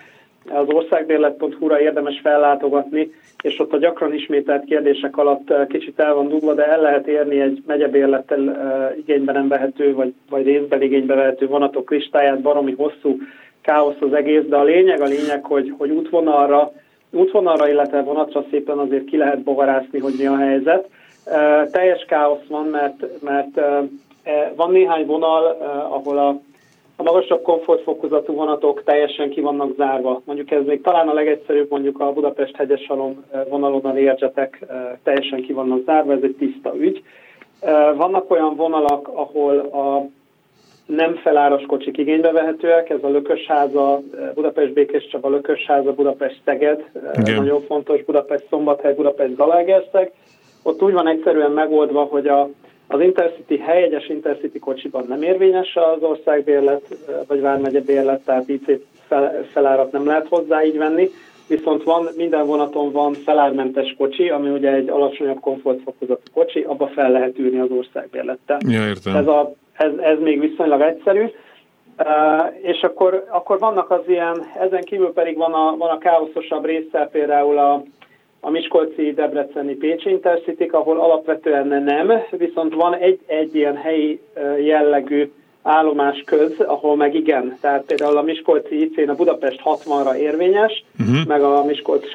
az 0.49 0.67
országbérlet.hu-ra 0.67 1.81
érdemes 1.81 2.19
fellátogatni, 2.23 3.11
és 3.43 3.59
ott 3.59 3.73
a 3.73 3.77
gyakran 3.77 4.13
ismételt 4.13 4.63
kérdések 4.65 5.17
alatt 5.17 5.67
kicsit 5.67 5.99
el 5.99 6.13
van 6.13 6.27
dugva, 6.27 6.53
de 6.53 6.67
el 6.67 6.81
lehet 6.81 7.07
érni 7.07 7.39
egy 7.39 7.63
megyebérlettel 7.67 8.57
igénybe 8.97 9.31
nem 9.31 9.47
vehető, 9.47 9.93
vagy, 9.93 10.13
vagy 10.29 10.45
részben 10.45 10.81
igénybe 10.81 11.15
vehető 11.15 11.47
vonatok 11.47 11.91
listáját, 11.91 12.41
baromi 12.41 12.73
hosszú 12.77 13.17
káosz 13.61 14.01
az 14.01 14.13
egész, 14.13 14.43
de 14.43 14.55
a 14.55 14.63
lényeg, 14.63 15.01
a 15.01 15.05
lényeg, 15.05 15.45
hogy, 15.45 15.73
hogy 15.77 15.89
útvonalra, 15.89 16.71
útvonalra, 17.11 17.69
illetve 17.69 18.01
vonatra 18.01 18.45
szépen 18.49 18.77
azért 18.77 19.05
ki 19.05 19.17
lehet 19.17 19.43
bogarászni, 19.43 19.99
hogy 19.99 20.13
mi 20.17 20.25
a 20.25 20.37
helyzet. 20.37 20.89
Teljes 21.71 22.05
káosz 22.07 22.47
van, 22.47 22.65
mert, 22.65 23.21
mert 23.21 23.57
uh, 23.57 23.89
van 24.55 24.71
néhány 24.71 25.05
vonal, 25.05 25.45
ahol 25.89 26.17
a 26.17 26.39
a 26.99 27.03
magasabb 27.03 27.41
komfortfokozatú 27.41 28.33
vonatok 28.33 28.83
teljesen 28.83 29.29
ki 29.29 29.41
vannak 29.41 29.75
zárva. 29.75 30.21
Mondjuk 30.25 30.51
ez 30.51 30.65
még 30.65 30.81
talán 30.81 31.07
a 31.07 31.13
legegyszerűbb, 31.13 31.69
mondjuk 31.69 31.99
a 31.99 32.13
Budapest 32.13 32.55
hegyesalom 32.55 33.25
vonalon 33.49 33.85
a 33.85 33.93
Learjetek 33.93 34.65
eh, 34.67 34.77
teljesen 35.03 35.41
ki 35.41 35.53
vannak 35.53 35.83
zárva, 35.85 36.13
ez 36.13 36.21
egy 36.21 36.35
tiszta 36.35 36.77
ügy. 36.77 37.03
Vannak 37.95 38.31
olyan 38.31 38.55
vonalak, 38.55 39.07
ahol 39.07 39.57
a 39.57 40.05
nem 40.85 41.15
feláras 41.15 41.63
kocsik 41.67 41.97
igénybe 41.97 42.31
vehetőek, 42.31 42.89
ez 42.89 43.03
a 43.03 43.07
Lökösháza, 43.09 44.01
Budapest 44.33 44.73
Békés 44.73 45.07
Csaba, 45.07 45.29
Lökösháza, 45.29 45.93
Budapest 45.93 46.41
Szeged, 46.45 46.89
Igen. 47.13 47.35
nagyon 47.35 47.61
fontos, 47.61 48.03
Budapest 48.03 48.45
Szombathely, 48.49 48.93
Budapest 48.93 49.35
Zalaegerszeg. 49.35 50.11
Ott 50.67 50.81
úgy 50.81 50.93
van 50.93 51.07
egyszerűen 51.07 51.51
megoldva, 51.51 52.03
hogy 52.03 52.27
a 52.27 52.49
az 52.87 53.01
Intercity 53.01 53.57
helyegyes 53.57 54.09
Intercity 54.09 54.59
kocsiban 54.59 55.05
nem 55.07 55.21
érvényes 55.21 55.75
az 55.75 56.01
országbérlet, 56.01 56.81
vagy 57.27 57.41
vármegye 57.41 57.81
bérlet, 57.81 58.23
tehát 58.25 58.49
IC 58.49 58.63
felárat 59.51 59.91
nem 59.91 60.05
lehet 60.05 60.27
hozzá 60.27 60.63
így 60.63 60.77
venni, 60.77 61.09
viszont 61.47 61.83
van, 61.83 62.07
minden 62.15 62.45
vonaton 62.45 62.91
van 62.91 63.13
felármentes 63.13 63.95
kocsi, 63.97 64.29
ami 64.29 64.49
ugye 64.49 64.71
egy 64.71 64.89
alacsonyabb 64.89 65.39
komfortfokozatú 65.39 66.31
kocsi, 66.33 66.61
abba 66.61 66.87
fel 66.87 67.11
lehet 67.11 67.39
űrni 67.39 67.59
az 67.59 67.71
országbérlettel. 67.71 68.57
Ja, 68.67 68.87
értem. 68.87 69.15
Ez, 69.15 69.27
a, 69.27 69.53
ez, 69.73 69.91
ez 69.97 70.19
még 70.19 70.39
viszonylag 70.39 70.81
egyszerű. 70.81 71.23
Uh, 71.99 72.05
és 72.61 72.81
akkor, 72.81 73.25
akkor 73.29 73.59
vannak 73.59 73.91
az 73.91 74.01
ilyen, 74.07 74.45
ezen 74.59 74.83
kívül 74.83 75.13
pedig 75.13 75.37
van 75.37 75.53
a, 75.53 75.75
van 75.77 75.89
a 75.89 75.97
káoszosabb 75.97 76.65
része, 76.65 77.09
például 77.11 77.57
a, 77.57 77.83
a 78.39 78.49
Miskolci, 78.49 79.13
Debreceni, 79.13 79.73
Pécsi 79.73 80.09
intercity 80.09 80.67
ahol 80.71 80.99
alapvetően 80.99 81.67
nem, 81.67 82.11
viszont 82.31 82.73
van 82.73 82.95
egy, 82.95 83.19
egy 83.25 83.55
ilyen 83.55 83.75
helyi 83.75 84.21
jellegű 84.59 85.31
állomás 85.67 86.23
köz, 86.25 86.59
ahol 86.59 86.95
meg 86.95 87.15
igen. 87.15 87.57
Tehát 87.61 87.83
például 87.85 88.17
a 88.17 88.21
Miskolci 88.21 88.81
ic 88.81 89.09
a 89.09 89.15
Budapest 89.15 89.61
60-ra 89.63 90.13
érvényes, 90.13 90.83
uh-huh. 90.99 91.25
meg 91.27 91.41
a 91.41 91.63
Miskolc 91.65 92.11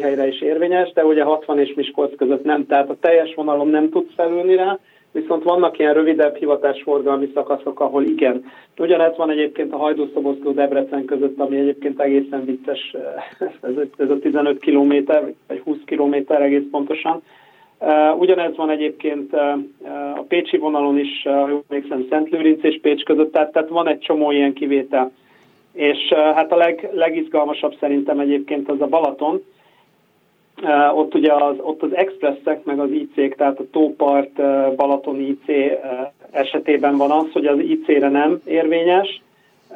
helyre 0.00 0.26
is 0.28 0.40
érvényes, 0.40 0.92
de 0.92 1.04
ugye 1.04 1.22
60 1.22 1.58
és 1.58 1.74
Miskolc 1.74 2.16
között 2.16 2.44
nem. 2.44 2.66
Tehát 2.66 2.90
a 2.90 2.96
teljes 3.00 3.34
vonalom 3.34 3.68
nem 3.68 3.90
tud 3.90 4.06
felülni 4.16 4.54
rá, 4.54 4.78
viszont 5.12 5.42
vannak 5.42 5.78
ilyen 5.78 5.94
rövidebb 5.94 6.36
hivatásforgalmi 6.36 7.30
szakaszok, 7.34 7.80
ahol 7.80 8.04
igen. 8.04 8.44
Ugyanez 8.78 9.16
van 9.16 9.30
egyébként 9.30 9.72
a 9.72 9.76
Hajdúszoboszló 9.76 10.52
Debrecen 10.52 11.04
között, 11.04 11.38
ami 11.38 11.56
egyébként 11.56 12.00
egészen 12.00 12.44
vicces, 12.44 12.96
ez, 13.60 13.72
ez 13.96 14.10
a 14.10 14.18
15 14.18 14.58
km, 14.58 14.94
vagy 15.48 15.60
20 15.64 15.76
km 15.84 16.14
egész 16.26 16.64
pontosan. 16.70 17.22
Ugyanez 18.18 18.56
van 18.56 18.70
egyébként 18.70 19.32
a 20.14 20.24
Pécsi 20.28 20.56
vonalon 20.56 20.98
is, 20.98 21.24
jól 21.24 21.64
emlékszem, 21.68 22.26
Lőrinc 22.30 22.62
és 22.62 22.78
Pécs 22.82 23.02
között, 23.02 23.32
tehát, 23.32 23.52
tehát 23.52 23.68
van 23.68 23.88
egy 23.88 23.98
csomó 23.98 24.30
ilyen 24.30 24.52
kivétel. 24.52 25.12
És 25.72 26.12
hát 26.12 26.52
a 26.52 26.56
leg, 26.56 26.88
legizgalmasabb 26.92 27.74
szerintem 27.80 28.18
egyébként 28.18 28.68
az 28.68 28.80
a 28.80 28.86
Balaton, 28.86 29.42
ott 30.94 31.14
ugye 31.14 31.32
az, 31.32 31.54
ott 31.60 31.82
az 31.82 31.96
expresszek, 31.96 32.64
meg 32.64 32.78
az 32.78 32.90
IC-k, 32.90 33.34
tehát 33.34 33.58
a 33.58 33.70
Tópart, 33.70 34.32
Balaton 34.76 35.20
IC 35.20 35.78
esetében 36.30 36.96
van 36.96 37.10
az, 37.10 37.26
hogy 37.32 37.46
az 37.46 37.58
IC-re 37.58 38.08
nem 38.08 38.40
érvényes, 38.44 39.22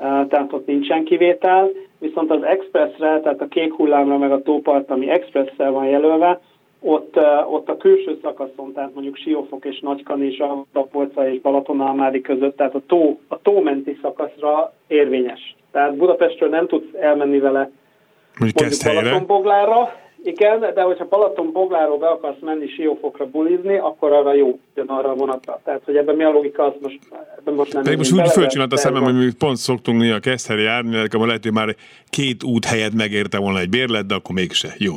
tehát 0.01 0.53
ott 0.53 0.67
nincsen 0.67 1.05
kivétel, 1.05 1.71
viszont 1.99 2.31
az 2.31 2.43
expressre, 2.43 3.21
tehát 3.21 3.41
a 3.41 3.49
kék 3.49 3.73
hullámra, 3.75 4.19
meg 4.19 4.33
a 4.33 4.43
Tópart, 4.43 4.91
ami 4.91 5.11
expresszel 5.11 5.71
van 5.71 5.87
jelölve, 5.87 6.41
ott, 6.81 7.19
ott 7.51 7.69
a 7.69 7.77
külső 7.77 8.19
szakaszon, 8.23 8.73
tehát 8.73 8.95
mondjuk 8.95 9.17
Siófok 9.17 9.65
és 9.65 9.81
Nagykanizsa, 9.81 10.65
Tapolca 10.73 11.29
és 11.29 11.41
Balatonalmádi 11.41 12.21
között, 12.21 12.57
tehát 12.57 12.75
a 12.75 12.81
tó, 12.87 13.19
a 13.29 13.41
tómenti 13.43 13.99
szakaszra 14.03 14.73
érvényes. 14.87 15.55
Tehát 15.71 15.97
Budapestről 15.97 16.49
nem 16.49 16.67
tudsz 16.67 16.95
elmenni 17.01 17.39
vele 17.39 17.71
mondjuk, 18.39 18.61
mondjuk 18.61 18.95
Balatonboglára, 18.95 19.95
igen, 20.23 20.61
de 20.75 20.83
hogyha 20.83 21.09
Balaton 21.09 21.53
Bogláról 21.53 21.99
be 21.99 22.09
akarsz 22.09 22.41
menni 22.41 22.69
Siófokra 22.69 23.27
bulizni, 23.27 23.77
akkor 23.77 24.13
arra 24.13 24.35
jó, 24.35 24.59
jön 24.75 24.87
arra 24.87 25.11
a 25.11 25.15
vonatra. 25.15 25.61
Tehát, 25.65 25.81
hogy 25.85 25.97
ebben 25.97 26.17
mi 26.17 26.25
a 26.25 26.31
logika, 26.31 26.65
az 26.65 26.73
most, 26.83 26.99
ebben 27.39 27.55
most 27.55 27.73
nem... 27.73 27.83
Pedig 27.83 27.99
most 27.99 28.13
úgy 28.13 28.31
fölcsinált 28.31 28.73
a 28.73 28.77
szemem, 28.77 29.03
hogy 29.03 29.15
mi 29.15 29.31
pont 29.39 29.57
szoktunk 29.57 30.01
mi 30.01 30.11
a 30.11 30.19
Keszthely 30.19 30.63
járni, 30.63 30.97
akkor 30.97 31.27
lehet, 31.27 31.43
hogy 31.43 31.53
már 31.53 31.75
két 32.11 32.43
út 32.43 32.65
helyet 32.65 32.95
megérte 32.95 33.39
volna 33.39 33.59
egy 33.59 33.69
bérlet, 33.69 34.07
de 34.07 34.15
akkor 34.15 34.35
mégse. 34.35 34.69
Jó. 34.79 34.93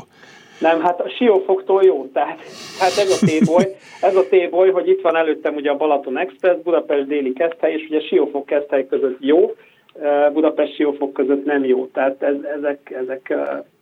Nem, 0.59 0.81
hát 0.81 0.99
a 0.99 1.09
Siófoktól 1.09 1.83
jó, 1.83 2.09
tehát 2.13 2.39
hát 2.79 2.97
ez 2.97 3.21
a 3.21 3.25
téboly, 3.25 3.75
ez 4.01 4.15
a 4.15 4.27
téboly, 4.29 4.69
hogy 4.69 4.87
itt 4.87 5.01
van 5.01 5.15
előttem 5.15 5.55
ugye 5.55 5.69
a 5.69 5.75
Balaton 5.75 6.17
Express, 6.17 6.55
Budapest 6.63 7.07
déli 7.07 7.33
Keszthely, 7.33 7.73
és 7.73 7.85
ugye 7.89 7.99
Siófok 7.99 8.45
Keszthely 8.45 8.87
között 8.87 9.17
jó, 9.19 9.55
Budapest 10.33 10.75
Siófok 10.75 11.13
között 11.13 11.45
nem 11.45 11.65
jó. 11.65 11.85
Tehát 11.93 12.21
ez, 12.21 12.35
ezek, 12.57 12.95
ezek 13.01 13.33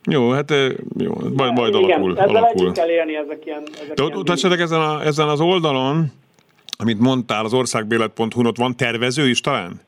jó, 0.09 0.30
hát 0.30 0.51
jó, 0.97 1.13
majd, 1.36 1.53
majd 1.53 1.76
Igen, 1.76 2.01
alakul. 2.01 2.18
Ezzel 2.18 2.36
alakul. 2.36 2.72
kell 2.72 2.89
élni, 2.89 3.15
ezek 3.15 3.45
ilyen... 3.45 3.63
Ezek 3.84 3.93
De 3.95 4.03
ott, 4.03 4.15
ott 4.15 4.59
ezen, 4.59 4.82
a, 4.82 5.05
ezen 5.05 5.28
az 5.28 5.41
oldalon, 5.41 6.05
amit 6.78 6.99
mondtál, 6.99 7.45
az 7.45 7.53
országbélet.hu, 7.53 8.47
ott 8.47 8.57
van 8.57 8.76
tervező 8.76 9.28
is 9.28 9.41
talán? 9.41 9.82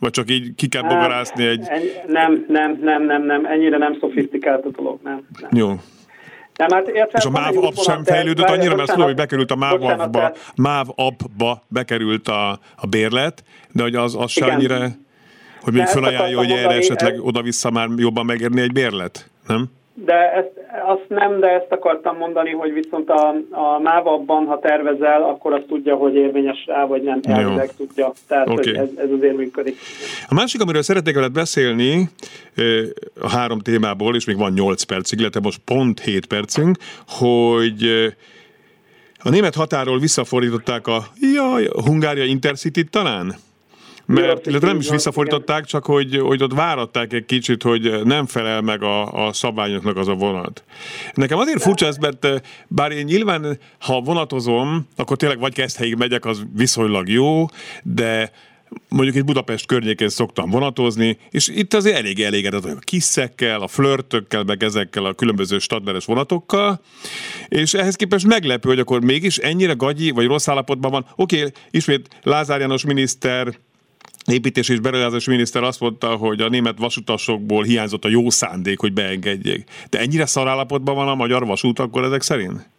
Vagy 0.00 0.10
csak 0.10 0.30
így 0.30 0.54
ki 0.54 0.68
kell 0.68 0.82
bogarászni 0.82 1.46
egy... 1.46 1.66
Nem, 2.06 2.44
nem, 2.48 2.78
nem, 2.82 3.04
nem, 3.04 3.24
nem, 3.24 3.46
ennyire 3.46 3.78
nem 3.78 3.96
szofisztikált 4.00 4.64
a 4.64 4.68
dolog, 4.68 4.98
nem. 5.02 5.26
nem. 5.40 5.50
Jó. 5.52 5.68
Nem, 6.56 6.68
hát 6.70 6.88
értem, 6.88 7.10
és 7.14 7.24
a 7.24 7.30
MÁV 7.30 7.56
app 7.56 7.74
sem 7.74 8.04
fejlődött 8.04 8.48
annyira, 8.48 8.76
mert 8.76 8.90
tudom, 8.90 9.06
hogy 9.06 9.14
bekerült 9.14 9.50
a 9.50 9.56
MÁV 9.56 9.82
appba, 9.82 10.32
MÁV 10.56 10.86
appba 10.94 11.62
bekerült 11.68 12.28
a, 12.28 12.50
a 12.76 12.86
bérlet, 12.86 13.44
de 13.72 13.82
hogy 13.82 13.94
az, 13.94 14.16
az 14.18 14.30
se 14.30 14.44
annyira, 14.44 14.86
hogy 15.64 15.72
még 15.72 15.86
felajánlja, 15.86 16.36
hogy 16.36 16.50
erre 16.50 16.74
esetleg 16.74 17.20
oda-vissza 17.20 17.70
már 17.70 17.88
jobban 17.96 18.24
megérni 18.24 18.60
egy 18.60 18.72
bérlet 18.72 19.30
nem? 19.48 19.70
De 19.96 20.32
ezt, 20.32 20.50
azt 20.86 21.04
nem, 21.08 21.40
de 21.40 21.48
ezt 21.48 21.72
akartam 21.72 22.16
mondani, 22.16 22.50
hogy 22.50 22.72
viszont 22.72 23.10
a, 23.10 23.28
a 23.50 23.78
MÁV-ban, 23.82 24.46
ha 24.46 24.58
tervezel, 24.58 25.22
akkor 25.22 25.52
azt 25.52 25.66
tudja, 25.66 25.96
hogy 25.96 26.14
érvényes 26.14 26.64
rá, 26.66 26.84
vagy 26.86 27.02
nem, 27.02 27.20
elvileg 27.22 27.70
tudja. 27.76 28.12
Tehát 28.28 28.48
okay. 28.48 28.76
ez, 28.76 28.88
ez 28.96 29.10
azért 29.16 29.36
működik. 29.36 29.76
A 30.28 30.34
másik, 30.34 30.60
amiről 30.60 30.82
szeretnék 30.82 31.14
veled 31.14 31.32
beszélni, 31.32 32.08
a 33.20 33.30
három 33.30 33.58
témából, 33.58 34.14
és 34.14 34.24
még 34.24 34.36
van 34.36 34.52
8 34.52 34.82
percig, 34.82 35.18
illetve 35.20 35.40
most 35.42 35.60
pont 35.64 36.00
7 36.00 36.26
percünk, 36.26 36.76
hogy 37.08 37.82
a 39.18 39.30
német 39.30 39.54
határól 39.54 39.98
visszafordították 39.98 40.86
a, 40.86 41.02
jaj, 41.34 41.66
a 41.66 41.82
Hungária 41.82 42.24
Intercity 42.24 42.84
talán? 42.90 43.34
Mert 44.06 44.46
illetve 44.46 44.66
nem 44.66 44.78
is 44.78 44.90
visszafordították, 44.90 45.64
csak 45.64 45.84
hogy, 45.84 46.16
hogy 46.16 46.42
ott 46.42 46.52
váratták 46.52 47.12
egy 47.12 47.24
kicsit, 47.24 47.62
hogy 47.62 48.04
nem 48.04 48.26
felel 48.26 48.60
meg 48.60 48.82
a, 48.82 49.26
a 49.26 49.32
szabványoknak 49.32 49.96
az 49.96 50.08
a 50.08 50.14
vonat. 50.14 50.64
Nekem 51.14 51.38
azért 51.38 51.62
furcsa 51.62 51.86
ez, 51.86 51.96
mert 51.96 52.26
bár 52.68 52.90
én 52.90 53.04
nyilván, 53.04 53.58
ha 53.78 54.00
vonatozom, 54.00 54.88
akkor 54.96 55.16
tényleg 55.16 55.38
vagy 55.38 55.54
Keszthelyig 55.54 55.96
megyek, 55.96 56.24
az 56.24 56.42
viszonylag 56.54 57.08
jó, 57.08 57.46
de 57.82 58.30
mondjuk 58.88 59.16
itt 59.16 59.24
Budapest 59.24 59.66
környékén 59.66 60.08
szoktam 60.08 60.50
vonatozni, 60.50 61.18
és 61.30 61.48
itt 61.48 61.74
azért 61.74 61.96
elég 61.96 62.20
elégedett 62.20 62.64
a 62.64 62.78
kiszekkel, 62.78 63.60
a 63.60 63.66
flörtökkel, 63.66 64.42
meg 64.42 64.62
ezekkel 64.62 65.04
a 65.04 65.14
különböző 65.14 65.58
stadleres 65.58 66.04
vonatokkal, 66.04 66.80
és 67.48 67.74
ehhez 67.74 67.96
képest 67.96 68.26
meglepő, 68.26 68.68
hogy 68.68 68.78
akkor 68.78 69.04
mégis 69.04 69.38
ennyire 69.38 69.72
gagyi 69.72 70.10
vagy 70.10 70.26
rossz 70.26 70.48
állapotban 70.48 70.90
van. 70.90 71.06
Oké, 71.16 71.38
okay, 71.38 71.52
ismét 71.70 72.08
Lázár 72.22 72.60
János 72.60 72.84
miniszter 72.84 73.54
építés 74.32 74.68
és 74.68 74.80
beruházási 74.80 75.30
miniszter 75.30 75.62
azt 75.62 75.80
mondta, 75.80 76.06
hogy 76.06 76.40
a 76.40 76.48
német 76.48 76.78
vasutasokból 76.78 77.62
hiányzott 77.62 78.04
a 78.04 78.08
jó 78.08 78.30
szándék, 78.30 78.78
hogy 78.80 78.92
beengedjék. 78.92 79.64
De 79.90 79.98
ennyire 79.98 80.26
szarállapotban 80.26 80.94
van 80.94 81.08
a 81.08 81.14
magyar 81.14 81.46
vasút 81.46 81.78
akkor 81.78 82.04
ezek 82.04 82.22
szerint? 82.22 82.72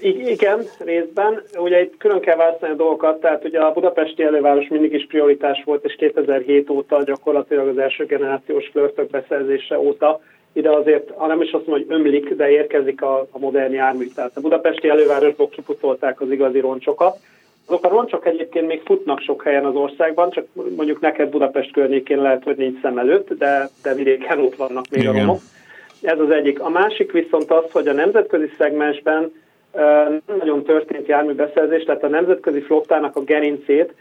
Igen, 0.00 0.62
részben. 0.78 1.42
Ugye 1.58 1.80
itt 1.80 1.96
külön 1.98 2.20
kell 2.20 2.36
választani 2.36 2.72
a 2.72 2.76
dolgokat, 2.76 3.20
tehát 3.20 3.44
ugye 3.44 3.58
a 3.58 3.72
budapesti 3.72 4.22
előváros 4.22 4.68
mindig 4.68 4.92
is 4.92 5.06
prioritás 5.06 5.62
volt, 5.64 5.84
és 5.84 5.94
2007 5.94 6.70
óta 6.70 7.02
gyakorlatilag 7.02 7.68
az 7.68 7.78
első 7.78 8.04
generációs 8.04 8.68
flörtök 8.72 9.10
beszerzése 9.10 9.78
óta 9.78 10.20
ide 10.52 10.70
azért, 10.70 11.10
ha 11.16 11.26
nem 11.26 11.42
is 11.42 11.50
azt 11.52 11.66
mondom, 11.66 11.86
hogy 11.86 11.96
ömlik, 11.96 12.34
de 12.34 12.50
érkezik 12.50 13.02
a, 13.02 13.26
a 13.30 13.38
modern 13.38 13.72
jármű. 13.72 14.06
Tehát 14.14 14.30
a 14.34 14.40
budapesti 14.40 14.88
elővárosból 14.88 15.48
kiputolták 15.48 16.20
az 16.20 16.30
igazi 16.30 16.60
roncsokat, 16.60 17.18
azok 17.68 17.84
a 17.84 17.88
roncsok 17.88 18.26
egyébként 18.26 18.66
még 18.66 18.82
futnak 18.84 19.20
sok 19.20 19.42
helyen 19.42 19.64
az 19.64 19.74
országban, 19.74 20.30
csak 20.30 20.46
mondjuk 20.76 21.00
neked 21.00 21.28
Budapest 21.28 21.72
környékén 21.72 22.22
lehet, 22.22 22.44
hogy 22.44 22.56
nincs 22.56 22.80
szem 22.80 22.98
előtt, 22.98 23.32
de, 23.32 23.68
de 23.82 23.94
vidéken 23.94 24.40
ott 24.40 24.56
vannak 24.56 24.84
még 24.90 25.02
Igen. 25.02 25.14
a 25.14 25.18
romok. 25.18 25.40
Ez 26.02 26.18
az 26.18 26.30
egyik. 26.30 26.60
A 26.60 26.68
másik 26.68 27.12
viszont 27.12 27.50
az, 27.50 27.64
hogy 27.72 27.88
a 27.88 27.92
nemzetközi 27.92 28.50
szegmensben 28.58 29.32
nem 30.26 30.36
nagyon 30.38 30.62
történt 30.62 31.06
járműbeszerzés, 31.06 31.82
tehát 31.82 32.02
a 32.02 32.08
nemzetközi 32.08 32.60
flottának 32.60 33.16
a 33.16 33.20
gerincét 33.20 33.94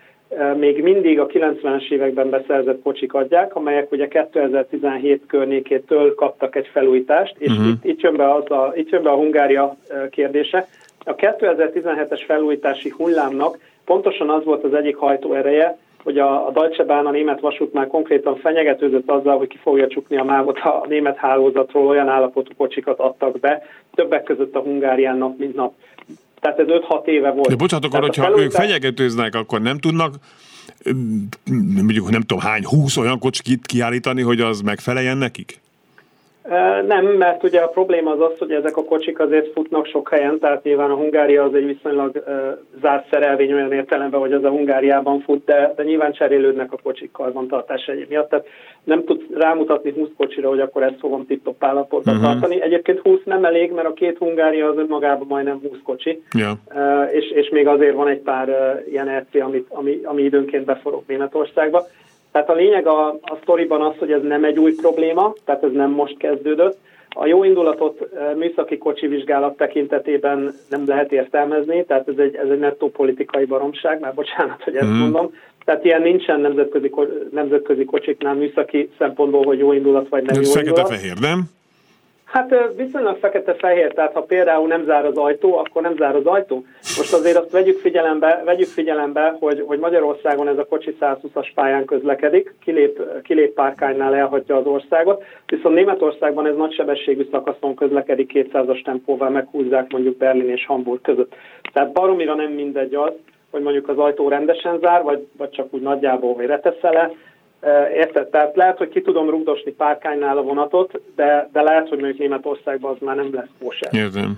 még 0.58 0.84
mindig 0.84 1.20
a 1.20 1.26
90-es 1.26 1.92
években 1.92 2.30
beszerzett 2.30 2.82
kocsik 2.82 3.14
adják, 3.14 3.56
amelyek 3.56 3.92
ugye 3.92 4.08
2017 4.08 5.24
környékétől 5.28 6.16
kaptak 6.16 6.56
egy 6.56 6.68
felújítást, 6.68 7.36
és 7.38 7.52
uh-huh. 7.52 7.68
itt, 7.68 7.86
itt, 7.86 8.02
jön 8.02 8.16
be 8.16 8.34
az 8.34 8.52
a, 8.52 8.72
itt 8.76 8.90
jön 8.90 9.04
be 9.04 9.10
a 9.10 9.16
Hungária 9.16 9.78
kérdése. 10.10 10.68
A 11.08 11.16
2017-es 11.16 12.24
felújítási 12.26 12.90
hullámnak 12.98 13.58
pontosan 13.86 14.30
az 14.30 14.44
volt 14.44 14.64
az 14.64 14.74
egyik 14.74 14.96
hajtóereje, 14.96 15.78
hogy 16.04 16.18
a, 16.18 16.48
a 16.48 16.52
Deutsche 16.52 16.84
Bahn, 16.84 17.06
a 17.06 17.12
német 17.12 17.40
vasút 17.40 17.74
már 17.74 17.88
konkrétan 17.88 18.36
fenyegetőzött 18.36 19.10
azzal, 19.10 19.38
hogy 19.38 19.48
ki 19.48 19.58
fogja 19.62 19.88
csukni 19.88 20.18
a 20.18 20.24
mávot 20.24 20.58
a 20.58 20.86
német 20.88 21.18
hálózatról, 21.18 21.88
olyan 21.88 22.08
állapotú 22.08 22.52
kocsikat 22.58 23.00
adtak 23.00 23.40
be, 23.40 23.64
többek 23.94 24.24
között 24.24 24.56
a 24.56 24.60
Hungárián 24.60 25.18
nap, 25.18 25.38
mint 25.38 25.56
nap. 25.56 25.74
Tehát 26.40 26.60
ez 26.60 26.66
5-6 26.70 27.06
éve 27.06 27.32
volt. 27.32 27.48
De 27.48 27.56
bocsánat, 27.56 27.86
akkor, 27.86 28.00
hogyha 28.00 28.24
felújítás... 28.24 28.46
ők 28.46 28.68
fenyegetőznek, 28.68 29.36
akkor 29.36 29.62
nem 29.62 29.78
tudnak 29.78 30.14
mondjuk 31.84 32.10
nem 32.10 32.22
tudom 32.22 32.44
hány, 32.44 32.66
20 32.66 32.98
olyan 32.98 33.20
kocsit 33.20 33.66
kiállítani, 33.66 34.22
hogy 34.22 34.42
az 34.42 34.62
megfeleljen 34.62 35.18
nekik? 35.18 35.60
Nem, 36.88 37.06
mert 37.06 37.44
ugye 37.44 37.60
a 37.60 37.68
probléma 37.68 38.12
az 38.12 38.20
az, 38.20 38.38
hogy 38.40 38.52
ezek 38.52 38.78
a 38.78 38.84
kocsik 38.84 39.20
azért 39.20 39.52
futnak 39.52 39.86
sok 39.86 40.10
helyen, 40.10 40.40
tehát 40.40 40.64
nyilván 40.64 40.92
a 40.92 40.96
Hungária 40.96 41.44
az 41.44 41.54
egy 41.54 41.66
viszonylag 41.66 42.24
zárt 42.82 43.10
szerelvény 43.10 43.54
olyan 43.54 43.72
értelemben, 43.72 44.20
hogy 44.20 44.34
az 44.34 44.44
a 44.44 44.50
Hungáriában 44.50 45.20
fut, 45.20 45.46
de, 45.46 45.74
de 45.76 45.84
nyilván 45.84 46.12
cserélődnek 46.12 46.74
a 46.74 46.78
kocsik 46.84 47.12
karbantartás 47.12 47.86
egyéb 47.86 48.10
miatt. 48.10 48.30
Tehát 48.30 48.48
nem 48.84 49.04
tud 49.04 49.26
rámutatni 49.34 49.92
20 49.92 50.08
kocsira, 50.18 50.50
hogy 50.50 50.60
akkor 50.60 50.84
ezt 50.84 51.00
fogom 51.00 51.26
tip-top 51.26 51.64
állapotban 51.64 52.16
uh-huh. 52.16 52.32
tartani. 52.32 52.62
Egyébként 52.62 53.00
20 53.00 53.20
nem 53.24 53.46
elég, 53.46 53.72
mert 53.72 53.88
a 53.88 53.94
két 53.94 54.18
Hungária 54.18 54.70
az 54.70 54.78
önmagában 54.78 55.28
majdnem 55.28 55.60
20 55.70 55.78
kocsi, 55.84 56.24
yeah. 56.34 57.14
és, 57.14 57.32
és 57.32 57.50
még 57.50 57.68
azért 57.68 57.96
van 57.96 58.08
egy 58.08 58.20
pár 58.20 58.50
ilyen 58.90 59.20
RC, 59.20 59.42
amit, 59.42 59.66
ami, 59.70 60.00
ami 60.04 60.24
időnként 60.24 60.66
beforog 60.66 61.04
Németországba. 61.08 61.88
Tehát 62.32 62.50
a 62.50 62.54
lényeg 62.54 62.88
a, 62.88 63.08
a 63.08 63.38
sztoriban 63.42 63.82
az, 63.82 63.94
hogy 64.00 64.12
ez 64.12 64.22
nem 64.22 64.44
egy 64.44 64.60
új 64.60 64.76
probléma, 64.76 65.34
tehát 65.46 65.64
ez 65.64 65.72
nem 65.72 65.90
most 65.90 66.18
kezdődött. 66.18 66.78
A 67.10 67.26
jó 67.26 67.44
indulatot 67.44 68.08
műszaki 68.36 68.78
kocsi 68.78 69.08
vizsgálat 69.08 69.58
tekintetében 69.58 70.54
nem 70.70 70.84
lehet 70.88 71.12
értelmezni, 71.12 71.86
tehát 71.86 72.08
ez 72.08 72.18
egy, 72.18 72.36
ez 72.36 72.50
egy 72.50 72.60
nettó 72.60 72.90
politikai 72.90 73.46
baromság, 73.46 74.00
már 74.00 74.14
bocsánat, 74.14 74.64
hogy 74.64 74.76
ezt 74.76 74.90
mm. 74.90 75.00
mondom. 75.00 75.34
Tehát 75.66 75.86
ilyen 75.86 76.02
nincsen 76.02 76.40
nemzetközi, 76.40 76.92
nemzetközi 77.32 77.86
kocsiknál 77.86 78.34
műszaki 78.34 78.90
szempontból, 78.98 79.46
hogy 79.46 79.58
jó 79.58 79.72
indulat 79.72 80.10
vagy 80.10 80.24
nem 80.24 80.42
jó 80.42 80.42
indulat. 80.42 80.88
Fekete-fehér, 80.88 81.20
nem? 81.20 81.44
Hát 82.28 82.56
viszonylag 82.76 83.18
fekete-fehér, 83.18 83.94
tehát 83.94 84.14
ha 84.14 84.22
például 84.22 84.68
nem 84.68 84.84
zár 84.86 85.06
az 85.06 85.18
ajtó, 85.18 85.58
akkor 85.58 85.82
nem 85.82 85.96
zár 85.98 86.16
az 86.16 86.26
ajtó. 86.26 86.66
Most 86.98 87.14
azért 87.14 87.38
azt 87.38 87.52
vegyük 87.52 87.80
figyelembe, 87.80 88.42
vegyük 88.46 88.68
figyelembe 88.68 89.36
hogy, 89.40 89.64
hogy 89.68 89.80
Magyarországon 89.80 90.48
ez 90.48 90.58
a 90.58 90.66
kocsi 90.66 90.98
120-as 91.02 91.48
pályán 91.56 91.86
közlekedik, 91.86 92.56
kilép, 92.64 93.22
kilép 93.24 93.54
párkánynál 93.54 94.16
elhagyja 94.16 94.56
az 94.56 94.66
országot, 94.66 95.24
viszont 95.46 95.76
Németországban 95.76 96.48
ez 96.48 96.56
nagysebességű 96.56 97.28
szakaszon 97.32 97.76
közlekedik 97.76 98.32
200-as 98.34 98.84
tempóval, 98.84 99.30
meghúzzák 99.30 99.92
mondjuk 99.92 100.18
Berlin 100.18 100.50
és 100.50 100.66
Hamburg 100.66 101.02
között. 101.02 101.36
Tehát 101.74 101.92
baromira 101.92 102.36
nem 102.36 102.52
mindegy 102.52 102.94
az, 102.94 103.14
hogy 103.52 103.62
mondjuk 103.62 103.90
az 103.90 103.98
ajtó 103.98 104.30
rendesen 104.30 104.80
zár, 104.80 105.04
vagy, 105.04 105.28
vagy 105.38 105.50
csak 105.50 105.74
úgy 105.74 105.82
nagyjából, 105.82 106.34
hogy 106.34 106.46
reteszele, 106.46 107.12
Érted? 107.94 108.28
Tehát 108.28 108.56
lehet, 108.56 108.78
hogy 108.78 108.90
ki 108.90 109.02
tudom 109.02 109.30
rugdosni 109.30 109.72
párkánynál 109.72 110.38
a 110.38 110.44
vonatot, 110.44 111.02
de, 111.16 111.50
de 111.54 111.62
lehet, 111.62 111.90
hogy 111.90 111.98
mondjuk 111.98 112.20
Németországban 112.20 112.92
az 112.92 112.98
már 113.00 113.16
nem 113.16 113.34
lesz 113.34 113.50
kóser. 113.64 113.94
Értem. 113.94 114.38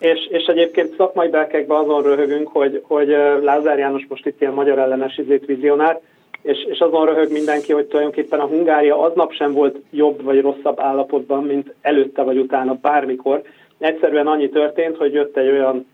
És, 0.00 0.26
és 0.30 0.44
egyébként 0.44 0.94
szakmai 0.96 1.28
belkekben 1.28 1.78
azon 1.78 2.02
röhögünk, 2.02 2.48
hogy, 2.48 2.82
hogy 2.86 3.08
Lázár 3.42 3.78
János 3.78 4.06
most 4.08 4.26
itt 4.26 4.40
ilyen 4.40 4.52
magyar 4.52 4.78
ellenes 4.78 5.18
izét 5.18 5.44
vizionál, 5.46 6.00
és, 6.42 6.64
és 6.70 6.78
azon 6.78 7.06
röhög 7.06 7.32
mindenki, 7.32 7.72
hogy 7.72 7.86
tulajdonképpen 7.86 8.40
a 8.40 8.46
Hungária 8.46 9.00
aznap 9.00 9.32
sem 9.32 9.52
volt 9.52 9.76
jobb 9.90 10.22
vagy 10.22 10.40
rosszabb 10.40 10.80
állapotban, 10.80 11.44
mint 11.44 11.74
előtte 11.80 12.22
vagy 12.22 12.38
utána 12.38 12.78
bármikor. 12.82 13.42
Egyszerűen 13.78 14.26
annyi 14.26 14.48
történt, 14.48 14.96
hogy 14.96 15.12
jött 15.12 15.36
egy 15.36 15.48
olyan 15.48 15.86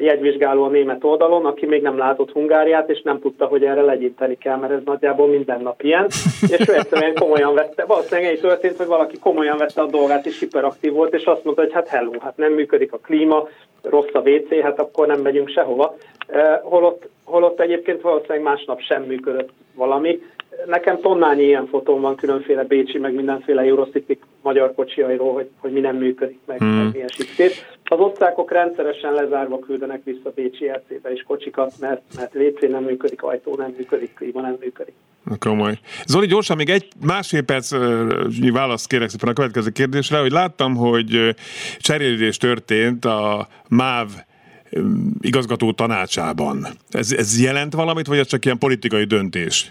jegyvizsgáló 0.00 0.64
a 0.64 0.68
német 0.68 1.04
oldalon, 1.04 1.46
aki 1.46 1.66
még 1.66 1.82
nem 1.82 1.98
látott 1.98 2.32
Hungáriát, 2.32 2.90
és 2.90 3.02
nem 3.02 3.20
tudta, 3.20 3.46
hogy 3.46 3.64
erre 3.64 3.82
legyinteni 3.82 4.38
kell, 4.38 4.56
mert 4.56 4.72
ez 4.72 4.80
nagyjából 4.84 5.28
minden 5.28 5.60
nap 5.60 5.82
ilyen, 5.82 6.06
és 6.58 6.68
ő 6.68 6.74
egyszerűen 6.74 7.14
komolyan 7.14 7.54
vette. 7.54 7.84
Valószínűleg 7.84 8.30
egy 8.30 8.40
történt, 8.40 8.76
hogy 8.76 8.86
valaki 8.86 9.18
komolyan 9.18 9.56
vette 9.58 9.82
a 9.82 9.86
dolgát, 9.86 10.26
és 10.26 10.38
hiperaktív 10.38 10.92
volt, 10.92 11.14
és 11.14 11.24
azt 11.24 11.44
mondta, 11.44 11.62
hogy 11.62 11.72
hát 11.72 11.88
hello, 11.88 12.12
hát 12.20 12.36
nem 12.36 12.52
működik 12.52 12.92
a 12.92 12.98
klíma, 12.98 13.48
rossz 13.82 14.12
a 14.12 14.18
WC, 14.18 14.62
hát 14.62 14.78
akkor 14.78 15.06
nem 15.06 15.20
megyünk 15.20 15.48
sehova. 15.48 15.96
Holott, 16.62 17.08
holott 17.24 17.60
egyébként 17.60 18.00
valószínűleg 18.00 18.42
másnap 18.42 18.80
sem 18.80 19.02
működött 19.02 19.50
valami, 19.74 20.20
nekem 20.66 21.00
tonnányi 21.00 21.42
ilyen 21.42 21.66
fotón 21.66 22.00
van 22.00 22.16
különféle 22.16 22.64
Bécsi, 22.64 22.98
meg 22.98 23.14
mindenféle 23.14 23.62
Eurocity 23.62 24.18
magyar 24.42 24.74
kocsiairól, 24.74 25.32
hogy, 25.32 25.48
hogy 25.58 25.72
mi 25.72 25.80
nem 25.80 25.96
működik, 25.96 26.38
meg, 26.46 26.58
hmm. 26.58 26.68
meg 26.68 26.92
milyen 26.92 27.08
sikszét. 27.08 27.78
Az 27.84 27.98
osztrákok 27.98 28.52
rendszeresen 28.52 29.12
lezárva 29.12 29.58
küldenek 29.58 30.04
vissza 30.04 30.32
Bécsi 30.34 30.68
RC-be 30.68 31.12
is 31.12 31.22
kocsikat, 31.22 31.72
mert, 31.80 32.02
mert 32.16 32.34
WC 32.34 32.70
nem 32.70 32.82
működik, 32.82 33.22
ajtó 33.22 33.56
nem 33.56 33.74
működik, 33.76 34.14
klíma 34.14 34.40
nem 34.40 34.56
működik. 34.60 34.94
Komoly. 35.38 35.78
Zoli, 36.06 36.26
gyorsan 36.26 36.56
még 36.56 36.68
egy 36.68 36.88
másfél 37.06 37.42
perc 37.42 37.74
választ 38.52 38.86
kérek 38.86 39.08
szépen 39.08 39.28
a 39.28 39.32
következő 39.32 39.70
kérdésre, 39.70 40.18
hogy 40.18 40.30
láttam, 40.30 40.74
hogy 40.74 41.34
cserélés 41.78 42.36
történt 42.36 43.04
a 43.04 43.48
MÁV 43.68 44.08
igazgató 45.20 45.72
tanácsában. 45.72 46.66
Ez, 46.90 47.12
ez 47.12 47.40
jelent 47.40 47.74
valamit, 47.74 48.06
vagy 48.06 48.18
ez 48.18 48.26
csak 48.26 48.44
ilyen 48.44 48.58
politikai 48.58 49.04
döntés? 49.04 49.70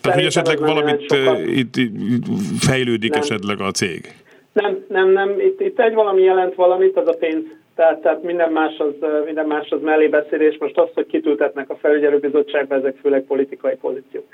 Tehát, 0.00 0.18
hogy 0.18 0.26
esetleg 0.26 0.58
valamit 0.58 1.00
itt, 1.46 1.76
itt 1.76 2.24
fejlődik 2.58 3.10
nem. 3.10 3.20
esetleg 3.20 3.60
a 3.60 3.70
cég? 3.70 4.14
Nem, 4.52 4.84
nem, 4.88 5.08
nem. 5.08 5.40
Itt, 5.40 5.60
itt 5.60 5.80
egy 5.80 5.94
valami 5.94 6.22
jelent 6.22 6.54
valamit, 6.54 6.96
az 6.96 7.08
a 7.08 7.12
pénz. 7.12 7.44
Tehát, 7.74 8.00
tehát 8.00 8.22
minden, 8.22 8.52
más 8.52 8.78
az, 8.78 9.08
minden 9.24 9.46
más 9.46 9.70
az 9.70 9.80
mellébeszélés. 9.82 10.56
Most 10.58 10.78
az, 10.78 10.88
hogy 10.94 11.06
kitültetnek 11.06 11.70
a 11.70 11.76
felügyelőbizottságba, 11.76 12.74
ezek 12.74 12.96
főleg 13.02 13.22
politikai 13.22 13.74
pozíciók. 13.74 14.24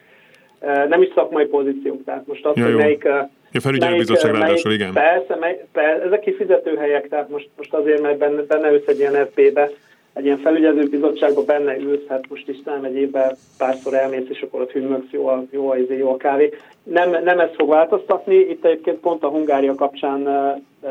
Nem 0.88 1.02
is 1.02 1.08
szakmai 1.14 1.44
pozíciók. 1.46 2.04
Tehát 2.04 2.26
most 2.26 2.46
az, 2.46 2.56
ja, 2.56 2.62
hogy 2.62 2.72
jó. 2.72 2.78
melyik... 2.78 3.04
A 3.52 3.60
felügyelőbizottság 3.60 4.34
ráadásul, 4.34 4.72
igen. 4.72 4.92
Persze, 4.92 5.36
mely, 5.36 5.64
persze, 5.72 6.04
ezek 6.04 6.20
kifizető 6.20 6.76
helyek, 6.76 7.08
tehát 7.08 7.28
most, 7.28 7.48
most 7.56 7.74
azért, 7.74 8.00
mert 8.00 8.18
benne, 8.18 8.42
benne 8.42 8.70
ülsz 8.70 8.86
egy 8.86 8.98
ilyen 8.98 9.26
FB-be, 9.26 9.70
egy 10.16 10.24
ilyen 10.24 10.38
felügyelő 10.38 10.88
bizottságban 10.88 11.44
benne 11.44 11.76
ülsz, 11.78 12.06
hát 12.08 12.28
most 12.28 12.48
Isten 12.48 12.80
megyében 12.80 13.36
párszor 13.58 13.94
elmész, 13.94 14.28
és 14.28 14.42
akkor 14.42 14.60
ott 14.60 14.70
hümmögsz, 14.70 15.10
jó 15.10 15.26
a, 15.26 15.44
jó 15.50 15.70
a, 15.70 15.76
izé, 15.76 15.96
jó 15.96 16.10
a 16.10 16.16
kávé. 16.16 16.52
Nem, 16.82 17.10
nem 17.24 17.40
ez 17.40 17.50
fog 17.54 17.68
változtatni, 17.68 18.34
itt 18.34 18.64
egyébként 18.64 18.98
pont 18.98 19.22
a 19.22 19.28
Hungária 19.28 19.74
kapcsán 19.74 20.28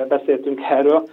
beszéltünk 0.07 0.59
erről. 0.69 1.07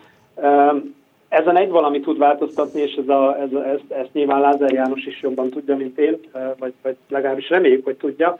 Ezen 1.32 1.56
egy 1.56 1.70
valami 1.70 2.00
tud 2.00 2.18
változtatni, 2.18 2.80
és 2.80 2.94
ez 2.94 3.08
a, 3.08 3.36
ez, 3.40 3.52
ezt, 3.52 3.90
ezt 3.92 4.12
nyilván 4.12 4.40
Lázár 4.40 4.72
János 4.72 5.06
is 5.06 5.22
jobban 5.22 5.50
tudja, 5.50 5.76
mint 5.76 5.98
én, 5.98 6.18
vagy, 6.58 6.72
vagy 6.82 6.96
legalábbis 7.08 7.48
reméljük, 7.48 7.84
hogy 7.84 7.96
tudja. 7.96 8.38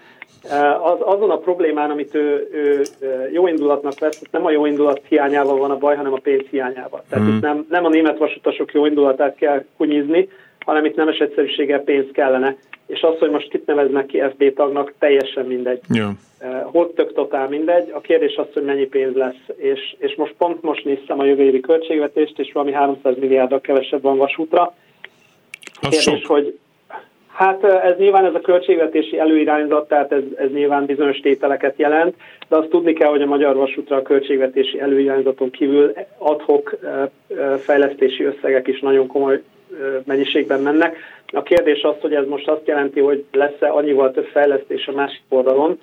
Az, 0.83 0.99
azon 1.01 1.31
a 1.31 1.39
problémán, 1.39 1.91
amit 1.91 2.15
ő, 2.15 2.49
ő 2.53 2.83
jó 3.33 3.47
indulatnak 3.47 3.99
vesz, 3.99 4.23
nem 4.31 4.45
a 4.45 4.51
jó 4.51 4.67
indulat 4.67 5.01
hiányával 5.09 5.59
van 5.59 5.71
a 5.71 5.79
baj, 5.79 5.97
hanem 5.97 6.13
a 6.13 6.21
pénz 6.23 6.45
hiányával. 6.51 7.03
Tehát 7.09 7.25
mm. 7.25 7.37
itt 7.37 7.43
nem, 7.43 7.67
nem 7.71 7.85
a 7.85 7.89
német 7.89 8.19
vasutasok 8.19 8.73
jó 8.73 8.87
indulatát 8.87 9.35
kell 9.35 9.65
kunyizni, 9.77 10.29
hanem 10.65 10.85
itt 10.85 10.97
nemes 10.97 11.19
egyszerűséggel 11.19 11.81
pénz 11.81 12.07
kellene. 12.13 12.57
És 12.87 13.01
az, 13.03 13.19
hogy 13.19 13.31
most 13.31 13.49
kit 13.49 13.67
neveznek 13.67 14.07
ki 14.07 14.21
FB 14.21 14.55
tagnak, 14.55 14.93
teljesen 14.99 15.47
mindegy. 15.47 15.81
Yeah. 15.89 16.13
Hol 16.63 16.93
tök 16.93 17.13
totál 17.13 17.49
mindegy. 17.49 17.91
A 17.95 18.01
kérdés 18.01 18.37
az, 18.37 18.47
hogy 18.53 18.65
mennyi 18.65 18.87
pénz 18.87 19.15
lesz. 19.15 19.43
És, 19.57 19.95
és 19.99 20.15
most 20.15 20.35
pont 20.39 20.63
most 20.63 20.85
néztem 20.85 21.21
a 21.21 21.25
jövő 21.25 21.43
évi 21.43 21.61
költségvetést, 21.61 22.39
és 22.39 22.53
valami 22.53 22.73
300 22.73 23.19
milliárdal 23.19 23.61
kevesebb 23.61 24.03
van 24.03 24.17
vasútra. 24.17 24.75
A 25.81 25.89
kérdés, 25.89 26.27
hogy 26.27 26.59
Hát 27.33 27.65
ez 27.65 27.97
nyilván 27.99 28.25
ez 28.25 28.35
a 28.35 28.41
költségvetési 28.41 29.19
előirányzat, 29.19 29.89
tehát 29.89 30.13
ez, 30.13 30.23
ez 30.37 30.51
nyilván 30.53 30.85
bizonyos 30.85 31.19
tételeket 31.19 31.79
jelent, 31.79 32.15
de 32.49 32.57
azt 32.57 32.69
tudni 32.69 32.93
kell, 32.93 33.11
hogy 33.11 33.23
a 33.23 33.27
Magyar 33.27 33.57
Vasútra 33.57 33.97
a 33.97 34.03
költségvetési 34.03 34.81
előirányzaton 34.81 35.51
kívül 35.51 35.93
adhok 36.19 36.79
fejlesztési 37.59 38.25
összegek 38.25 38.69
is 38.69 38.81
nagyon 38.81 39.07
komoly 39.07 39.43
mennyiségben 40.05 40.61
mennek. 40.61 40.97
A 41.27 41.43
kérdés 41.43 41.83
az, 41.83 41.95
hogy 42.01 42.15
ez 42.15 42.27
most 42.27 42.49
azt 42.49 42.67
jelenti, 42.67 43.01
hogy 43.01 43.25
lesz-e 43.33 43.73
annyival 43.73 44.11
több 44.11 44.27
fejlesztés 44.27 44.87
a 44.87 44.93
másik 44.93 45.23
oldalon, 45.29 45.81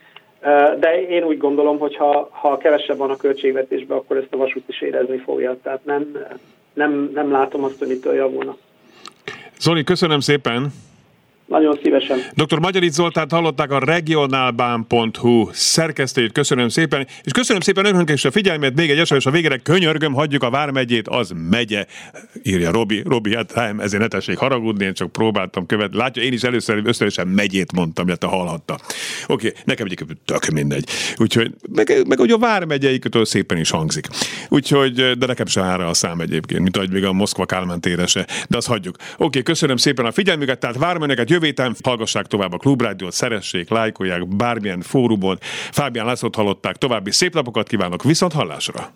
de 0.80 1.02
én 1.10 1.24
úgy 1.24 1.38
gondolom, 1.38 1.80
hogy 1.80 1.96
ha, 1.96 2.30
ha 2.32 2.58
kevesebb 2.58 2.98
van 2.98 3.10
a 3.10 3.18
költségvetésben, 3.18 3.98
akkor 3.98 4.18
ezt 4.18 4.34
a 4.34 4.38
vasút 4.38 4.64
is 4.68 4.82
érezni 4.82 5.18
fogja. 5.18 5.58
Tehát 5.64 5.86
nem, 5.86 6.26
nem, 6.74 7.12
nem 7.14 7.32
látom 7.32 7.64
azt, 7.64 7.80
hogy 7.80 7.88
mitől 7.88 8.14
javulna. 8.14 8.58
Zoli, 9.60 9.84
köszönöm 9.84 10.20
szépen! 10.20 10.72
Nagyon 11.50 11.80
szívesen. 11.84 12.20
Dr. 12.36 12.60
Magyaric 12.60 12.93
Zoltánt 12.93 13.32
hallották 13.32 13.72
a 13.72 13.80
regionálbán.hu 13.80 15.50
szerkesztőjét. 15.52 16.32
Köszönöm 16.32 16.70
szépen, 16.70 17.08
és 17.24 17.32
köszönöm 17.32 17.62
szépen 17.62 17.86
önöknek 17.86 18.16
is 18.16 18.26
a 18.26 18.32
figyelmet. 18.32 18.76
Még 18.76 18.89
egy 18.89 19.00
eset, 19.00 19.26
a 19.26 19.32
végére 19.32 19.58
könyörgöm, 19.58 20.14
hagyjuk 20.14 20.43
a 20.43 20.50
Vármegyét, 20.50 21.08
az 21.08 21.34
megye, 21.50 21.86
írja 22.43 22.72
Robi. 22.72 23.04
Robi, 23.06 23.36
hát 23.36 23.54
nem, 23.56 23.80
ezért 23.80 24.02
ne 24.02 24.08
tessék 24.08 24.38
haragudni, 24.38 24.86
én 24.86 24.93
csak 24.93 25.12
próbáltam 25.12 25.66
követni. 25.66 25.97
Látja, 25.97 26.22
én 26.22 26.34
is 26.34 26.43
először 26.43 26.82
összesen 26.84 27.28
megyét 27.28 27.72
mondtam, 27.72 28.08
illetve 28.08 28.28
hallhatta. 28.28 28.74
Oké, 29.28 29.47
okay, 29.47 29.62
nekem 29.66 29.86
egyébként 29.86 30.18
tök 30.26 30.45
mindegy. 30.45 30.89
Úgyhogy, 31.18 31.54
meg, 31.74 32.08
meg 32.08 32.18
hogy 32.18 32.32
a 32.32 32.38
Vármegyeikötől 32.38 33.26
szépen 33.26 33.58
is 33.58 33.70
hangzik. 33.70 34.08
Úgyhogy, 34.50 34.93
de 34.93 35.26
nekem 35.26 35.45
se 35.45 35.62
ára 35.62 35.88
a 35.88 35.93
szám 35.93 36.20
egyébként, 36.20 36.62
mint 36.62 36.78
ahogy 36.78 36.91
még 36.91 37.06
a 37.06 37.14
Moszkva 37.14 37.45
Kálmán 37.45 37.82
térese. 37.82 38.28
De 38.50 38.58
azt 38.58 38.68
hagyjuk. 38.68 38.95
Oké, 38.95 39.24
okay, 39.24 39.43
köszönöm 39.43 39.78
szépen 39.78 40.06
a 40.06 40.12
figyelmüket, 40.12 40.60
tehát 40.60 40.78
várom 40.78 41.02
önöket 41.02 41.30
jövő 41.40 41.46
héten 41.46 41.76
hallgassák 41.84 42.26
tovább 42.26 42.54
a 42.54 42.58
Klubrádiót, 42.58 43.14
szeressék, 43.14 43.70
lájkolják 43.70 44.28
bármilyen 44.28 44.82
fórumon. 44.82 45.38
Fábián 45.72 46.06
Lászlót 46.06 46.36
hallották, 46.36 46.76
további 46.76 47.12
szép 47.12 47.34
napokat 47.34 47.68
kívánok, 47.68 48.04
viszont 48.04 48.34
hallásra! 48.34 48.94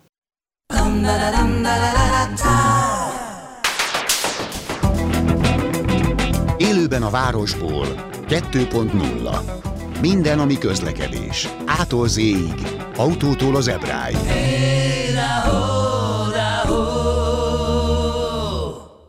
Élőben 6.56 7.02
a 7.02 7.10
városból 7.10 7.86
2.0 8.28 10.00
Minden, 10.00 10.38
ami 10.38 10.58
közlekedés. 10.58 11.48
Ától 11.66 12.08
z 12.08 12.20
autótól 12.96 13.56
az 13.56 13.68
ebráig. 13.68 14.16
Hey, 14.16 15.73